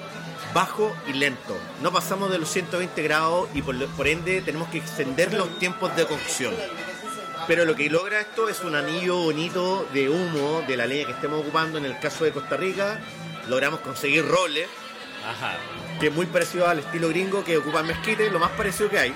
bajo 0.54 0.94
y 1.06 1.12
lento. 1.14 1.56
No 1.82 1.92
pasamos 1.92 2.30
de 2.30 2.38
los 2.38 2.48
120 2.50 3.02
grados 3.02 3.48
y 3.54 3.62
por, 3.62 4.06
ende 4.06 4.42
tenemos 4.42 4.68
que 4.68 4.78
extender 4.78 5.32
los 5.34 5.58
tiempos 5.58 5.94
de 5.96 6.06
cocción. 6.06 6.54
Pero 7.46 7.64
lo 7.64 7.74
que 7.74 7.90
logra 7.90 8.20
esto 8.20 8.48
es 8.48 8.60
un 8.60 8.74
anillo 8.74 9.16
bonito 9.16 9.86
de 9.92 10.08
humo 10.08 10.62
de 10.66 10.76
la 10.76 10.86
leña 10.86 11.06
que 11.06 11.12
estemos 11.12 11.40
ocupando. 11.40 11.78
En 11.78 11.84
el 11.84 11.98
caso 11.98 12.24
de 12.24 12.30
Costa 12.32 12.56
Rica, 12.56 13.00
logramos 13.48 13.80
conseguir 13.80 14.26
roble, 14.26 14.66
que 16.00 16.08
es 16.08 16.14
muy 16.14 16.26
parecido 16.26 16.68
al 16.68 16.78
estilo 16.78 17.08
gringo 17.08 17.42
que 17.42 17.56
ocupa 17.56 17.82
mezquite, 17.82 18.30
lo 18.30 18.38
más 18.38 18.50
parecido 18.52 18.90
que 18.90 18.98
hay. 18.98 19.14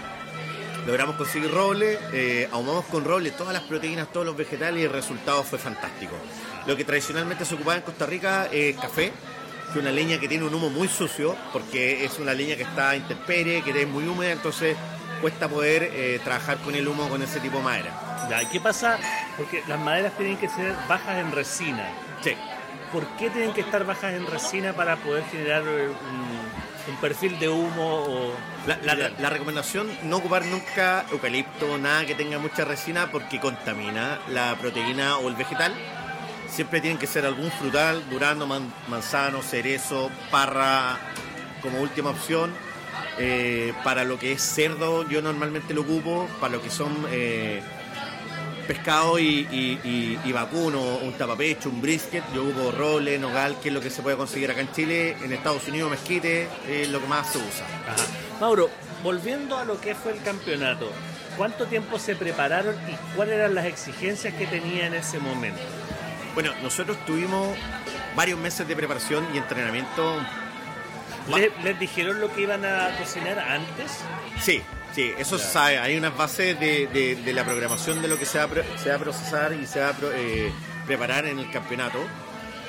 Logramos 0.87 1.17
conseguir 1.17 1.51
roble, 1.51 1.99
eh, 2.13 2.49
ahumamos 2.53 2.85
con 2.85 3.05
roble 3.05 3.33
todas 3.33 3.53
las 3.53 3.65
proteínas, 3.65 4.13
todos 4.13 4.25
los 4.25 4.37
vegetales 4.37 4.81
y 4.81 4.85
el 4.85 4.93
resultado 4.93 5.43
fue 5.43 5.59
fantástico. 5.59 6.15
Lo 6.67 6.77
que 6.77 6.85
tradicionalmente 6.85 7.45
se 7.45 7.55
ocupaba 7.55 7.77
en 7.77 7.83
Costa 7.83 8.07
Rica 8.07 8.49
es 8.53 8.77
café, 8.77 9.13
que 9.73 9.79
una 9.79 9.91
leña 9.91 10.19
que 10.19 10.29
tiene 10.29 10.45
un 10.45 10.55
humo 10.55 10.71
muy 10.71 10.89
sucio, 10.89 11.37
porque 11.53 12.05
es 12.05 12.19
una 12.19 12.35
leña 12.35 12.57
que 12.57 12.63
está 12.63 12.97
intemperie, 12.97 13.63
que 13.63 13.83
es 13.83 13.89
muy 13.89 14.07
húmeda, 14.07 14.33
entonces 14.33 14.77
cuesta 15.21 15.49
poder 15.49 15.91
eh, 15.93 16.21
trabajar 16.23 16.59
con 16.59 16.75
el 16.75 16.87
humo 16.87 17.09
con 17.09 17.23
ese 17.23 17.41
tipo 17.41 17.59
de 17.59 17.65
madera. 17.65 18.27
Ya, 18.29 18.43
¿y 18.43 18.47
qué 18.47 18.61
pasa? 18.61 18.99
Porque 19.37 19.63
las 19.67 19.79
maderas 19.79 20.17
tienen 20.17 20.37
que 20.37 20.49
ser 20.49 20.75
bajas 20.89 21.19
en 21.19 21.33
resina. 21.33 21.89
Sí. 22.23 22.33
¿Por 22.93 23.07
qué 23.17 23.31
tienen 23.31 23.53
que 23.53 23.61
estar 23.61 23.85
bajas 23.85 24.15
en 24.15 24.27
resina 24.27 24.73
para 24.73 24.97
poder 24.97 25.25
generar 25.25 25.63
eh, 25.67 25.89
un, 26.89 26.97
perfil 26.97 27.39
de 27.39 27.49
humo? 27.49 28.05
O... 28.05 28.33
La, 28.67 28.95
la, 28.95 29.31
recomendación 29.31 29.89
no 30.05 30.19
ocupar 30.19 30.45
nunca 30.47 31.05
eucalipto, 31.11 31.79
nada 31.79 32.05
que 32.07 32.15
tenga 32.15 32.39
mucha 32.39 32.65
resina 32.65 33.11
porque 33.11 33.41
contamina 33.41 34.21
la 34.29 34.57
proteína 34.57 35.19
o 35.19 35.29
el 35.29 35.35
vegetal 35.35 35.75
siempre 36.49 36.81
tienen 36.81 36.99
que 36.99 37.07
ser 37.07 37.25
algún 37.27 37.51
frutal, 37.51 38.03
durano, 38.11 38.47
manzano, 38.89 39.43
cerezo, 39.43 40.11
parra 40.31 40.99
como 41.63 41.81
última 41.81 42.11
opción. 42.11 42.53
Eh, 43.19 43.73
para 43.83 44.05
lo 44.05 44.19
que 44.19 44.33
es 44.33 44.43
cerdo 44.43 45.09
yo 45.09 45.23
normalmente 45.23 45.73
lo 45.73 45.83
ocupo, 45.83 46.29
para 46.39 46.57
lo 46.57 46.63
que 46.63 46.69
son 46.69 46.93
eh, 47.11 47.63
pescado 48.67 49.19
y, 49.19 50.33
vacuno, 50.35 50.81
un 50.99 51.13
tapapecho, 51.15 51.71
un 51.71 51.81
brisket, 51.81 52.25
yo 52.35 52.43
ocupo 52.43 52.73
roble, 52.73 53.19
nogal, 53.19 53.57
que 53.63 53.69
es 53.69 53.75
lo 53.75 53.81
que 53.81 53.91
se 53.91 54.03
puede 54.03 54.17
conseguir 54.17 54.51
acá 54.51 54.61
en 54.61 54.73
Chile, 54.73 55.17
en 55.23 55.33
Estados 55.33 55.67
Unidos 55.69 55.91
mezquite, 55.91 56.49
es 56.69 56.89
lo 56.91 57.01
que 57.01 57.07
más 57.07 57.33
se 57.33 57.39
usa. 57.39 57.67
Mauro, 58.41 58.69
volviendo 59.03 59.57
a 59.57 59.65
lo 59.65 59.81
que 59.81 59.95
fue 59.95 60.13
el 60.13 60.23
campeonato, 60.23 60.91
¿cuánto 61.37 61.67
tiempo 61.67 61.99
se 61.99 62.17
prepararon 62.17 62.75
y 62.89 63.17
cuáles 63.17 63.37
eran 63.37 63.55
las 63.55 63.67
exigencias 63.67 64.35
que 64.35 64.47
tenía 64.47 64.87
en 64.87 64.95
ese 64.95 65.19
momento? 65.19 65.63
Bueno, 66.37 66.53
nosotros 66.63 66.99
tuvimos 67.07 67.57
varios 68.15 68.39
meses 68.39 68.69
de 68.69 68.77
preparación 68.77 69.27
y 69.35 69.39
entrenamiento. 69.39 70.21
¿Les, 71.65 71.79
dijeron 71.81 72.21
lo 72.21 72.31
que 72.31 72.43
iban 72.43 72.63
a 72.63 72.95
cocinar 72.99 73.39
antes? 73.39 74.01
Sí, 74.39 74.61
sí, 74.95 75.15
eso 75.17 75.39
se 75.39 75.47
sabe. 75.47 75.79
Hay 75.79 75.97
unas 75.97 76.15
bases 76.15 76.61
de, 76.61 77.33
la 77.35 77.43
programación 77.43 78.03
de 78.03 78.09
lo 78.09 78.19
que 78.19 78.27
se 78.27 78.37
va, 78.37 78.45
a 78.45 78.99
procesar 78.99 79.55
y 79.55 79.67
se 79.67 79.81
va 79.81 79.89
a 79.89 79.95
eh, 80.15 80.53
preparar 80.87 81.25
en 81.25 81.39
el 81.39 81.51
campeonato. 81.51 82.01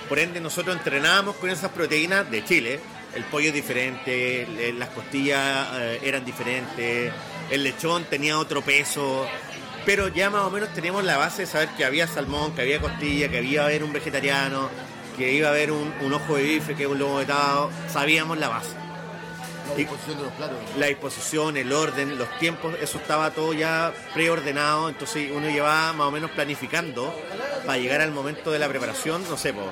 Por 0.07 0.19
ende, 0.19 0.39
nosotros 0.39 0.73
entrenábamos 0.77 1.35
con 1.35 1.49
esas 1.49 1.69
proteínas 1.71 2.31
de 2.31 2.45
Chile. 2.45 2.79
El 3.15 3.25
pollo 3.25 3.49
es 3.49 3.53
diferente, 3.53 4.73
las 4.77 4.89
costillas 4.89 5.67
eh, 5.73 5.99
eran 6.03 6.23
diferentes, 6.23 7.11
el 7.49 7.63
lechón 7.63 8.05
tenía 8.05 8.39
otro 8.39 8.61
peso 8.61 9.27
pero 9.87 10.09
ya 10.09 10.29
más 10.29 10.41
o 10.41 10.49
menos 10.49 10.67
teníamos 10.73 11.05
la 11.05 11.15
base 11.15 11.43
de 11.43 11.47
saber 11.47 11.69
que 11.77 11.85
había 11.85 12.07
salmón, 12.07 12.53
que 12.53 12.61
había 12.61 12.81
costilla, 12.81 13.29
que 13.29 13.37
había 13.37 13.61
a 13.61 13.65
haber 13.67 13.85
un 13.85 13.93
vegetariano, 13.93 14.69
que 15.15 15.31
iba 15.31 15.47
a 15.47 15.51
haber 15.51 15.71
un, 15.71 15.93
ojo 16.13 16.35
de 16.35 16.43
bife, 16.43 16.75
que 16.75 16.83
es 16.83 16.89
un 16.89 16.99
lomo 16.99 17.15
vetado, 17.15 17.71
sabíamos 17.87 18.37
la 18.37 18.49
base. 18.49 18.75
La 19.69 19.75
disposición 19.75 20.17
de 20.17 20.23
los 20.23 20.33
platos. 20.33 20.57
La 20.77 20.87
disposición, 20.87 21.55
el 21.55 21.71
orden, 21.71 22.17
los 22.17 22.37
tiempos, 22.37 22.75
eso 22.81 22.97
estaba 22.97 23.31
todo 23.31 23.53
ya 23.53 23.93
preordenado, 24.13 24.89
entonces 24.89 25.31
uno 25.33 25.47
llevaba 25.47 25.93
más 25.93 26.07
o 26.07 26.11
menos 26.11 26.31
planificando 26.31 27.15
para 27.65 27.77
llegar 27.77 28.01
al 28.01 28.11
momento 28.11 28.51
de 28.51 28.59
la 28.59 28.67
preparación, 28.67 29.23
no 29.29 29.37
sé, 29.37 29.53
pues, 29.53 29.67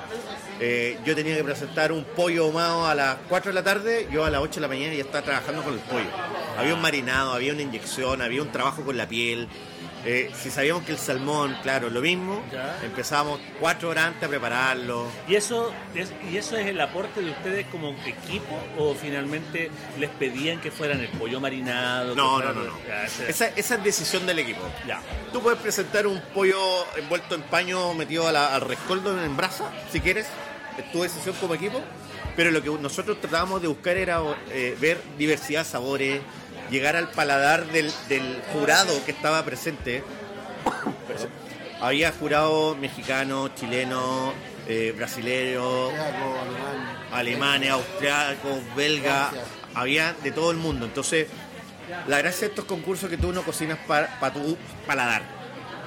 yo 1.04 1.14
tenía 1.14 1.36
que 1.36 1.44
presentar 1.44 1.92
un 1.92 2.04
pollo 2.04 2.44
ahumado 2.44 2.86
a 2.86 2.94
las 2.94 3.16
4 3.28 3.50
de 3.50 3.54
la 3.54 3.62
tarde, 3.62 4.08
yo 4.10 4.24
a 4.24 4.30
las 4.30 4.40
8 4.40 4.54
de 4.54 4.60
la 4.62 4.68
mañana 4.68 4.94
ya 4.94 5.02
estaba 5.02 5.22
trabajando 5.22 5.62
con 5.62 5.74
el 5.74 5.80
pollo. 5.80 6.08
Había 6.56 6.74
un 6.74 6.80
marinado, 6.80 7.34
había 7.34 7.52
una 7.52 7.60
inyección, 7.60 8.22
había 8.22 8.40
un 8.40 8.50
trabajo 8.50 8.82
con 8.82 8.96
la 8.96 9.06
piel, 9.06 9.48
eh, 10.06 10.30
si 10.40 10.50
sabíamos 10.50 10.84
que 10.84 10.92
el 10.92 10.98
salmón, 10.98 11.56
claro, 11.64 11.90
lo 11.90 12.00
mismo, 12.00 12.40
empezábamos 12.84 13.40
cuatro 13.58 13.88
horas 13.88 14.06
antes 14.06 14.22
a 14.22 14.28
prepararlo. 14.28 15.08
¿Y 15.26 15.34
eso, 15.34 15.72
es, 15.96 16.12
¿Y 16.30 16.36
eso 16.36 16.56
es 16.56 16.66
el 16.68 16.80
aporte 16.80 17.20
de 17.20 17.30
ustedes 17.30 17.66
como 17.66 17.90
equipo 18.06 18.56
o 18.78 18.94
finalmente 18.94 19.68
les 19.98 20.10
pedían 20.10 20.60
que 20.60 20.70
fueran 20.70 21.00
el 21.00 21.08
pollo 21.08 21.40
marinado? 21.40 22.14
No, 22.14 22.38
no, 22.40 22.52
no. 22.52 22.62
no. 22.62 22.72
esa, 23.26 23.48
esa, 23.48 23.74
es 23.74 23.82
decisión 23.82 24.26
del 24.26 24.38
equipo. 24.38 24.62
Ya. 24.86 25.00
Tú 25.32 25.42
puedes 25.42 25.58
presentar 25.58 26.06
un 26.06 26.20
pollo 26.32 26.58
envuelto 26.96 27.34
en 27.34 27.42
paño 27.42 27.92
metido 27.94 28.28
al 28.28 28.60
rescoldo 28.60 29.20
en 29.20 29.36
brasa, 29.36 29.72
si 29.90 30.00
quieres. 30.00 30.28
Es 30.78 30.92
tu 30.92 31.02
decisión 31.02 31.34
como 31.40 31.54
equipo. 31.54 31.82
Pero 32.36 32.50
lo 32.50 32.62
que 32.62 32.70
nosotros 32.70 33.18
tratábamos 33.20 33.62
de 33.62 33.68
buscar 33.68 33.96
era 33.96 34.20
eh, 34.50 34.76
ver 34.78 35.00
diversidad 35.16 35.60
de 35.60 35.70
sabores, 35.70 36.20
llegar 36.70 36.96
al 36.96 37.10
paladar 37.10 37.66
del, 37.66 37.92
jurado 38.52 39.04
que 39.04 39.12
estaba 39.12 39.44
presente. 39.44 40.02
Había 41.80 42.12
jurado 42.12 42.74
mexicano, 42.74 43.48
chileno, 43.54 44.32
eh, 44.66 44.94
brasileño, 44.96 45.90
alemanes, 47.12 47.70
austriacos, 47.70 48.60
belga, 48.74 49.30
había 49.74 50.14
de 50.24 50.32
todo 50.32 50.50
el 50.50 50.56
mundo. 50.56 50.86
Entonces, 50.86 51.28
la 52.08 52.18
gracia 52.18 52.48
de 52.48 52.54
estos 52.54 52.64
concursos 52.64 53.04
es 53.04 53.16
que 53.16 53.22
tú 53.22 53.30
no 53.32 53.42
cocinas 53.42 53.78
para, 53.86 54.18
para 54.18 54.32
tu 54.32 54.56
paladar, 54.86 55.22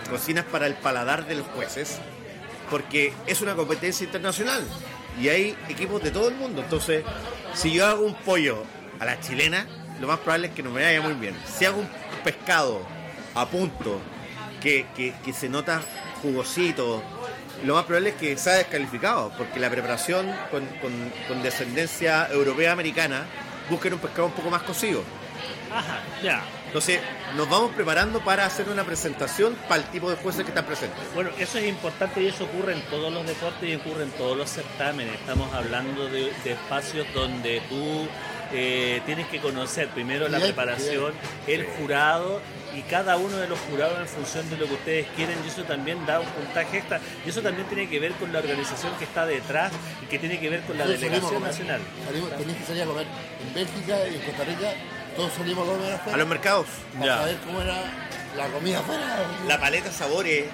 cocinas 0.10 0.46
para 0.46 0.68
el 0.68 0.76
paladar 0.76 1.26
de 1.26 1.36
los 1.36 1.48
jueces, 1.48 1.98
porque 2.70 3.12
es 3.26 3.42
una 3.42 3.56
competencia 3.56 4.06
internacional 4.06 4.64
y 5.20 5.30
hay 5.30 5.58
equipos 5.68 6.04
de 6.04 6.12
todo 6.12 6.30
el 6.30 6.36
mundo. 6.36 6.62
Entonces, 6.62 7.04
si 7.54 7.74
yo 7.74 7.86
hago 7.86 8.06
un 8.06 8.14
pollo 8.14 8.64
a 9.00 9.06
la 9.06 9.20
chilena, 9.20 9.66
lo 10.00 10.08
más 10.08 10.20
probable 10.20 10.48
es 10.48 10.54
que 10.54 10.64
no 10.64 10.72
me 10.72 10.84
vaya 10.84 11.02
muy 11.02 11.14
bien. 11.14 11.36
Si 11.46 11.66
hago 11.66 11.80
un 11.80 11.90
pescado 12.24 12.82
a 13.36 13.46
punto, 13.46 14.00
que, 14.60 15.14
se 15.34 15.50
nota 15.50 15.82
jugosito, 16.22 17.02
lo 17.64 17.76
más 17.76 17.86
probable 17.86 18.10
es 18.10 18.16
que 18.16 18.38
sea 18.38 18.54
descalificado, 18.54 19.32
porque 19.38 19.60
la 19.60 19.70
preparación 19.70 20.32
con, 20.52 21.44
descendencia 21.44 22.28
europea-americana 22.32 23.26
busquen 23.70 23.94
un 23.94 24.00
pescado 24.00 24.28
un 24.28 24.34
poco 24.34 24.50
más 24.50 24.64
cocido. 24.64 25.04
Ajá, 25.72 26.02
ya. 26.24 26.44
Entonces, 26.66 27.00
nos 27.36 27.50
vamos 27.50 27.72
preparando 27.76 28.20
para 28.20 28.46
hacer 28.46 28.70
una 28.70 28.84
presentación 28.84 29.56
para 29.68 29.82
el 29.82 29.90
tipo 29.90 30.10
de 30.10 30.18
jueces 30.18 30.44
que 30.44 30.50
están 30.50 30.66
presentes. 30.66 31.00
Bueno, 31.16 31.32
eso 31.40 31.58
es 31.58 31.68
importante 31.68 32.22
y 32.22 32.28
eso 32.28 32.46
ocurre 32.46 32.74
en 32.74 32.82
todos 32.84 33.12
los 33.12 33.26
deportes 33.26 33.70
y 33.70 33.76
ocurre 33.76 34.04
en 34.04 34.12
todos 34.12 34.38
los 34.38 34.50
certámenes. 34.50 35.16
Estamos 35.16 35.52
hablando 35.54 36.08
de 36.10 36.32
espacios 36.46 37.08
donde 37.14 37.62
tú 37.70 38.08
eh, 38.52 39.02
tienes 39.06 39.28
que 39.28 39.40
conocer 39.40 39.90
primero 39.90 40.28
la 40.28 40.40
preparación, 40.40 41.14
el 41.48 41.66
jurado 41.66 42.42
y 42.76 42.82
cada 42.84 43.18
uno 43.18 43.38
de 43.38 43.48
los 43.48 43.60
jurados 43.60 44.00
en 44.00 44.08
función 44.08 44.50
de 44.50 44.58
lo 44.58 44.68
que 44.68 44.74
ustedes 44.74 45.08
quieren 45.16 45.38
y 45.44 45.48
eso 45.48 45.64
también 45.64 46.06
da 46.06 46.20
un 46.20 46.28
puntaje 46.28 46.78
extra 46.78 47.00
y 47.26 47.30
eso 47.30 47.42
también 47.42 47.68
tiene 47.68 47.90
que 47.90 48.00
ver 48.00 48.12
con 48.14 48.32
la 48.32 48.40
organización 48.40 48.94
que 48.98 49.06
está 49.06 49.26
detrás 49.26 49.72
y 50.04 50.06
que 50.06 50.20
tiene 50.20 50.40
que 50.40 50.50
ver 50.50 50.62
con 50.62 50.78
la 50.78 50.86
delegación 50.86 51.42
nacional. 51.44 51.82
Salimos, 52.06 52.30
que 52.30 52.66
salir 52.66 52.84
a 52.84 52.86
comer 52.86 53.08
en 53.48 53.54
Bélgica 53.54 54.08
y 54.08 54.16
en 54.16 54.22
Costa 54.22 54.44
Rica, 54.44 54.74
todos 55.16 55.34
salimos 55.34 55.68
a 55.68 55.72
comer 55.72 55.94
afuera. 55.94 56.16
A 56.16 56.18
los 56.18 56.28
mercados. 56.28 56.68
Para 57.00 57.18
saber 57.18 57.38
cómo 57.46 57.62
era 57.62 57.84
la 58.36 58.48
comida 58.48 58.80
afuera. 58.80 59.18
La 59.48 59.60
paleta 59.60 59.92
sabores, 59.92 60.46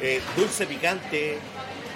eh, 0.00 0.20
dulce 0.36 0.66
picante, 0.66 1.38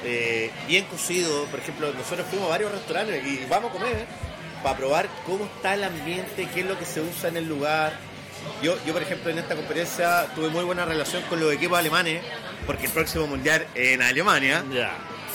eh, 0.05 0.51
bien 0.67 0.85
cocido. 0.87 1.45
Por 1.47 1.61
ejemplo, 1.61 1.93
nosotros 1.93 2.27
fuimos 2.29 2.49
a 2.49 2.51
varios 2.51 2.73
restaurantes 2.73 3.25
y 3.25 3.47
vamos 3.49 3.71
a 3.71 3.73
comer 3.73 4.07
para 4.63 4.77
probar 4.77 5.09
cómo 5.27 5.45
está 5.45 5.75
el 5.75 5.85
ambiente, 5.85 6.49
qué 6.53 6.61
es 6.61 6.67
lo 6.67 6.79
que 6.79 6.85
se 6.85 7.01
usa 7.01 7.29
en 7.29 7.37
el 7.37 7.49
lugar. 7.49 7.93
Yo, 8.63 8.77
yo, 8.87 8.93
por 8.93 9.03
ejemplo, 9.03 9.31
en 9.31 9.39
esta 9.39 9.55
conferencia 9.55 10.27
tuve 10.35 10.49
muy 10.49 10.65
buena 10.65 10.85
relación 10.85 11.23
con 11.25 11.41
los 11.41 11.53
equipos 11.53 11.79
alemanes, 11.79 12.23
porque 12.67 12.87
el 12.87 12.93
próximo 12.93 13.27
mundial 13.27 13.67
en 13.75 14.03
Alemania. 14.03 14.65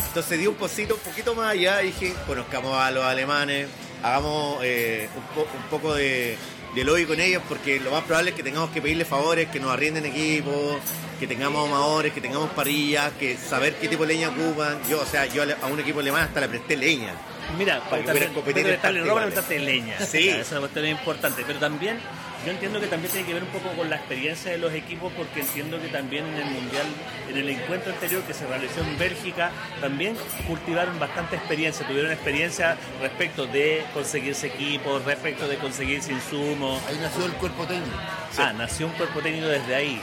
Entonces 0.08 0.40
di 0.40 0.48
un 0.48 0.56
poquito, 0.56 0.96
un 0.96 1.02
poquito 1.02 1.36
más 1.36 1.52
allá 1.52 1.84
y 1.84 1.88
dije, 1.88 2.14
conozcamos 2.26 2.78
a 2.78 2.90
los 2.92 3.04
alemanes, 3.04 3.68
hagamos 4.02 4.60
eh, 4.64 5.10
un, 5.16 5.70
poco 5.70 5.94
de, 5.94 6.38
de 6.74 6.84
lobby 6.84 7.06
con 7.06 7.20
ellos, 7.20 7.44
porque 7.50 7.80
lo 7.80 7.92
más 7.92 8.04
probable 8.04 8.32
es 8.32 8.36
que 8.36 8.44
tengamos 8.44 8.70
que 8.70 8.82
pedirle 8.82 9.06
favores, 9.06 9.50
que 9.50 9.60
nos 9.60 9.72
arrienden 9.72 10.06
equipos, 10.06 10.78
que 11.20 11.28
tengamos 11.28 11.68
amadores, 11.68 12.14
que 12.14 12.22
tengamos 12.22 12.50
parrillas, 12.52 13.12
que 13.20 13.38
saber 13.38 13.76
qué 13.76 13.88
tipo 13.88 14.06
de 14.06 14.14
leña 14.14 14.30
ocupan. 14.30 14.80
Yo, 14.90 15.02
o 15.02 15.06
sea, 15.06 15.26
yo 15.26 15.44
a 15.44 15.68
un 15.68 15.80
equipo 15.80 16.00
alemán 16.00 16.24
hasta 16.24 16.42
le 16.42 16.50
presté 16.50 16.78
leña. 16.78 17.14
Mira, 17.58 17.82
para 17.90 18.04
que 18.04 18.28
competir 18.34 18.68
en 18.68 19.06
ropa 19.06 19.26
le 19.50 19.60
leña. 19.60 20.00
Sí. 20.00 20.30
Esa 20.30 20.42
es 20.42 20.52
una 20.52 20.60
cuestión 20.62 20.88
importante. 20.88 21.44
Pero 21.46 21.60
también, 21.60 22.00
yo 22.46 22.52
entiendo 22.52 22.80
que 22.80 22.88
también 22.88 23.12
tiene 23.12 23.28
que 23.28 23.34
ver 23.34 23.44
un 23.44 23.50
poco 23.50 23.70
con 23.76 23.90
la 23.90 23.98
experiencia 23.98 24.52
de 24.52 24.58
los 24.58 24.74
equipos, 24.74 25.12
porque 25.16 25.42
entiendo 25.42 25.80
que 25.82 25.88
también 25.88 26.26
en 26.26 26.36
el 26.36 26.46
Mundial, 26.46 26.86
en 27.30 27.38
el 27.38 27.50
encuentro 27.50 27.94
anterior 27.94 28.24
que 28.24 28.34
se 28.34 28.46
realizó 28.48 28.82
en 28.82 28.98
Bélgica, 28.98 29.52
también 29.82 30.16
cultivaron 30.48 31.00
bastante 31.00 31.36
experiencia, 31.36 31.88
tuvieron 31.88 32.12
experiencia 32.12 32.78
respecto 33.02 33.46
de 33.48 33.86
conseguirse 33.94 34.48
equipos, 34.48 35.04
respecto 35.06 35.48
de 35.48 35.58
conseguirse 35.58 36.12
insumos. 36.12 36.82
Ahí 36.88 36.98
nació 37.02 37.26
el 37.26 37.34
cuerpo 37.34 37.66
técnico. 37.66 37.98
Ah, 38.38 38.54
nació 38.54 38.88
un 38.88 38.94
cuerpo 38.94 39.22
técnico 39.22 39.48
desde 39.48 39.76
ahí. 39.76 40.02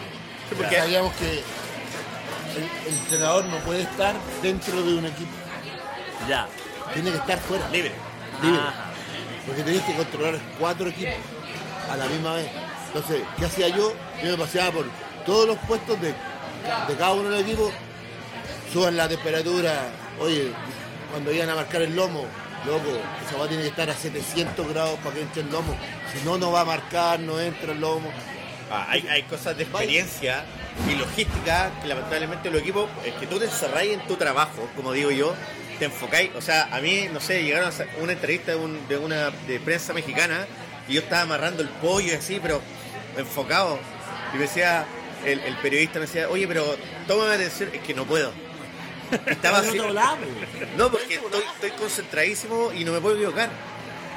porque 0.56 0.76
sabíamos 0.76 1.12
que 1.14 1.42
el 2.56 2.94
entrenador 2.94 3.44
no 3.46 3.58
puede 3.58 3.82
estar 3.82 4.14
dentro 4.42 4.82
de 4.82 4.94
un 4.94 5.06
equipo. 5.06 5.30
Ya, 6.28 6.46
tiene 6.92 7.10
que 7.10 7.16
estar 7.16 7.38
fuera. 7.38 7.68
Libre. 7.70 7.92
Libre. 8.42 8.60
Porque 9.46 9.62
tenías 9.62 9.84
que 9.84 9.94
controlar 9.94 10.38
cuatro 10.58 10.88
equipos 10.88 11.14
a 11.90 11.96
la 11.96 12.06
misma 12.06 12.34
vez. 12.34 12.48
Entonces, 12.86 13.22
¿qué 13.38 13.44
hacía 13.46 13.68
yo? 13.68 13.92
Yo 14.22 14.30
me 14.32 14.36
paseaba 14.36 14.72
por 14.72 14.86
todos 15.24 15.46
los 15.46 15.58
puestos 15.58 16.00
de, 16.00 16.14
cada 16.98 17.12
uno 17.12 17.30
del 17.30 17.40
equipo, 17.40 17.72
suban 18.72 18.96
la 18.96 19.08
temperatura. 19.08 19.88
Oye, 20.20 20.52
cuando 21.10 21.32
iban 21.32 21.48
a 21.48 21.54
marcar 21.54 21.82
el 21.82 21.96
lomo, 21.96 22.24
loco, 22.66 22.90
esa 23.26 23.38
va 23.38 23.48
tiene 23.48 23.62
que 23.62 23.70
estar 23.70 23.88
a 23.88 23.94
700 23.94 24.68
grados 24.68 24.98
para 25.00 25.14
que 25.14 25.22
entre 25.22 25.42
el 25.42 25.50
lomo. 25.50 25.74
Si 26.12 26.24
no, 26.24 26.38
no 26.38 26.52
va 26.52 26.60
a 26.60 26.64
marcar, 26.64 27.18
no 27.20 27.40
entra 27.40 27.72
el 27.72 27.80
lomo. 27.80 28.10
Ah, 28.70 28.86
hay, 28.88 29.06
hay, 29.08 29.22
cosas 29.24 29.56
de 29.56 29.64
experiencia 29.64 30.44
y 30.88 30.94
logística 30.94 31.70
que 31.82 31.88
lamentablemente 31.88 32.50
los 32.50 32.62
equipos, 32.62 32.88
es 33.04 33.12
que 33.14 33.26
tú 33.26 33.38
te 33.38 33.44
encerráis 33.44 33.92
en 33.92 34.06
tu 34.06 34.16
trabajo, 34.16 34.66
como 34.74 34.92
digo 34.92 35.10
yo, 35.10 35.34
te 35.78 35.86
enfocáis, 35.86 36.30
o 36.34 36.40
sea, 36.40 36.68
a 36.72 36.80
mí, 36.80 37.08
no 37.12 37.20
sé, 37.20 37.42
llegaron 37.42 37.70
a 37.70 38.02
una 38.02 38.12
entrevista 38.12 38.52
de, 38.52 38.96
una 38.96 39.30
de 39.30 39.60
prensa 39.60 39.92
mexicana 39.92 40.46
y 40.88 40.94
yo 40.94 41.00
estaba 41.00 41.22
amarrando 41.22 41.62
el 41.62 41.68
pollo 41.68 42.16
así, 42.16 42.38
pero 42.40 42.60
enfocado. 43.16 43.78
Y 44.32 44.36
me 44.36 44.42
decía, 44.42 44.86
el, 45.24 45.56
periodista 45.56 45.98
me 45.98 46.06
decía, 46.06 46.28
oye, 46.28 46.46
pero 46.48 46.76
tómame 47.06 47.34
atención, 47.34 47.70
es 47.72 47.80
que 47.80 47.94
no 47.94 48.04
puedo. 48.04 48.32
Estaba 49.26 49.58
así. 49.58 49.78
No, 50.76 50.90
porque 50.90 51.14
estoy, 51.14 51.70
concentradísimo 51.78 52.72
y 52.72 52.84
no 52.84 52.92
me 52.92 53.00
puedo 53.00 53.16
equivocar. 53.16 53.50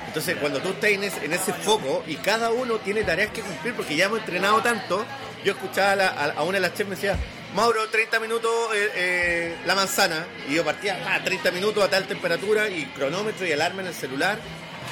Entonces, 0.07 0.37
cuando 0.37 0.61
tú 0.61 0.69
estás 0.69 0.91
en 0.91 1.03
ese, 1.03 1.25
en 1.25 1.33
ese, 1.33 1.51
foco 1.51 2.03
y 2.07 2.15
cada 2.15 2.51
uno 2.51 2.75
tiene 2.77 3.03
tareas 3.03 3.31
que 3.31 3.41
cumplir, 3.41 3.73
porque 3.73 3.97
ya 3.97 4.05
hemos 4.05 4.19
entrenado 4.19 4.61
tanto, 4.61 5.05
yo 5.43 5.51
escuchaba 5.51 6.07
a, 6.07 6.43
una 6.43 6.53
de 6.53 6.61
las 6.61 6.73
chefs 6.73 6.89
me 6.89 6.95
decía, 6.95 7.17
Mauro, 7.55 7.87
30 7.87 8.19
minutos 8.19 8.51
eh, 8.75 8.91
eh, 8.95 9.55
la 9.65 9.75
manzana. 9.75 10.27
Y 10.49 10.55
yo 10.55 10.65
partía, 10.65 11.01
ah, 11.07 11.23
30 11.23 11.51
minutos 11.51 11.81
a 11.81 11.89
tal 11.89 12.05
temperatura 12.05 12.69
y 12.69 12.85
cronómetro 12.87 13.47
y 13.47 13.53
alarma 13.53 13.81
en 13.81 13.87
el 13.87 13.93
celular. 13.93 14.37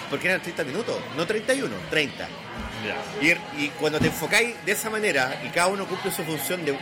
Porque 0.09 0.29
eran 0.29 0.41
30 0.41 0.63
minutos, 0.63 0.95
no 1.17 1.27
31, 1.27 1.75
30. 1.89 2.27
Y, 3.57 3.69
cuando 3.79 3.99
te 3.99 4.07
enfocáis 4.07 4.55
de 4.65 4.71
esa 4.71 4.89
manera 4.89 5.41
y 5.43 5.49
cada 5.49 5.67
uno 5.67 5.85
cumple 5.87 6.11
su 6.11 6.23
función 6.23 6.63
de 6.63 6.77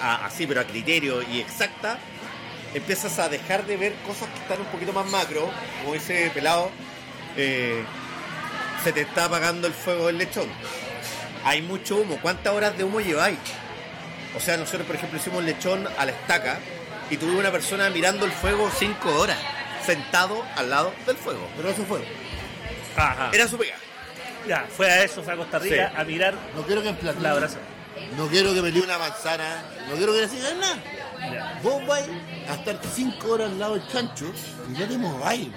así, 0.00 0.46
pero 0.46 0.60
a 0.60 0.64
criterio 0.64 1.22
y 1.22 1.40
exacta, 1.40 1.98
empiezas 2.74 3.18
a 3.18 3.28
dejar 3.28 3.64
de 3.64 3.76
ver 3.76 3.94
cosas 4.06 4.28
que 4.28 4.40
están 4.40 4.60
un 4.60 4.66
poquito 4.66 4.92
más 4.92 5.06
macro, 5.10 5.50
como 5.82 5.94
ese 5.94 6.30
pelado, 6.34 6.70
eh, 7.36 7.82
se 8.82 8.92
te 8.92 9.00
está 9.00 9.24
apagando 9.24 9.66
el 9.66 9.72
fuego 9.72 10.06
del 10.08 10.18
lechón. 10.18 10.48
Hay 11.44 11.62
mucho 11.62 11.96
humo. 11.96 12.18
¿Cuántas 12.20 12.52
horas 12.52 12.76
de 12.76 12.84
humo 12.84 13.00
lleváis? 13.00 13.38
O 14.36 14.40
sea, 14.40 14.56
nosotros, 14.56 14.86
por 14.86 14.96
ejemplo, 14.96 15.18
hicimos 15.18 15.44
lechón 15.44 15.86
a 15.98 16.04
la 16.04 16.12
estaca 16.12 16.58
y 17.10 17.16
tuve 17.16 17.36
una 17.36 17.50
persona 17.52 17.88
mirando 17.90 18.26
el 18.26 18.32
fuego 18.32 18.70
cinco 18.76 19.14
horas, 19.20 19.38
sentado 19.84 20.44
al 20.56 20.70
lado 20.70 20.92
del 21.06 21.16
fuego. 21.16 21.46
Pero 21.56 21.68
eso 21.70 21.84
fue. 21.84 22.04
Ajá. 22.96 23.30
Era 23.32 23.46
su 23.48 23.56
pega. 23.58 23.76
Ya, 24.48 24.66
fue 24.76 24.90
a 24.90 25.02
eso, 25.04 25.22
fue 25.22 25.32
a 25.32 25.36
Costa 25.36 25.58
Rica 25.58 25.92
a 25.96 26.04
mirar. 26.04 26.34
No 26.54 26.62
quiero 26.62 26.82
que 26.82 26.88
en 26.88 27.22
la 27.22 27.34
brasa. 27.34 27.58
No 28.16 28.26
quiero 28.26 28.52
que 28.52 28.60
me 28.60 28.70
dé 28.70 28.80
una 28.80 28.98
manzana. 28.98 29.62
No 29.88 29.96
quiero 29.96 30.12
que 30.12 30.20
le 30.22 30.28
sigan 30.28 30.58
nada. 30.60 30.76
Ya. 31.32 31.60
Vos 31.62 31.86
vais 31.86 32.06
a 32.50 32.54
estar 32.54 32.78
cinco 32.94 33.32
horas 33.32 33.50
al 33.50 33.58
lado 33.58 33.74
del 33.74 33.88
chancho 33.88 34.26
y 34.68 34.78
no 34.78 34.86
te 34.86 34.98
mováis. 34.98 35.48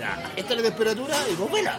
Ya. 0.00 0.30
Esta 0.36 0.54
es 0.54 0.62
la 0.62 0.68
temperatura 0.68 1.16
y 1.30 1.34
vos 1.34 1.52
vela. 1.52 1.78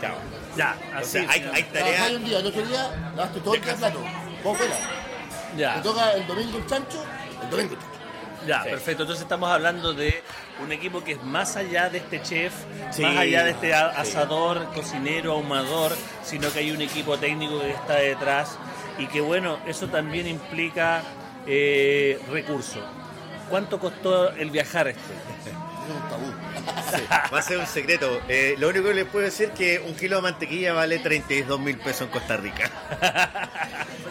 Chao. 0.00 0.16
Ya, 0.56 0.74
O 1.00 1.04
sea, 1.04 1.20
hay, 1.28 1.28
hay 1.52 1.62
Trabajáis 1.64 1.72
tareas. 1.72 2.10
un 2.12 2.24
día, 2.24 2.38
el 2.38 2.46
otro 2.46 2.62
día 2.66 3.10
lavaste 3.14 3.40
todo 3.40 3.54
el 3.54 3.60
plato. 3.60 4.02
Vos 4.46 4.56
fuera. 4.58 4.74
ya. 5.56 5.74
Te 5.76 5.80
toca 5.82 6.12
el 6.12 6.26
domingo 6.26 6.58
el 6.58 6.66
chancho, 6.66 7.04
el 7.42 7.50
domingo 7.50 7.74
el 7.74 7.80
chancho. 7.80 7.96
Ya, 8.46 8.62
Sí. 8.62 8.68
perfecto. 8.70 9.02
Entonces 9.02 9.22
estamos 9.24 9.50
hablando 9.50 9.92
de 9.92 10.22
un 10.62 10.70
equipo 10.70 11.02
que 11.02 11.12
es 11.12 11.22
más 11.24 11.56
allá 11.56 11.90
de 11.90 11.98
este 11.98 12.22
chef, 12.22 12.52
Sí, 12.92 13.02
más 13.02 13.16
allá 13.16 13.42
de 13.42 13.50
este 13.50 13.66
sí. 13.68 13.72
asador, 13.72 14.72
cocinero, 14.72 15.32
ahumador, 15.32 15.92
sino 16.22 16.52
que 16.52 16.60
hay 16.60 16.70
un 16.70 16.80
equipo 16.80 17.18
técnico 17.18 17.58
que 17.60 17.70
está 17.72 17.94
detrás 17.96 18.56
y 18.98 19.06
que 19.08 19.20
bueno, 19.20 19.58
eso 19.66 19.88
también 19.88 20.28
implica 20.28 21.02
eh, 21.46 22.20
recursos. 22.30 22.84
¿Cuánto 23.50 23.78
costó 23.80 24.30
el 24.30 24.50
viajar 24.50 24.88
esto? 24.88 25.00
Es 25.86 25.92
un 25.92 26.08
tabú. 26.08 26.32
Va 27.32 27.38
a 27.38 27.42
ser 27.42 27.58
un 27.58 27.66
secreto. 27.66 28.20
Eh, 28.28 28.54
lo 28.58 28.68
único 28.68 28.84
que 28.88 28.94
les 28.94 29.04
puedo 29.06 29.24
decir 29.24 29.48
es 29.48 29.58
que 29.58 29.80
un 29.80 29.94
kilo 29.94 30.16
de 30.16 30.22
mantequilla 30.22 30.72
vale 30.72 30.98
32 30.98 31.58
mil 31.60 31.78
pesos 31.78 32.02
en 32.02 32.08
Costa 32.08 32.36
Rica. 32.36 32.70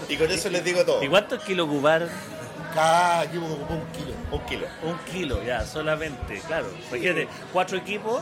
y 0.10 0.18
con 0.18 0.30
eso 0.32 0.50
les 0.50 0.64
digo 0.64 0.84
todo. 0.86 1.04
¿Y 1.04 1.08
cuántos 1.08 1.44
kilos 1.44 1.68
cubar? 1.68 2.08
Cada 2.74 3.24
equipo 3.24 3.46
ocupó 3.46 3.74
un 3.76 3.86
kilo. 3.92 4.14
Un 4.32 4.40
kilo. 4.46 4.68
Un 4.84 4.98
kilo, 5.12 5.44
ya, 5.44 5.66
solamente, 5.66 6.42
claro. 6.46 6.68
Imagínate, 6.90 7.28
cuatro 7.54 7.78
equipos, 7.78 8.22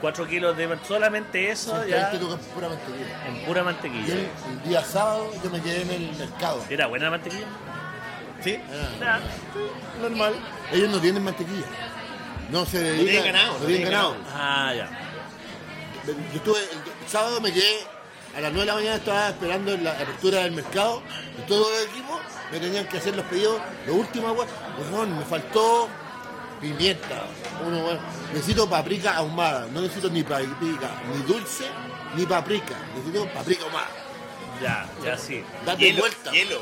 cuatro 0.00 0.26
kilos 0.26 0.56
de 0.56 0.68
solamente 0.86 1.50
eso, 1.50 1.86
ya, 1.86 2.10
20 2.10 2.18
lucas 2.18 2.40
pura 2.52 2.68
mantequilla. 2.68 3.26
en 3.28 3.44
pura 3.46 3.60
Y 3.60 3.64
mantequilla. 3.64 4.14
el, 4.14 4.28
el 4.50 4.62
día 4.68 4.82
sábado 4.84 5.30
yo 5.42 5.50
me 5.50 5.60
quedé 5.60 5.82
en 5.82 5.90
el 5.90 6.12
mercado. 6.16 6.64
¿Era 6.68 6.88
buena 6.88 7.04
la 7.04 7.10
mantequilla? 7.12 7.46
¿Sí? 8.42 8.58
Ah. 9.02 9.20
Normal. 10.02 10.34
Ellos 10.72 10.90
no 10.90 10.98
tienen 11.00 11.22
mantequilla. 11.22 11.64
No 12.54 12.64
se 12.64 12.78
dedican. 12.78 13.04
tienen 13.06 13.24
ganado, 13.32 13.52
No 13.54 13.58
no 13.58 13.66
tienen 13.66 13.84
ganado. 13.90 14.16
Ah, 14.32 14.72
ya. 14.76 14.88
Yo 16.06 16.12
estuve, 16.36 16.60
el 16.60 17.08
sábado 17.10 17.40
me 17.40 17.52
quedé, 17.52 17.80
a 18.36 18.40
las 18.40 18.52
9 18.52 18.60
de 18.60 18.66
la 18.66 18.74
mañana 18.74 18.94
estaba 18.94 19.28
esperando 19.30 19.76
la 19.78 19.90
apertura 19.90 20.38
del 20.44 20.52
mercado 20.52 21.02
y 21.36 21.48
todos 21.48 21.68
los 21.68 21.82
equipos 21.90 22.20
me 22.52 22.60
tenían 22.60 22.86
que 22.86 22.98
hacer 22.98 23.16
los 23.16 23.24
pedidos, 23.26 23.60
lo 23.88 23.94
último, 23.94 24.30
weón, 24.30 24.48
weón, 24.92 25.18
me 25.18 25.24
faltó 25.24 25.88
pimienta, 26.60 27.24
uno, 27.66 27.78
weón, 27.86 27.98
necesito 28.32 28.70
paprika 28.70 29.16
ahumada, 29.16 29.66
no 29.72 29.80
necesito 29.80 30.08
ni 30.10 30.22
paprika, 30.22 31.02
ni 31.12 31.22
dulce, 31.24 31.64
ni 32.14 32.24
paprika, 32.24 32.76
necesito 32.94 33.26
paprika 33.34 33.64
ahumada. 33.64 33.88
Ya, 34.62 34.88
ya 35.04 35.18
sí. 35.18 35.42
Date 35.66 35.86
Hielo, 35.86 36.02
vuelta. 36.02 36.30
hielo. 36.30 36.60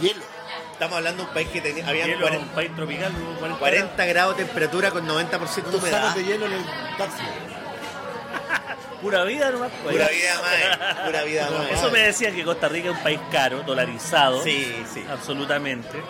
Hielo. 0.00 0.33
Estamos 0.74 0.96
hablando 0.98 1.22
de 1.22 1.28
un 1.28 1.34
país 1.34 1.48
que 1.48 1.60
tenía, 1.60 1.88
había 1.88 2.06
Hielo, 2.06 2.20
40, 2.22 2.46
un 2.46 2.52
país 2.52 2.74
tropical, 2.74 3.12
40, 3.38 3.58
40 3.58 4.04
grados 4.06 4.36
de 4.36 4.44
temperatura 4.44 4.90
con 4.90 5.06
90% 5.06 5.68
Unos 5.68 5.74
humedad. 5.76 6.00
sacos 6.02 6.14
de 6.16 6.24
hielo 6.24 6.46
en 6.46 6.52
el 6.52 6.64
taxi. 6.98 7.22
Pura 9.00 9.22
vida 9.24 9.50
nomás. 9.50 9.70
pues. 9.82 9.94
Pura 9.94 10.08
vida 10.08 10.40
más. 10.40 10.94
Pura 11.06 11.22
vida 11.24 11.50
más. 11.50 11.70
Eso 11.78 11.90
me 11.90 12.00
decía 12.00 12.32
que 12.32 12.42
Costa 12.44 12.68
Rica 12.68 12.90
es 12.90 12.96
un 12.96 13.02
país 13.02 13.20
caro, 13.30 13.62
dolarizado. 13.62 14.42
Sí, 14.42 14.74
sí. 14.92 15.04
Absolutamente. 15.10 16.02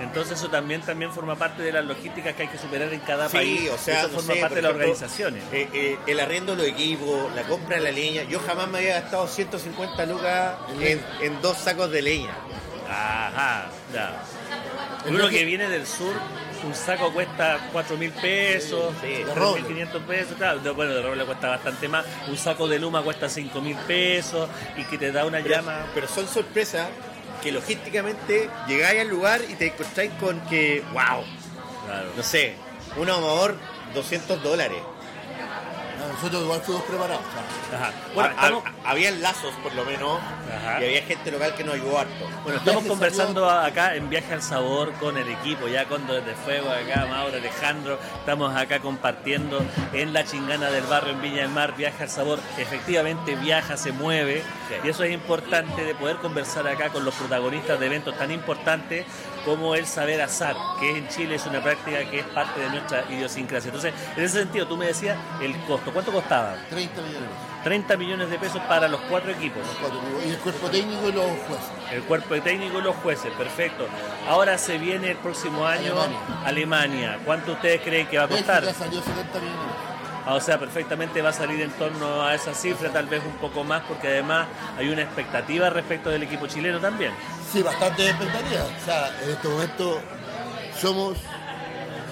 Entonces 0.00 0.38
eso 0.38 0.48
también 0.48 0.80
también 0.82 1.12
forma 1.12 1.36
parte 1.36 1.62
de 1.62 1.72
las 1.72 1.84
logísticas 1.84 2.34
que 2.34 2.42
hay 2.42 2.48
que 2.48 2.58
superar 2.58 2.92
en 2.92 3.00
cada 3.00 3.28
Sí, 3.28 3.36
país. 3.36 3.70
o 3.70 3.78
sea, 3.78 4.00
eso 4.00 4.08
no 4.08 4.14
forma 4.14 4.34
sé, 4.34 4.40
parte 4.40 4.54
de 4.56 4.62
las 4.62 4.70
ejemplo, 4.72 4.90
organizaciones. 4.92 5.42
eh, 5.52 5.68
eh, 5.72 5.98
el 6.06 6.20
arriendo 6.20 6.54
de 6.56 6.58
los 6.62 6.66
equipos, 6.66 7.32
la 7.34 7.42
compra 7.44 7.76
de 7.76 7.82
la 7.82 7.90
leña. 7.92 8.22
Yo 8.24 8.38
jamás 8.40 8.68
me 8.68 8.78
había 8.78 9.00
gastado 9.00 9.26
150 9.26 10.06
lucas 10.06 10.54
en, 10.80 11.00
en 11.22 11.40
dos 11.42 11.56
sacos 11.58 11.90
de 11.90 12.02
leña. 12.02 12.34
Ajá, 12.88 13.66
ya. 13.92 14.22
Uno 15.08 15.28
que 15.28 15.44
viene 15.44 15.68
del 15.68 15.86
sur, 15.86 16.12
un 16.64 16.74
saco 16.74 17.12
cuesta 17.12 17.68
4 17.72 17.96
mil 17.96 18.10
pesos, 18.12 18.94
Sí, 19.00 19.08
de 19.08 19.24
3 19.24 19.34
roble. 19.36 19.60
mil 19.62 19.68
500 19.72 20.02
pesos, 20.02 20.34
claro. 20.36 20.74
bueno, 20.74 20.92
de 20.94 21.02
roble 21.02 21.24
cuesta 21.24 21.48
bastante 21.48 21.88
más. 21.88 22.04
Un 22.28 22.36
saco 22.36 22.68
de 22.68 22.78
luma 22.78 23.02
cuesta 23.02 23.28
5 23.28 23.60
mil 23.60 23.76
pesos 23.76 24.48
y 24.76 24.84
que 24.84 24.98
te 24.98 25.12
da 25.12 25.24
una 25.26 25.38
Pero, 25.42 25.56
llama. 25.56 25.86
pero 25.94 26.08
son 26.08 26.26
sorpresas 26.28 26.88
que 27.42 27.52
logísticamente 27.52 28.48
llegáis 28.66 29.00
al 29.00 29.08
lugar 29.08 29.40
y 29.48 29.54
te 29.54 29.66
encontráis 29.66 30.12
con 30.20 30.40
que, 30.42 30.82
wow, 30.92 31.24
Claro. 31.86 32.08
no 32.16 32.22
sé, 32.22 32.54
un 32.96 33.10
ahumador 33.10 33.56
200 33.94 34.42
dólares. 34.42 34.78
No, 36.14 36.20
Nosotros 36.20 36.42
igual 36.42 36.60
fuimos 36.62 36.82
preparados. 36.84 37.22
o 37.24 37.70
sea, 37.70 37.78
Ajá. 37.80 37.92
Bueno, 38.14 38.28
Ha- 38.30 38.32
ha- 38.32 38.44
estamos, 38.46 38.64
habían 38.84 39.20
lazos 39.22 39.52
por 39.62 39.74
lo 39.74 39.84
menos 39.84 40.18
Ajá. 40.48 40.80
y 40.80 40.84
había 40.84 41.02
gente 41.02 41.30
local 41.32 41.54
que 41.56 41.64
nos 41.64 41.74
ayudó 41.74 41.98
harto. 41.98 42.24
Bueno, 42.44 42.58
estamos 42.58 42.82
Viaje 42.84 42.88
conversando 42.88 43.50
acá 43.50 43.94
en 43.96 44.08
Viaje 44.08 44.32
al 44.34 44.42
Sabor 44.42 44.92
con 44.94 45.16
el 45.18 45.28
equipo, 45.28 45.66
ya 45.68 45.86
con 45.86 46.06
Desde 46.06 46.34
Fuego, 46.44 46.70
acá 46.70 47.06
Mauro, 47.06 47.36
Alejandro, 47.36 47.98
estamos 48.20 48.54
acá 48.56 48.78
compartiendo 48.80 49.60
en 49.92 50.12
la 50.12 50.24
chingana 50.24 50.70
del 50.70 50.84
barrio 50.84 51.12
en 51.14 51.20
Viña 51.22 51.42
del 51.42 51.50
Mar, 51.50 51.74
Viaje 51.76 52.04
al 52.04 52.10
Sabor, 52.10 52.38
efectivamente 52.58 53.34
viaja, 53.34 53.76
se 53.76 53.92
mueve, 53.92 54.42
Sí. 54.68 54.74
y 54.84 54.88
eso 54.90 55.02
es 55.04 55.12
importante 55.12 55.84
de 55.84 55.94
poder 55.94 56.16
conversar 56.18 56.66
acá 56.68 56.90
con 56.90 57.04
los 57.04 57.14
protagonistas 57.14 57.78
de 57.80 57.86
eventos 57.86 58.16
tan 58.16 58.30
importantes 58.30 59.04
como 59.44 59.74
el 59.74 59.86
saber 59.86 60.20
asar, 60.22 60.56
que 60.80 60.98
en 60.98 61.08
Chile 61.08 61.34
es 61.36 61.46
una 61.46 61.62
práctica 61.62 61.98
que 62.10 62.20
es 62.20 62.26
parte 62.26 62.60
de 62.60 62.68
nuestra 62.70 63.04
idiosincrasia. 63.10 63.68
Entonces, 63.68 63.92
en 64.16 64.24
ese 64.24 64.38
sentido, 64.40 64.66
tú 64.66 64.76
me 64.76 64.86
decías 64.86 65.16
el 65.40 65.54
costo, 65.64 65.92
¿cuánto 65.92 66.12
costaba? 66.12 66.54
30 66.70 67.02
millones. 67.02 67.28
30 67.62 67.96
millones 67.96 68.30
de 68.30 68.38
pesos 68.38 68.60
para 68.68 68.88
los 68.88 69.00
cuatro 69.02 69.30
equipos. 69.32 69.58
Los 69.66 69.76
cuatro 69.76 69.98
equipos. 70.00 70.24
Y 70.26 70.30
el 70.30 70.38
cuerpo 70.38 70.68
técnico 70.68 71.08
y 71.08 71.12
los 71.12 71.24
jueces. 71.46 71.66
El 71.92 72.02
cuerpo 72.02 72.34
técnico 72.42 72.78
y 72.78 72.82
los 72.82 72.96
jueces, 72.96 73.32
perfecto. 73.32 73.86
Ahora 74.28 74.58
se 74.58 74.76
viene 74.78 75.12
el 75.12 75.16
próximo 75.16 75.66
año 75.66 75.92
Alemania. 75.92 76.18
Alemania. 76.44 77.18
¿Cuánto 77.24 77.52
ustedes 77.52 77.80
creen 77.80 78.06
que 78.06 78.18
va 78.18 78.24
a 78.24 78.26
Bélgica 78.26 78.60
costar? 78.60 78.74
salió 78.74 79.00
70 79.00 79.38
millones. 79.40 79.74
Ah, 80.26 80.34
O 80.34 80.40
sea, 80.40 80.58
perfectamente 80.58 81.20
va 81.20 81.30
a 81.30 81.32
salir 81.34 81.60
en 81.60 81.70
torno 81.72 82.22
a 82.22 82.34
esa 82.34 82.54
cifra, 82.54 82.90
tal 82.90 83.06
vez 83.06 83.22
un 83.24 83.36
poco 83.36 83.62
más, 83.62 83.82
porque 83.86 84.08
además 84.08 84.46
hay 84.78 84.88
una 84.88 85.02
expectativa 85.02 85.68
respecto 85.70 86.08
del 86.10 86.22
equipo 86.22 86.46
chileno 86.46 86.80
también. 86.80 87.12
Sí, 87.54 87.62
bastante 87.62 88.08
expectativas. 88.08 88.66
O 88.82 88.84
sea, 88.84 89.16
en 89.22 89.30
este 89.30 89.46
momento 89.46 90.00
somos, 90.80 91.18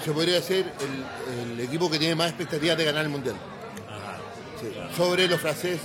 se 0.04 0.12
podría 0.12 0.36
decir, 0.36 0.70
el, 0.80 1.50
el 1.50 1.60
equipo 1.60 1.90
que 1.90 1.98
tiene 1.98 2.14
más 2.14 2.28
expectativas 2.28 2.76
de 2.78 2.84
ganar 2.84 3.02
el 3.02 3.08
Mundial. 3.08 3.34
Sí. 4.60 4.72
Sobre 4.96 5.26
los 5.26 5.40
franceses, 5.40 5.80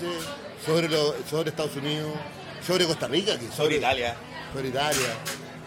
sobre, 0.63 0.87
los, 0.87 1.15
sobre 1.27 1.49
Estados 1.49 1.75
Unidos, 1.75 2.11
sobre 2.65 2.85
Costa 2.85 3.07
Rica, 3.07 3.39
que 3.39 3.47
Sobre 3.47 3.77
Italia. 3.77 4.15
Sobre 4.53 4.67
Italia. 4.67 5.07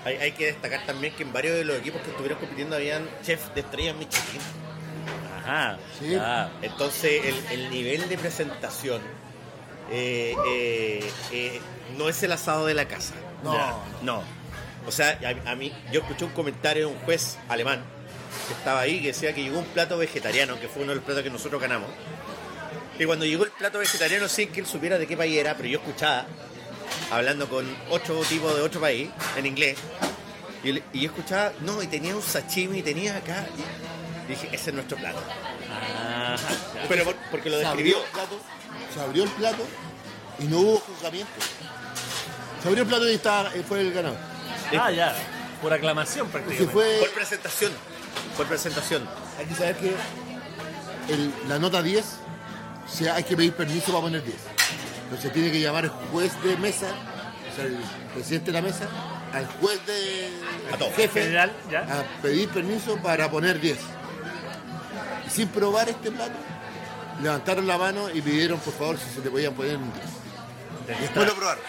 Hay, 0.04 0.14
hay 0.18 0.32
que 0.32 0.46
destacar 0.46 0.86
también 0.86 1.12
que 1.16 1.24
en 1.24 1.32
varios 1.32 1.56
de 1.56 1.64
los 1.64 1.76
equipos 1.76 2.00
que 2.02 2.10
estuvieron 2.10 2.38
compitiendo 2.38 2.76
habían 2.76 3.08
chefs 3.24 3.52
de 3.56 3.62
estrellas 3.62 3.96
Michelin. 3.96 4.40
Ajá. 5.42 5.78
Sí. 5.98 6.16
Entonces 6.62 7.24
el, 7.24 7.58
el 7.58 7.70
nivel 7.70 8.08
de 8.08 8.16
presentación 8.16 9.02
eh, 9.90 10.36
eh, 10.46 11.10
eh, 11.32 11.60
no 11.98 12.08
es 12.08 12.22
el 12.22 12.30
asado 12.30 12.66
de 12.66 12.74
la 12.74 12.86
casa. 12.86 13.14
No, 13.42 13.82
no. 14.02 14.22
O 14.86 14.92
sea, 14.92 15.18
a, 15.46 15.50
a 15.50 15.54
mí, 15.54 15.72
yo 15.92 16.00
escuché 16.00 16.24
un 16.24 16.32
comentario 16.32 16.88
de 16.88 16.94
un 16.94 16.98
juez 17.00 17.36
alemán 17.48 17.82
que 18.48 18.54
estaba 18.54 18.80
ahí 18.80 19.00
que 19.00 19.08
decía 19.08 19.34
que 19.34 19.42
llegó 19.42 19.58
un 19.58 19.64
plato 19.66 19.98
vegetariano, 19.98 20.58
que 20.60 20.68
fue 20.68 20.82
uno 20.82 20.90
de 20.92 20.96
los 20.96 21.04
platos 21.04 21.22
que 21.22 21.30
nosotros 21.30 21.60
ganamos. 21.60 21.88
Y 22.98 23.04
cuando 23.04 23.24
llegó 23.24 23.44
el 23.44 23.50
plato 23.50 23.78
vegetariano, 23.78 24.28
sin 24.28 24.50
que 24.52 24.60
él 24.60 24.66
supiera 24.66 24.98
de 24.98 25.06
qué 25.06 25.16
país 25.16 25.36
era, 25.36 25.54
pero 25.56 25.68
yo 25.68 25.78
escuchaba, 25.78 26.26
hablando 27.10 27.48
con 27.48 27.66
ocho 27.90 28.20
tipos 28.28 28.54
de 28.54 28.62
otro 28.62 28.80
país, 28.80 29.08
en 29.36 29.46
inglés, 29.46 29.78
y, 30.62 30.74
yo 30.74 31.06
escuchaba, 31.10 31.52
no, 31.60 31.82
y 31.82 31.86
tenía 31.86 32.14
un 32.14 32.22
sashimi, 32.22 32.78
y 32.78 32.82
tenía 32.82 33.16
acá, 33.16 33.46
y 34.26 34.30
dije, 34.30 34.48
ese 34.52 34.70
es 34.70 34.74
nuestro 34.74 34.96
plato. 34.98 35.20
Ya. 35.68 36.36
Pero 36.88 37.04
por- 37.04 37.16
porque 37.30 37.48
lo 37.50 37.58
se 37.58 37.66
abrió 37.66 37.84
describió. 37.98 38.04
el 38.04 38.10
plato, 38.12 38.40
se 38.94 39.00
abrió 39.00 39.24
el 39.24 39.30
plato 39.30 39.66
y 40.38 40.44
no 40.44 40.58
hubo 40.58 40.78
juzgamiento. 40.80 41.32
Se 42.62 42.68
abrió 42.68 42.82
el 42.82 42.88
plato 42.88 43.08
y 43.08 43.14
estaba, 43.14 43.54
eh, 43.54 43.64
fue 43.66 43.80
el 43.80 43.92
ganador. 43.92 44.18
Ah, 44.78 44.90
ya. 44.90 45.14
Por 45.62 45.72
aclamación 45.72 46.28
prácticamente. 46.28 46.72
fue, 46.72 46.98
Por 47.00 47.10
presentación. 47.10 47.72
Por 48.36 48.46
presentación. 48.46 49.08
hay 49.38 49.46
que 49.46 49.54
saber 49.54 49.76
que 49.76 49.94
el- 51.12 51.32
la 51.48 51.58
nota 51.58 51.82
10, 51.82 52.04
o 52.86 52.88
sea, 52.88 53.14
hay 53.16 53.24
que 53.24 53.36
pedir 53.36 53.52
permiso 53.54 53.86
para 53.92 54.00
poner 54.02 54.22
10. 54.24 54.36
Entonces 55.04 55.32
tiene 55.32 55.50
que 55.50 55.60
llamar 55.60 55.84
el 55.84 55.90
juez 55.90 56.32
de 56.42 56.56
mesa, 56.56 56.86
o 57.52 57.56
sea, 57.56 57.64
el 57.64 57.76
presidente 58.14 58.52
de 58.52 58.60
la 58.60 58.66
mesa, 58.66 58.86
al 59.32 59.46
juez 59.60 59.84
de 59.86 60.30
A 60.72 60.76
todo. 60.78 60.90
jefe 60.92 61.22
General, 61.22 61.52
ya. 61.70 61.80
a 61.80 62.22
pedir 62.22 62.48
permiso 62.50 62.96
para 62.98 63.30
poner 63.30 63.60
10. 63.60 63.78
Y 65.26 65.30
sin 65.30 65.48
probar 65.48 65.88
este 65.88 66.10
plato, 66.10 66.32
levantaron 67.22 67.66
la 67.66 67.76
mano 67.76 68.08
y 68.10 68.20
pidieron 68.22 68.58
por 68.60 68.72
favor 68.74 68.98
si 68.98 69.14
se 69.14 69.20
le 69.24 69.30
podían 69.30 69.52
poner 69.54 69.76
un 69.76 69.92
10. 69.92 70.98
Y 70.98 71.02
después 71.02 71.26
lo 71.26 71.34
probaron. 71.34 71.62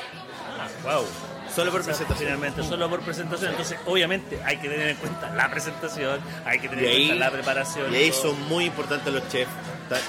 Wow. 0.83 1.05
Solo 1.53 1.69
por 1.71 1.81
O 1.81 1.83
sea, 1.83 1.91
presentación. 1.93 2.27
Finalmente, 2.29 2.63
solo 2.63 2.89
por 2.89 3.01
presentación. 3.01 3.51
Entonces, 3.51 3.77
obviamente, 3.85 4.39
hay 4.45 4.57
que 4.57 4.69
tener 4.69 4.87
en 4.87 4.95
cuenta 4.97 5.29
la 5.35 5.49
presentación, 5.51 6.19
hay 6.45 6.59
que 6.59 6.69
tener 6.69 6.85
Y 6.85 6.87
en 6.87 6.93
ahí, 6.93 7.07
cuenta 7.07 7.25
la 7.25 7.31
preparación. 7.31 7.93
y 7.93 7.97
ahí 7.97 8.09
todo. 8.11 8.21
son 8.21 8.41
muy 8.47 8.65
importantes 8.65 9.13
los 9.13 9.27
chefs. 9.29 9.51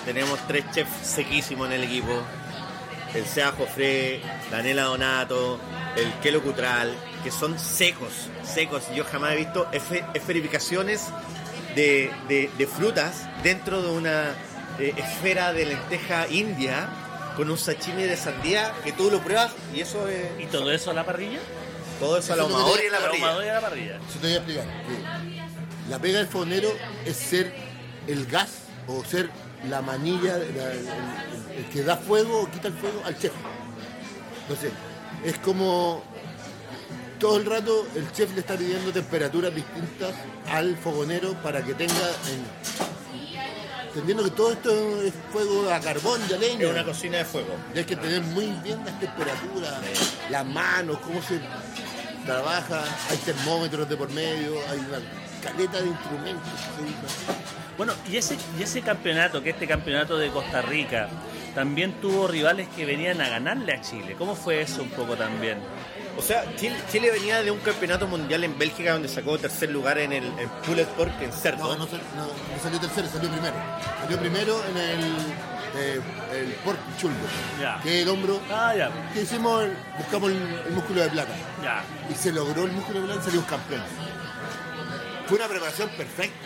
Tenemos 0.04 0.38
tres 0.46 0.64
chefs 0.72 0.90
sequísimos 1.04 1.66
en 1.66 1.72
el 1.72 1.84
equipo. 1.84 2.22
El 3.14 3.26
Sea 3.26 3.50
Jofre, 3.52 4.22
Daniela 4.50 4.84
Donato, 4.84 5.58
el 5.96 6.10
Kelo 6.22 6.40
Cutral, 6.42 6.94
que 7.24 7.30
son 7.32 7.58
secos, 7.58 8.28
secos. 8.44 8.84
Yo 8.94 9.04
jamás 9.04 9.32
he 9.32 9.36
visto 9.36 9.66
esferificaciones 10.14 11.08
de, 11.74 12.10
de- 12.28 12.50
de 12.56 12.66
frutas 12.66 13.26
dentro 13.42 13.82
de 13.82 13.90
una 13.90 14.30
eh, 14.78 14.94
esfera 14.96 15.52
de 15.52 15.66
lenteja 15.66 16.26
india 16.28 16.88
con 17.36 17.50
un 17.50 17.58
sashimi 17.58 18.02
de 18.02 18.16
sandía 18.16 18.72
que 18.84 18.92
tú 18.92 19.10
lo 19.10 19.20
pruebas 19.22 19.52
y 19.74 19.80
eso 19.80 20.06
es. 20.08 20.26
¿Y 20.38 20.46
todo 20.46 20.70
eso 20.72 20.90
a 20.90 20.94
la 20.94 21.04
parrilla? 21.04 21.38
Todo 21.98 22.18
eso 22.18 22.32
a 22.32 22.36
la 22.36 22.42
y 22.42 22.46
a 22.46 22.48
parrilla. 22.50 23.08
ahumadora 23.08 23.46
y 23.46 23.48
a 23.48 23.54
la 23.54 23.60
parrilla. 23.60 23.96
Eso 24.08 24.18
te 24.20 24.26
voy 24.26 24.32
a 24.32 24.36
explicar. 24.36 24.64
que 24.66 25.90
la 25.90 25.98
pega 25.98 26.18
del 26.18 26.28
fonero 26.28 26.70
es 27.04 27.16
ser 27.16 27.52
el 28.06 28.26
gas 28.26 28.50
o 28.86 29.04
ser 29.04 29.30
la 29.68 29.80
manilla, 29.82 30.36
la- 30.38 30.44
el, 30.44 30.56
el- 30.78 31.56
el 31.58 31.64
que 31.72 31.82
da 31.82 31.96
fuego 31.96 32.42
o 32.42 32.50
quita 32.50 32.68
el 32.68 32.74
fuego 32.74 33.02
al 33.04 33.18
chef. 33.18 33.32
Entonces, 34.42 34.72
es 35.24 35.38
como 35.38 36.02
todo 37.20 37.36
el 37.36 37.46
rato 37.46 37.86
el 37.94 38.10
chef 38.12 38.32
le 38.34 38.40
está 38.40 38.56
pidiendo 38.56 38.92
temperaturas 38.92 39.54
distintas 39.54 40.12
al 40.50 40.76
fogonero 40.76 41.34
para 41.42 41.62
que 41.62 41.74
tenga, 41.74 41.94
en- 41.94 43.21
entendiendo 43.92 44.24
que 44.24 44.30
todo 44.30 44.52
esto 44.52 45.02
es 45.02 45.12
fuego 45.30 45.70
a 45.70 45.78
carbón 45.80 46.20
y 46.28 46.32
a 46.32 46.38
leña. 46.38 46.64
Es 46.64 46.70
una 46.70 46.84
cocina 46.84 47.18
de 47.18 47.24
fuego. 47.26 47.54
Hay 47.76 47.84
que 47.84 47.96
tener 47.96 48.22
muy 48.22 48.46
bien 48.64 48.82
las 48.84 48.98
temperaturas, 48.98 49.74
las 50.30 50.46
manos, 50.46 50.98
cómo 50.98 51.20
se 51.22 51.40
trabaja, 52.24 52.84
hay 53.10 53.18
termómetros 53.18 53.88
de 53.88 53.96
por 53.96 54.10
medio, 54.10 54.54
hay 54.70 54.78
una 54.78 54.98
caleta 55.42 55.82
de 55.82 55.88
instrumentos 55.88 56.50
que 56.50 56.58
se 56.58 56.82
usan. 56.88 57.36
Bueno, 57.76 57.92
y 58.10 58.16
ese, 58.16 58.38
y 58.58 58.62
ese 58.62 58.80
campeonato, 58.80 59.42
que 59.42 59.50
este 59.50 59.66
campeonato 59.66 60.16
de 60.16 60.30
Costa 60.30 60.62
Rica, 60.62 61.08
también 61.54 62.00
tuvo 62.00 62.28
rivales 62.28 62.68
que 62.68 62.86
venían 62.86 63.20
a 63.20 63.28
ganarle 63.28 63.74
a 63.74 63.80
Chile. 63.82 64.14
¿Cómo 64.16 64.34
fue 64.34 64.62
eso 64.62 64.82
un 64.82 64.90
poco 64.90 65.16
también? 65.16 65.58
O 66.16 66.22
sea, 66.22 66.44
Chile, 66.56 66.76
Chile 66.90 67.10
venía 67.10 67.42
de 67.42 67.50
un 67.50 67.58
campeonato 67.60 68.06
mundial 68.06 68.44
en 68.44 68.58
Bélgica 68.58 68.92
donde 68.92 69.08
sacó 69.08 69.38
tercer 69.38 69.70
lugar 69.70 69.98
en 69.98 70.12
el 70.12 70.24
en 70.38 70.48
Pork 70.96 71.12
en 71.22 71.32
cerdo. 71.32 71.64
No, 71.64 71.70
no, 71.76 71.86
no, 71.86 72.26
no 72.26 72.62
salió 72.62 72.78
tercero, 72.78 73.08
salió 73.10 73.30
primero. 73.30 73.54
Salió 74.02 74.18
primero 74.18 74.62
en 74.66 74.76
el, 74.76 75.00
eh, 75.74 76.00
el 76.34 76.52
pork 76.64 76.78
Ya. 77.60 77.80
que 77.82 77.96
es 78.00 78.02
el 78.02 78.08
hombro. 78.10 78.40
Ah, 78.50 78.74
ya, 78.76 78.90
que 79.14 79.22
hicimos? 79.22 79.62
El- 79.64 79.76
buscamos 79.98 80.30
el, 80.30 80.36
el 80.66 80.72
músculo 80.72 81.00
de 81.02 81.08
plata. 81.08 81.32
ya. 81.62 81.82
y 82.10 82.14
se 82.14 82.30
logró 82.30 82.64
el 82.64 82.72
músculo 82.72 83.00
de 83.00 83.06
plata 83.06 83.20
y 83.20 83.24
salimos 83.24 83.46
campeones. 83.46 83.86
Fue 85.26 85.38
una 85.38 85.48
preparación 85.48 85.88
perfecta. 85.96 86.36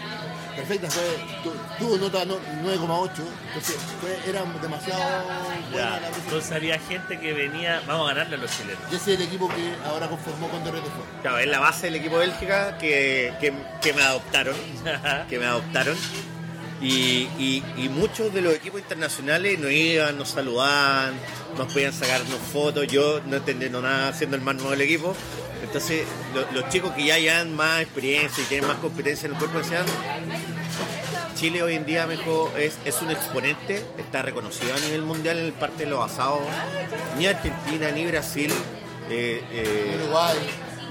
Perfecta, 0.57 0.90
fue, 0.90 1.02
tu- 1.42 1.54
tuvo 1.78 1.96
nota 1.98 2.24
no- 2.24 2.38
9,8, 2.62 3.11
entonces 3.48 3.76
fue, 4.00 4.18
era 4.28 4.42
demasiado 4.61 5.00
buena 5.00 5.61
Ya, 5.70 5.78
la 5.90 5.90
preparación. 5.96 6.24
entonces 6.24 6.52
había 6.52 6.78
gente 6.78 7.20
que 7.20 7.32
venía, 7.34 7.82
vamos 7.86 8.11
a 8.11 8.14
ganarle 8.14 8.36
a 8.36 8.38
los 8.38 8.50
chilenos. 8.57 8.80
Y 8.90 8.96
ese 8.96 9.14
es 9.14 9.20
el 9.20 9.26
equipo 9.26 9.48
que 9.48 9.74
ahora 9.86 10.09
conformó 10.09 10.48
con 10.48 10.64
Torres 10.64 10.82
de 10.82 10.88
Fuego. 10.90 11.07
Claro, 11.22 11.38
es 11.38 11.46
la 11.46 11.59
base 11.61 11.86
del 11.86 11.96
equipo 11.96 12.18
de 12.18 12.26
Bélgica 12.28 12.78
que, 12.78 13.34
que, 13.40 13.52
que 13.82 13.92
me 13.92 14.02
adoptaron. 14.02 14.57
que 15.28 15.38
me 15.38 15.44
adoptaron. 15.46 15.96
Y, 16.83 17.29
y- 17.39 17.89
muchos 17.89 18.33
de 18.35 18.43
los 18.43 18.55
equipos 18.55 18.81
internacionales 18.81 19.59
nos 19.59 19.70
iban, 19.70 20.18
nos 20.18 20.29
saludaban, 20.29 21.14
nos 21.57 21.72
podían 21.72 21.93
sacarnos 21.95 22.39
fotos, 22.53 22.87
yo 22.87 23.20
no 23.27 23.37
entendiendo 23.37 23.81
nada 23.81 24.12
siendo 24.12 24.37
el 24.37 24.43
más 24.43 24.57
nuevo 24.57 24.70
del 24.72 24.83
equipo. 24.83 25.14
Entonces, 25.62 26.05
lo- 26.35 26.61
los 26.61 26.68
chicos 26.70 26.93
que 26.93 27.07
ya 27.07 27.18
llevan 27.18 27.55
más 27.57 27.81
experiencia 27.81 28.45
y 28.45 28.47
tienen 28.47 28.68
más 28.68 28.77
competencia 28.79 29.27
en 29.27 29.33
el 29.33 29.39
cuerpo 29.39 29.59
decían, 29.59 29.87
Chile 31.35 31.62
hoy 31.62 31.74
en 31.74 31.85
día 31.87 32.07
mejor 32.07 32.51
es, 32.59 32.79
es 32.85 33.01
un 33.03 33.11
exponente, 33.11 33.83
está 33.99 34.22
reconocido 34.22 34.74
a 34.74 34.81
nivel 34.81 35.03
mundial 35.03 35.39
en 35.39 35.47
el 35.47 35.53
parte 35.53 35.85
de 35.85 35.91
los 35.91 36.05
asados. 36.11 36.41
Ni 37.18 37.27
Argentina 37.27 37.91
ni 37.91 38.07
Brasil 38.07 38.51
eh, 39.11 39.43
eh, 39.53 39.99
Uruguay, 40.03 40.37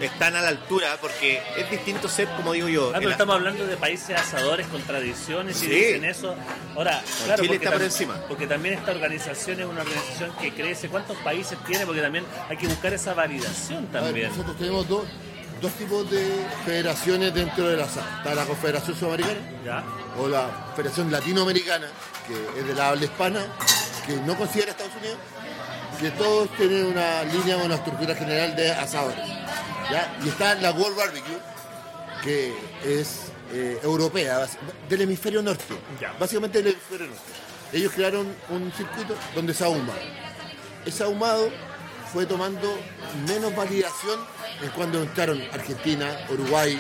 están 0.02 0.36
a 0.36 0.41
la 0.41 0.50
altura 0.50 0.98
porque 1.00 1.41
es 1.58 1.70
distinto 1.72 2.08
ser, 2.10 2.28
como 2.30 2.54
digo 2.54 2.68
yo, 2.68 2.89
Ah, 2.93 2.98
pero 3.00 3.12
estamos 3.12 3.36
hablando 3.36 3.66
de 3.66 3.78
países 3.78 4.18
asadores 4.20 4.68
con 4.68 4.82
tradiciones 4.82 5.62
y 5.64 5.68
dicen 5.68 6.04
eso. 6.06 6.36
Ahora, 6.76 7.02
claro, 7.26 7.41
Chile 7.43 7.54
porque 7.58 7.66
está 7.66 7.72
por 7.72 7.82
tam- 7.82 7.86
encima. 7.86 8.16
Porque 8.28 8.48
también 8.48 8.76
esta 8.76 8.91
organización 8.91 9.60
es 9.62 9.66
una 9.66 9.82
organización 9.82 10.32
que 10.41 10.52
crece. 10.54 10.89
¿Cuántos 10.89 11.18
países 11.18 11.58
tiene? 11.66 11.86
Porque 11.86 12.02
también 12.02 12.26
hay 12.50 12.58
que 12.58 12.68
buscar 12.68 12.93
esa 12.93 13.14
validación 13.14 13.88
ver, 13.91 14.02
también. 14.04 14.30
nosotros 14.30 14.58
tenemos 14.58 14.88
dos, 14.88 15.06
dos 15.62 15.72
tipos 15.74 16.10
de 16.12 16.46
federaciones 16.66 17.34
dentro 17.34 17.68
de 17.70 17.78
la 17.78 17.88
SAD. 17.88 18.18
Está 18.18 18.36
la 18.36 18.46
Confederación 18.46 18.98
Sudamericana 18.98 19.39
¿Ya? 19.64 19.84
o 20.20 20.28
la 20.28 20.50
Federación 20.76 21.12
Latinoamericana, 21.12 21.88
que 22.28 22.60
es 22.60 22.68
de 22.68 22.74
la 22.74 22.89
habla 22.89 23.06
hispana, 23.06 23.46
que 24.06 24.14
no 24.18 24.36
considera 24.38 24.72
Estados 24.72 24.93
Unidos, 25.00 25.18
que 26.00 26.12
todos 26.12 26.50
tienen 26.58 26.86
una 26.88 27.24
línea 27.24 27.56
o 27.58 27.66
una 27.66 27.76
estructura 27.76 28.14
general 28.16 28.54
de 28.56 28.72
asadores. 28.72 29.18
¿Ya? 29.92 30.18
Y 30.24 30.30
está 30.30 30.56
la 30.56 30.72
World 30.72 30.98
Barbecue, 30.98 31.38
que 32.24 32.54
es 32.84 33.32
eh, 33.54 33.80
europea, 33.84 34.48
del 34.90 35.02
hemisferio 35.02 35.42
norte, 35.42 35.64
Ya. 36.00 36.14
básicamente 36.20 36.60
del 36.62 36.74
hemisferio 36.74 37.08
norte. 37.08 37.22
Ellos 37.74 37.92
crearon 37.94 38.34
un 38.50 38.72
circuito 38.72 39.16
donde 39.34 39.54
se 39.54 39.64
ahuma. 39.64 39.94
Ese 40.86 41.04
ahumado 41.04 41.50
fue 42.14 42.26
tomando 42.26 42.78
menos 43.28 43.56
validación 43.56 44.20
en 44.62 44.70
cuando 44.70 45.02
entraron 45.02 45.42
Argentina, 45.52 46.26
Uruguay, 46.30 46.80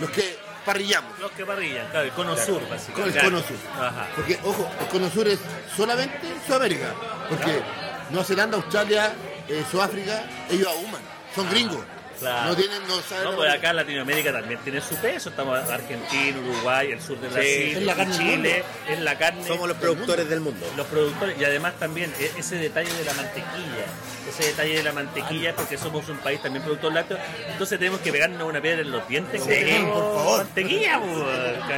los 0.00 0.10
que 0.10 0.38
parrillamos. 0.64 1.18
Los 1.18 1.32
que 1.32 1.44
parrillan, 1.44 1.88
claro, 1.90 2.06
el 2.06 2.12
cono 2.12 2.36
sur, 2.36 2.54
Con 2.60 2.64
el 2.64 2.68
básicamente. 2.70 3.20
cono 3.20 3.38
sur. 3.40 3.56
Ajá. 3.80 4.08
Porque, 4.14 4.38
ojo, 4.44 4.70
el 4.80 4.86
cono 4.88 5.10
sur 5.10 5.26
es 5.26 5.38
solamente 5.76 6.20
Sudamérica. 6.46 6.94
Porque 7.28 7.62
Nueva 8.10 8.24
Zelanda, 8.24 8.56
Australia, 8.58 9.12
eh, 9.48 9.64
Sudáfrica, 9.70 10.24
ellos 10.50 10.68
ahuman. 10.68 11.00
Son 11.34 11.48
gringos. 11.50 11.80
Claro. 12.18 12.48
No 12.50 12.56
tienen, 12.56 12.86
no 12.88 13.00
saben. 13.02 13.24
No, 13.24 13.36
pues 13.36 13.52
acá 13.52 13.72
Latinoamérica 13.72 14.32
también 14.32 14.58
tiene 14.60 14.80
su 14.80 14.94
peso. 14.96 15.28
Estamos 15.30 15.58
Argentina, 15.70 16.38
Uruguay, 16.38 16.92
el 16.92 17.00
sur 17.02 17.18
de 17.20 17.28
Brasil, 17.28 17.76
es 17.76 17.82
la 17.82 17.94
carne 17.94 18.16
del 18.16 18.26
Chile, 18.36 18.64
es 18.88 19.00
la 19.00 19.18
carne. 19.18 19.46
somos 19.46 19.68
los 19.68 19.76
productores 19.76 20.28
del 20.28 20.40
mundo. 20.40 20.66
los 20.76 20.86
productores 20.86 21.38
y 21.40 21.44
además 21.44 21.74
también 21.78 22.12
e- 22.18 22.32
ese 22.38 22.56
detalle 22.56 22.92
de 22.92 23.04
la 23.04 23.12
mantequilla 23.14 23.84
ese 24.28 24.44
detalle 24.48 24.76
de 24.78 24.82
la 24.82 24.92
mantequilla 24.92 25.54
porque 25.54 25.78
somos 25.78 26.08
un 26.08 26.18
país 26.18 26.42
también 26.42 26.62
productor 26.64 26.92
lácteo 26.92 27.16
entonces 27.48 27.78
tenemos 27.78 28.00
que 28.00 28.10
pegarnos 28.10 28.42
una 28.48 28.60
piedra 28.60 28.80
en 28.82 28.90
los 28.90 29.06
dientes 29.08 29.40
Sí, 29.42 29.48
tenemos 29.48 30.02
por 30.02 30.14
favor. 30.16 30.38
mantequilla 30.38 31.00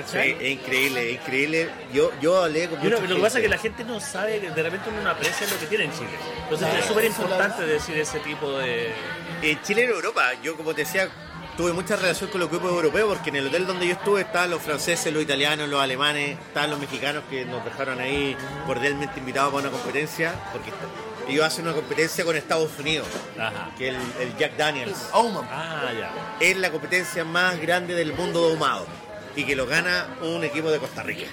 Sí, 0.06 0.18
es 0.18 0.50
increíble, 0.52 1.10
es 1.10 1.14
increíble. 1.20 1.68
Yo, 1.92 2.10
yo 2.20 2.44
hablé 2.44 2.68
con 2.68 2.78
lo 2.90 2.98
que 3.16 3.20
pasa 3.20 3.38
es 3.38 3.42
que 3.42 3.48
la 3.50 3.58
gente 3.58 3.84
no 3.84 4.00
sabe 4.00 4.40
de 4.40 4.62
repente 4.62 4.88
uno 4.90 5.02
no 5.02 5.10
aprecia 5.10 5.46
lo 5.46 5.58
que 5.58 5.66
tiene 5.66 5.84
en 5.84 5.92
Chile 5.92 6.08
entonces 6.44 6.68
es 6.78 6.84
súper 6.86 7.04
importante 7.04 7.66
decir 7.66 7.98
ese 7.98 8.18
tipo 8.20 8.50
de 8.58 8.92
En 9.42 9.62
Chile 9.62 9.84
en 9.84 9.90
Europa, 9.90 10.27
yo 10.42 10.56
como 10.56 10.74
te 10.74 10.82
decía, 10.82 11.08
tuve 11.56 11.72
mucha 11.72 11.96
relación 11.96 12.30
con 12.30 12.40
los 12.40 12.50
grupos 12.50 12.70
europeos 12.70 13.08
porque 13.14 13.30
en 13.30 13.36
el 13.36 13.46
hotel 13.48 13.66
donde 13.66 13.86
yo 13.86 13.92
estuve 13.94 14.20
estaban 14.22 14.50
los 14.50 14.62
franceses, 14.62 15.12
los 15.12 15.22
italianos, 15.22 15.68
los 15.68 15.80
alemanes, 15.80 16.38
estaban 16.38 16.70
los 16.70 16.78
mexicanos 16.78 17.24
que 17.30 17.44
nos 17.44 17.64
dejaron 17.64 18.00
ahí 18.00 18.36
cordialmente 18.66 19.18
invitados 19.18 19.52
para 19.52 19.68
una 19.68 19.76
competencia, 19.76 20.34
porque 20.52 20.70
ellos 21.28 21.44
hacen 21.44 21.66
una 21.66 21.74
competencia 21.74 22.24
con 22.24 22.36
Estados 22.36 22.70
Unidos, 22.78 23.06
ajá 23.38 23.70
que 23.76 23.88
el, 23.90 23.96
el 24.20 24.36
Jack 24.38 24.56
Daniels 24.56 25.10
Ahuman. 25.12 25.46
ah 25.50 25.90
ya 25.98 26.10
es 26.40 26.56
la 26.56 26.70
competencia 26.70 27.24
más 27.24 27.60
grande 27.60 27.94
del 27.94 28.12
mundo 28.14 28.46
de 28.46 28.52
ahumado 28.52 28.86
y 29.36 29.44
que 29.44 29.54
lo 29.54 29.66
gana 29.66 30.06
un 30.22 30.42
equipo 30.44 30.70
de 30.70 30.78
Costa 30.78 31.02
Rica. 31.02 31.26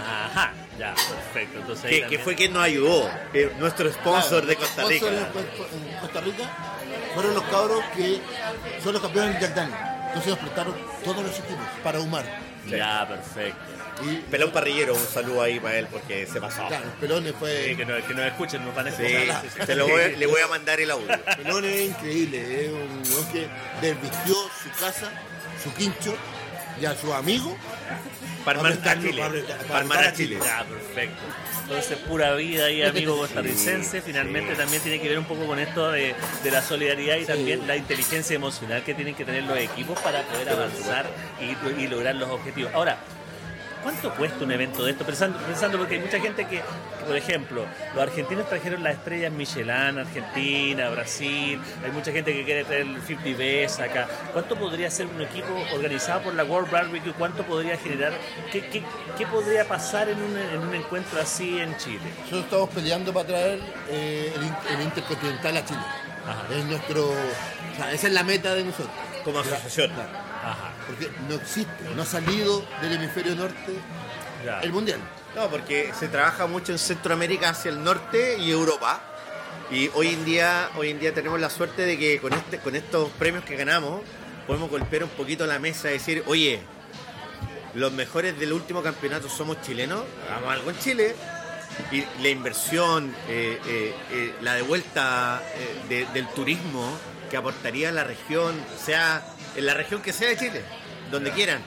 ajá 0.00 0.52
ya 0.78 0.94
perfecto 0.94 1.58
entonces 1.60 2.06
Que, 2.08 2.18
fue 2.18 2.34
quien 2.34 2.52
nos 2.52 2.62
ayudó, 2.62 3.08
eh, 3.32 3.50
nuestro 3.58 3.90
sponsor 3.92 4.44
Claro, 4.44 4.46
de 4.46 4.56
Costa 4.56 4.84
Rica. 4.84 5.06
en 5.08 5.98
Costa 6.00 6.20
Rica 6.20 6.44
fueron 7.16 7.34
los 7.34 7.44
cabros 7.44 7.82
que 7.96 8.20
son 8.82 8.92
los 8.92 9.02
campeones 9.02 9.32
del 9.32 9.42
Jack 9.42 9.54
Daniel. 9.56 9.78
Entonces 10.08 10.28
nos 10.30 10.38
prestaron 10.38 10.74
todos 11.04 11.22
los 11.24 11.38
equipos 11.38 11.66
para 11.82 11.98
ahumar. 11.98 12.24
ya 12.68 13.06
perfecto 13.08 13.60
Y 14.04 14.16
Pelón 14.30 14.50
Parrillero, 14.50 14.94
un 14.94 15.06
saludo 15.06 15.42
ahí 15.42 15.58
para 15.60 15.78
él 15.78 15.86
porque 15.90 16.26
se 16.26 16.40
pasó. 16.40 16.66
claro, 16.68 16.84
Pelones 17.00 17.34
fue. 17.38 17.64
Sí, 17.70 17.76
que, 17.76 17.84
nos, 17.86 18.02
que 18.04 18.14
nos 18.14 18.26
escuchen 18.26 18.64
nos 18.64 18.74
van 18.74 18.88
a 18.88 18.90
Sí, 18.92 19.02
escuchar 19.04 19.42
sí, 19.42 19.48
sí. 19.60 19.66
Te 19.66 19.74
lo 19.74 19.88
voy 19.88 20.00
a- 20.02 20.08
le 20.08 20.26
voy 20.26 20.40
a 20.42 20.46
mandar 20.48 20.78
el 20.80 20.90
audio. 20.90 21.08
Pelón 21.42 21.64
es 21.64 21.80
increíble, 21.90 22.64
es 22.66 22.70
un 22.72 23.02
weón 23.12 23.32
que 23.32 23.48
desvistió 23.80 24.34
su 24.34 24.70
casa, 24.80 25.10
su 25.62 25.72
quincho 25.74 26.14
y 26.80 26.84
a 26.86 26.94
su 26.94 27.12
amigo. 27.14 27.56
Para 28.44 28.60
Para 28.60 28.74
armar 28.74 28.88
a 28.88 29.00
Chile. 29.02 29.22
para 29.66 29.78
armar 29.80 30.04
a 30.04 30.12
Chile. 30.12 30.38
Ya, 30.44 30.64
perfecto. 30.64 31.22
Entonces, 31.68 31.98
pura 31.98 32.32
vida 32.34 32.66
ahí, 32.66 32.82
amigo 32.82 33.16
costarricense. 33.18 34.00
Finalmente 34.00 34.54
también 34.54 34.80
tiene 34.82 35.00
que 35.00 35.08
ver 35.08 35.18
un 35.18 35.24
poco 35.24 35.46
con 35.46 35.58
esto 35.58 35.90
de, 35.90 36.14
de 36.44 36.50
la 36.52 36.62
solidaridad 36.62 37.16
y 37.16 37.24
también 37.24 37.66
la 37.66 37.76
inteligencia 37.76 38.36
emocional 38.36 38.84
que 38.84 38.94
tienen 38.94 39.16
que 39.16 39.24
tener 39.24 39.42
los 39.42 39.58
equipos 39.58 39.98
para 40.00 40.22
poder 40.22 40.48
avanzar 40.50 41.06
y, 41.40 41.82
y 41.82 41.88
lograr 41.88 42.14
los 42.14 42.30
objetivos. 42.30 42.72
Ahora, 42.72 42.98
¿cuánto 43.86 44.14
cuesta 44.16 44.44
un 44.44 44.50
evento 44.52 44.84
de 44.84 44.90
esto? 44.90 45.04
Pensando, 45.04 45.38
pensando 45.38 45.78
porque 45.78 45.94
hay 45.94 46.00
mucha 46.00 46.18
gente 46.18 46.44
que, 46.46 46.56
que, 46.56 47.04
por 47.06 47.16
ejemplo, 47.16 47.64
los 47.94 48.02
argentinos 48.02 48.48
trajeron 48.48 48.82
las 48.82 48.94
estrellas 48.94 49.32
Michelin, 49.32 49.98
Argentina, 49.98 50.90
Brasil. 50.90 51.60
Hay 51.84 51.90
mucha 51.92 52.10
gente 52.10 52.32
que 52.32 52.44
quiere 52.44 52.64
traer 52.64 52.82
el 52.82 53.00
50 53.02 53.38
Best 53.38 53.80
acá. 53.80 54.08
¿Cuánto 54.32 54.56
podría 54.56 54.90
ser 54.90 55.06
un 55.06 55.22
equipo 55.22 55.48
organizado 55.74 56.22
por 56.22 56.34
la 56.34 56.42
World 56.44 56.70
Barbecue? 56.70 57.12
¿Cuánto 57.12 57.44
podría 57.44 57.76
generar? 57.76 58.12
¿Qué, 58.50 58.66
qué, 58.68 58.82
qué 59.16 59.26
podría 59.26 59.64
pasar 59.66 60.08
en 60.08 60.20
un, 60.20 60.36
en 60.36 60.58
un 60.58 60.74
encuentro 60.74 61.20
así 61.20 61.60
en 61.60 61.76
Chile? 61.78 62.00
Nosotros 62.22 62.44
estamos 62.44 62.68
peleando 62.70 63.12
para 63.12 63.26
traer 63.28 63.60
eh, 63.88 64.32
el, 64.34 64.42
in- 64.42 64.56
el 64.78 64.82
Intercontinental 64.82 65.56
a 65.58 65.64
Chile. 65.64 65.80
Ajá. 66.26 66.42
Es 66.58 66.64
nuestro. 66.64 67.10
o 67.10 67.76
sea, 67.76 67.92
esa 67.92 68.06
es 68.08 68.12
la 68.12 68.24
meta 68.24 68.52
de 68.54 68.64
nosotros. 68.64 68.90
Como 69.22 69.38
asociación. 69.40 69.90
Ajá. 70.46 70.72
Porque 70.86 71.10
no 71.28 71.34
existe, 71.34 71.84
no 71.94 72.02
ha 72.02 72.06
salido 72.06 72.64
del 72.80 72.92
hemisferio 72.92 73.34
norte 73.34 73.72
el 74.62 74.72
mundial. 74.72 75.00
No, 75.34 75.48
porque 75.50 75.92
se 75.98 76.08
trabaja 76.08 76.46
mucho 76.46 76.72
en 76.72 76.78
Centroamérica 76.78 77.50
hacia 77.50 77.70
el 77.70 77.82
norte 77.82 78.38
y 78.38 78.50
Europa. 78.50 79.00
Y 79.70 79.90
hoy 79.94 80.08
en 80.08 80.24
día, 80.24 80.70
hoy 80.76 80.90
en 80.90 81.00
día 81.00 81.12
tenemos 81.12 81.40
la 81.40 81.50
suerte 81.50 81.82
de 81.82 81.98
que 81.98 82.20
con 82.20 82.32
este, 82.32 82.58
con 82.58 82.76
estos 82.76 83.10
premios 83.18 83.44
que 83.44 83.56
ganamos, 83.56 84.02
podemos 84.46 84.70
golpear 84.70 85.02
un 85.04 85.10
poquito 85.10 85.44
la 85.46 85.58
mesa 85.58 85.90
y 85.90 85.94
decir, 85.94 86.22
oye, 86.26 86.60
los 87.74 87.92
mejores 87.92 88.38
del 88.38 88.52
último 88.52 88.82
campeonato 88.82 89.28
somos 89.28 89.60
chilenos, 89.62 90.04
hagamos 90.30 90.52
algo 90.52 90.70
en 90.70 90.78
Chile. 90.78 91.16
Y 91.90 92.04
la 92.22 92.28
inversión, 92.28 93.14
eh, 93.28 93.60
eh, 93.66 93.94
eh, 94.10 94.34
la 94.40 94.54
devuelta 94.54 95.42
del 95.88 96.28
turismo 96.28 96.96
que 97.28 97.36
aportaría 97.36 97.90
a 97.90 97.92
la 97.92 98.04
región, 98.04 98.54
sea 98.82 99.22
en 99.56 99.66
la 99.66 99.74
región 99.74 100.02
que 100.02 100.12
sea 100.12 100.28
de 100.28 100.36
Chile, 100.36 100.62
donde 101.10 101.30
quieran. 101.32 101.60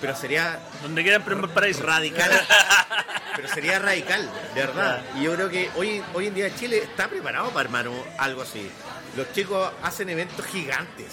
Pero 0.00 0.14
sería. 0.16 0.60
Donde 0.82 1.02
quieran, 1.02 1.22
pero 1.24 1.44
en 1.44 1.50
paraíso. 1.50 1.82
Radical. 1.82 2.30
pero 3.36 3.48
sería 3.48 3.78
radical, 3.78 4.28
de 4.54 4.60
verdad. 4.60 5.02
Y 5.16 5.22
yo 5.22 5.34
creo 5.34 5.48
que 5.48 5.70
hoy, 5.76 6.02
hoy 6.14 6.26
en 6.26 6.34
día 6.34 6.54
Chile 6.54 6.78
está 6.78 7.08
preparado 7.08 7.50
para 7.50 7.68
armar 7.68 7.88
algo 8.18 8.42
así. 8.42 8.70
Los 9.16 9.32
chicos 9.32 9.72
hacen 9.82 10.08
eventos 10.08 10.44
gigantes. 10.46 11.06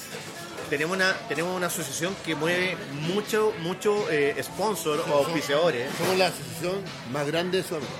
Tenemos 0.70 0.96
una, 0.96 1.14
tenemos 1.28 1.56
una 1.56 1.68
asociación 1.68 2.16
que 2.26 2.36
mueve 2.36 2.78
mucho, 2.92 3.54
mucho 3.60 4.10
eh, 4.10 4.36
sponsor 4.44 5.06
o 5.10 5.18
auspiciadores. 5.18 5.90
Somos 5.98 6.18
la 6.18 6.28
asociación 6.28 6.84
más 7.12 7.28
grande 7.28 7.60
de 7.60 7.64
Sudamérica. 7.64 7.94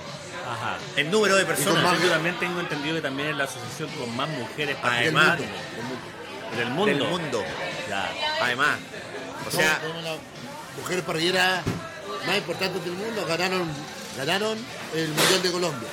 Ajá. 0.48 0.78
El 0.96 1.10
número 1.10 1.36
de 1.36 1.44
personas. 1.44 2.00
Yo 2.00 2.08
también 2.08 2.38
tengo 2.38 2.60
entendido 2.60 2.96
que 2.96 3.02
también 3.02 3.30
es 3.30 3.36
la 3.36 3.44
asociación 3.44 3.88
con 3.90 4.14
más 4.16 4.28
mujeres 4.28 4.76
además 4.82 5.38
del 6.56 6.70
mundo. 6.70 6.86
Del 6.86 7.08
mundo. 7.08 7.44
Además. 8.42 8.78
O 9.46 9.50
sea, 9.50 9.80
mujeres 10.76 11.04
parrilleras 11.04 11.62
más 12.26 12.36
importantes 12.38 12.84
del 12.84 12.94
mundo 12.94 13.24
ganaron, 13.26 13.68
ganaron 14.16 14.58
el 14.94 15.08
Mundial 15.08 15.42
de 15.42 15.52
Colombia. 15.52 15.88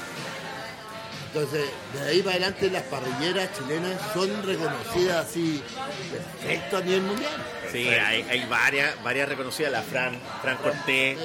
Entonces, 1.34 1.66
de 1.94 2.10
ahí 2.10 2.22
para 2.22 2.36
adelante 2.36 2.70
las 2.70 2.84
parrilleras 2.84 3.50
chilenas 3.58 4.00
son 4.14 4.44
reconocidas 4.44 5.26
así 5.26 5.64
perfecto 6.12 6.78
a 6.78 6.82
nivel 6.82 7.02
mundial. 7.02 7.32
Sí, 7.72 7.88
hay, 7.88 8.46
varias, 8.48 9.02
varias 9.02 9.30
reconocidas, 9.30 9.72
la 9.72 9.82
Fran, 9.82 10.20
Fran 10.44 10.58
Cortés, 10.58 11.18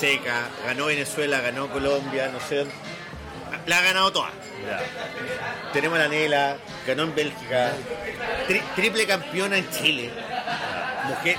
Seca, 0.00 0.48
ganó 0.66 0.86
Venezuela, 0.86 1.40
ganó 1.40 1.70
Colombia, 1.70 2.28
no 2.32 2.40
sé, 2.40 2.66
la 3.66 3.78
ha 3.78 3.82
ganado 3.82 4.12
todas. 4.12 4.32
Tenemos 5.72 5.98
la 5.98 6.08
Nela, 6.08 6.56
ganó 6.86 7.04
en 7.04 7.14
Bélgica, 7.14 7.72
triple 8.76 9.06
campeona 9.06 9.56
en 9.56 9.70
Chile. 9.70 10.10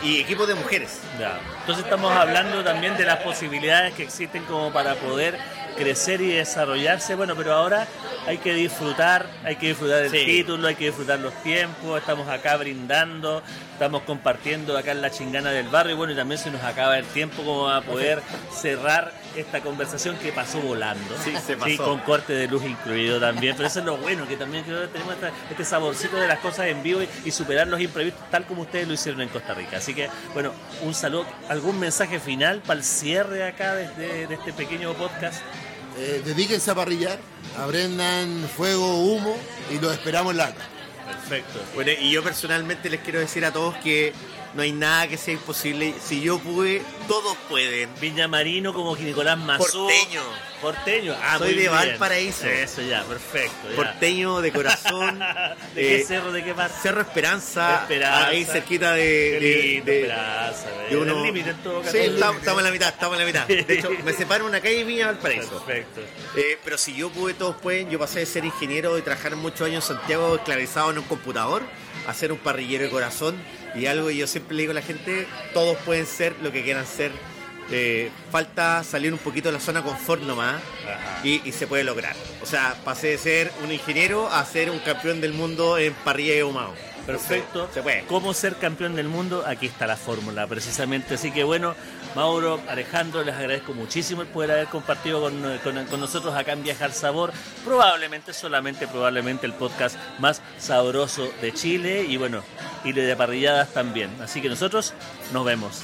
Y 0.04 0.20
equipos 0.20 0.48
de 0.48 0.56
mujeres. 0.56 1.00
Entonces 1.62 1.86
estamos 1.86 2.12
hablando 2.12 2.64
también 2.64 2.98
de 2.98 3.06
las 3.06 3.20
posibilidades 3.20 3.94
que 3.94 4.04
existen 4.04 4.44
como 4.44 4.74
para 4.74 4.96
poder 4.96 5.38
crecer 5.78 6.22
y 6.22 6.28
desarrollarse. 6.28 7.16
Bueno, 7.16 7.36
pero 7.36 7.54
ahora 7.54 7.88
hay 8.28 8.38
que 8.38 8.54
disfrutar, 8.54 9.26
hay 9.44 9.56
que 9.56 9.68
disfrutar 9.68 10.10
del 10.10 10.12
título, 10.12 10.68
hay 10.68 10.76
que 10.76 10.86
disfrutar 10.86 11.20
los 11.20 11.34
tiempos, 11.44 12.00
estamos 12.00 12.28
acá 12.30 12.58
brindando, 12.58 13.42
estamos 13.72 14.04
compartiendo 14.04 14.78
acá 14.78 14.92
en 14.92 15.02
la 15.02 15.12
chingana 15.12 15.52
del 15.52 15.68
barrio, 15.68 15.98
bueno, 15.98 16.14
y 16.14 16.16
también 16.16 16.40
se 16.40 16.52
nos 16.52 16.64
acaba 16.64 16.98
el 16.98 17.06
tiempo 17.06 17.44
como 17.44 17.70
a 17.70 17.82
poder 17.82 18.22
cerrar 18.54 19.12
esta 19.36 19.62
conversación 19.62 20.18
que 20.18 20.32
pasó 20.32 20.60
volando. 20.62 21.16
Sí, 21.24 21.34
se 21.46 21.58
pasó. 21.58 21.84
con 21.86 22.00
corte 22.00 22.34
de 22.34 22.48
luz 22.48 22.64
incluido 22.64 23.20
también, 23.20 23.56
pero 23.56 23.68
eso 23.68 23.80
es 23.80 23.86
lo 23.86 23.98
bueno, 23.98 24.28
que 24.28 24.38
también 24.38 24.64
tenemos 24.64 25.16
este 25.50 25.66
saborcito 25.66 26.18
de 26.18 26.28
las 26.28 26.40
cosas 26.40 26.68
en 26.68 26.84
vivo 26.84 27.02
y, 27.26 27.32
superar 27.32 27.68
los 27.68 27.82
imprevistos 27.82 28.30
tal 28.30 28.46
como 28.46 28.62
ustedes 28.62 28.88
lo 28.88 28.94
hicieron 28.94 29.22
en 29.22 29.30
Costa 29.30 29.54
Rica. 29.54 29.78
Así 29.78 29.94
que, 29.94 30.10
bueno, 30.34 30.52
un 30.82 30.94
saludo, 30.94 31.26
algún 31.50 31.80
mensaje 31.80 32.20
final 32.20 32.62
para 32.62 32.80
el 32.80 32.86
cierre 32.86 33.48
acá 33.48 33.74
de, 33.76 34.28
de 34.28 34.34
este 34.34 34.54
pequeño 34.54 34.94
podcast. 34.94 35.42
Eh, 35.98 36.22
dedíquense 36.26 36.72
a 36.72 36.76
parrillar, 36.76 37.20
aprendan 37.58 38.50
fuego, 38.56 39.04
humo 39.04 39.36
y 39.72 39.80
los 39.80 39.94
esperamos 39.94 40.32
en 40.32 40.38
la 40.38 40.54
Perfecto. 41.28 41.60
Bueno, 41.76 41.92
y 42.00 42.12
yo 42.12 42.24
personalmente 42.24 42.90
les 42.90 43.02
quiero 43.02 43.20
decir 43.20 43.46
a 43.46 43.52
todos 43.52 43.76
que 43.78 44.14
no 44.54 44.62
hay 44.62 44.72
nada 44.72 45.08
que 45.08 45.18
sea 45.18 45.34
imposible. 45.34 45.96
Si 46.04 46.22
yo 46.22 46.38
pude, 46.40 46.84
todos 47.08 47.36
pueden. 47.50 47.90
Viña 48.00 48.28
Marino 48.28 48.74
como 48.74 48.96
Nicolás 48.96 49.38
Mazú. 49.38 49.88
Porteño. 49.88 50.22
Porteño. 50.62 51.16
Ah, 51.22 51.38
Soy 51.40 51.56
de 51.56 51.68
Valparaíso. 51.68 52.48
Eso 52.48 52.82
ya, 52.82 53.04
perfecto. 53.04 53.68
Porteño 53.76 54.42
de 54.42 54.52
corazón. 54.52 55.20
¿De 55.76 55.82
qué 55.82 56.02
eh, 56.02 56.06
cerro? 56.06 56.32
¿De 56.32 56.44
qué 56.44 56.54
parte? 56.54 56.76
Cerro 56.82 57.02
Esperanza. 57.02 57.82
Esperanza. 57.82 58.28
Ahí 58.28 58.46
cerquita 58.46 58.94
de. 58.94 59.02
de, 59.04 59.78
Esperanza. 59.78 60.68
De 60.90 60.98
uno... 60.98 61.24
límite 61.24 61.50
en 61.50 61.58
todo 61.58 61.82
caso. 61.82 61.92
Sí, 61.92 61.98
estamos, 61.98 62.46
en 62.46 62.64
la 62.64 62.72
mitad, 62.72 62.90
estamos 62.90 63.20
en 63.20 63.20
la 63.20 63.26
mitad. 63.26 63.48
De 63.48 63.74
hecho, 63.74 63.90
me 64.06 64.14
separo 64.14 64.46
una 64.46 64.62
calle 64.62 64.80
y 64.80 64.84
Viña 64.84 65.08
Valparaíso. 65.08 65.64
Perfecto. 65.66 66.02
Eh, 66.36 66.60
pero 66.64 66.78
si 66.78 66.96
yo 66.96 67.10
pude, 67.10 67.34
todos 67.34 67.56
pueden. 67.56 67.90
Yo 67.90 67.98
pasé 67.98 68.20
de 68.20 68.26
ser 68.26 68.46
ingeniero 68.46 68.98
y 68.98 69.02
trabajar 69.02 69.36
muchos 69.36 69.68
años 69.68 69.90
en 69.90 69.98
Santiago 69.98 70.36
esclavizado 70.36 70.92
en 70.92 71.00
un 71.00 71.06
computador 71.16 71.64
a 72.08 72.14
ser 72.14 72.32
un 72.32 72.38
parrillero 72.38 72.84
de 72.84 72.90
corazón 72.90 73.36
y 73.76 73.86
algo 73.86 74.08
que 74.08 74.16
yo 74.16 74.28
siempre 74.28 74.56
le 74.56 74.64
digo 74.64 74.72
a 74.72 74.76
la 74.76 74.82
gente, 74.82 75.28
todos 75.54 75.78
pueden 75.80 76.06
ser 76.06 76.36
lo 76.42 76.52
que 76.52 76.64
quieran 76.64 76.86
ser. 76.86 77.12
Eh, 77.72 78.12
falta 78.30 78.84
salir 78.84 79.14
un 79.14 79.20
poquito 79.20 79.48
de 79.48 79.54
la 79.54 79.60
zona 79.60 79.82
confort 79.82 80.22
nomás 80.22 80.62
y, 81.24 81.40
se 81.52 81.66
puede 81.66 81.84
lograr. 81.84 82.16
O 82.42 82.46
sea, 82.46 82.76
pasé 82.84 83.08
de 83.08 83.18
ser 83.18 83.52
un 83.64 83.72
ingeniero 83.72 84.30
a 84.30 84.44
ser 84.46 84.70
un 84.70 84.80
campeón 84.80 85.22
del 85.22 85.34
mundo 85.34 85.78
en 85.78 85.94
parrilla 85.94 86.36
y 86.36 86.40
ahumado. 86.40 86.74
Perfecto. 87.06 87.70
Se 87.74 87.82
puede. 87.82 88.04
¿Cómo 88.04 88.34
ser 88.34 88.56
campeón 88.58 88.96
del 88.96 89.08
mundo? 89.08 89.44
Aquí 89.48 89.66
está 89.66 89.88
la 89.88 89.98
fórmula, 89.98 90.46
precisamente. 90.48 91.16
Así 91.16 91.32
que 91.32 91.44
bueno, 91.44 91.74
Mauro, 92.16 92.60
Alejandro, 92.70 93.24
les 93.24 93.34
agradezco 93.34 93.74
muchísimo 93.74 94.22
el 94.22 94.28
poder 94.28 94.52
haber 94.52 94.68
compartido 94.68 95.22
con, 95.22 95.42
nosotros 96.00 96.36
acá 96.36 96.54
en 96.54 96.64
Viajar 96.64 96.92
Sabor. 96.92 97.34
Probablemente, 97.66 98.34
solamente 98.34 98.88
probablemente 98.88 99.48
el 99.48 99.54
podcast 99.54 99.98
más 100.20 100.42
sabroso 100.60 101.28
de 101.42 101.54
Chile 101.54 102.06
y 102.08 102.18
bueno, 102.18 102.44
y 102.84 102.92
de 102.92 103.16
parrilladas 103.16 103.74
también. 103.74 104.12
Así 104.22 104.42
que 104.42 104.50
nosotros 104.50 104.94
nos 105.32 105.44
vemos. 105.44 105.82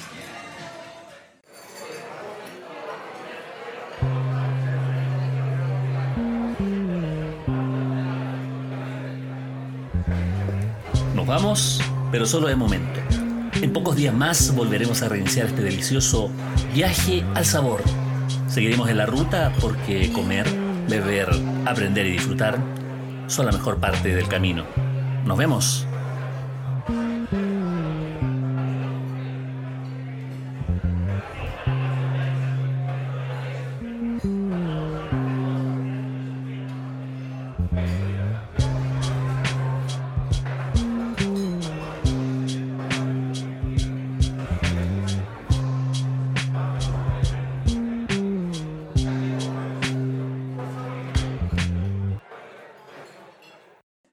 Nos 11.15 11.25
vamos, 11.25 11.81
pero 12.11 12.27
solo 12.27 12.47
de 12.47 12.55
momento. 12.55 13.08
En 13.61 13.73
pocos 13.73 13.97
días 13.97 14.13
más 14.13 14.55
volveremos 14.55 15.01
a 15.01 15.09
reiniciar 15.09 15.47
este 15.47 15.61
delicioso 15.61 16.31
viaje 16.73 17.25
al 17.35 17.43
sabor. 17.43 17.81
Seguiremos 18.47 18.89
en 18.89 18.97
la 18.97 19.05
ruta 19.05 19.51
porque 19.59 20.13
comer, 20.13 20.47
beber, 20.87 21.27
aprender 21.65 22.05
y 22.05 22.11
disfrutar 22.11 22.57
son 23.27 23.45
la 23.47 23.51
mejor 23.51 23.77
parte 23.77 24.15
del 24.15 24.29
camino. 24.29 24.63
Nos 25.25 25.37
vemos. 25.37 25.88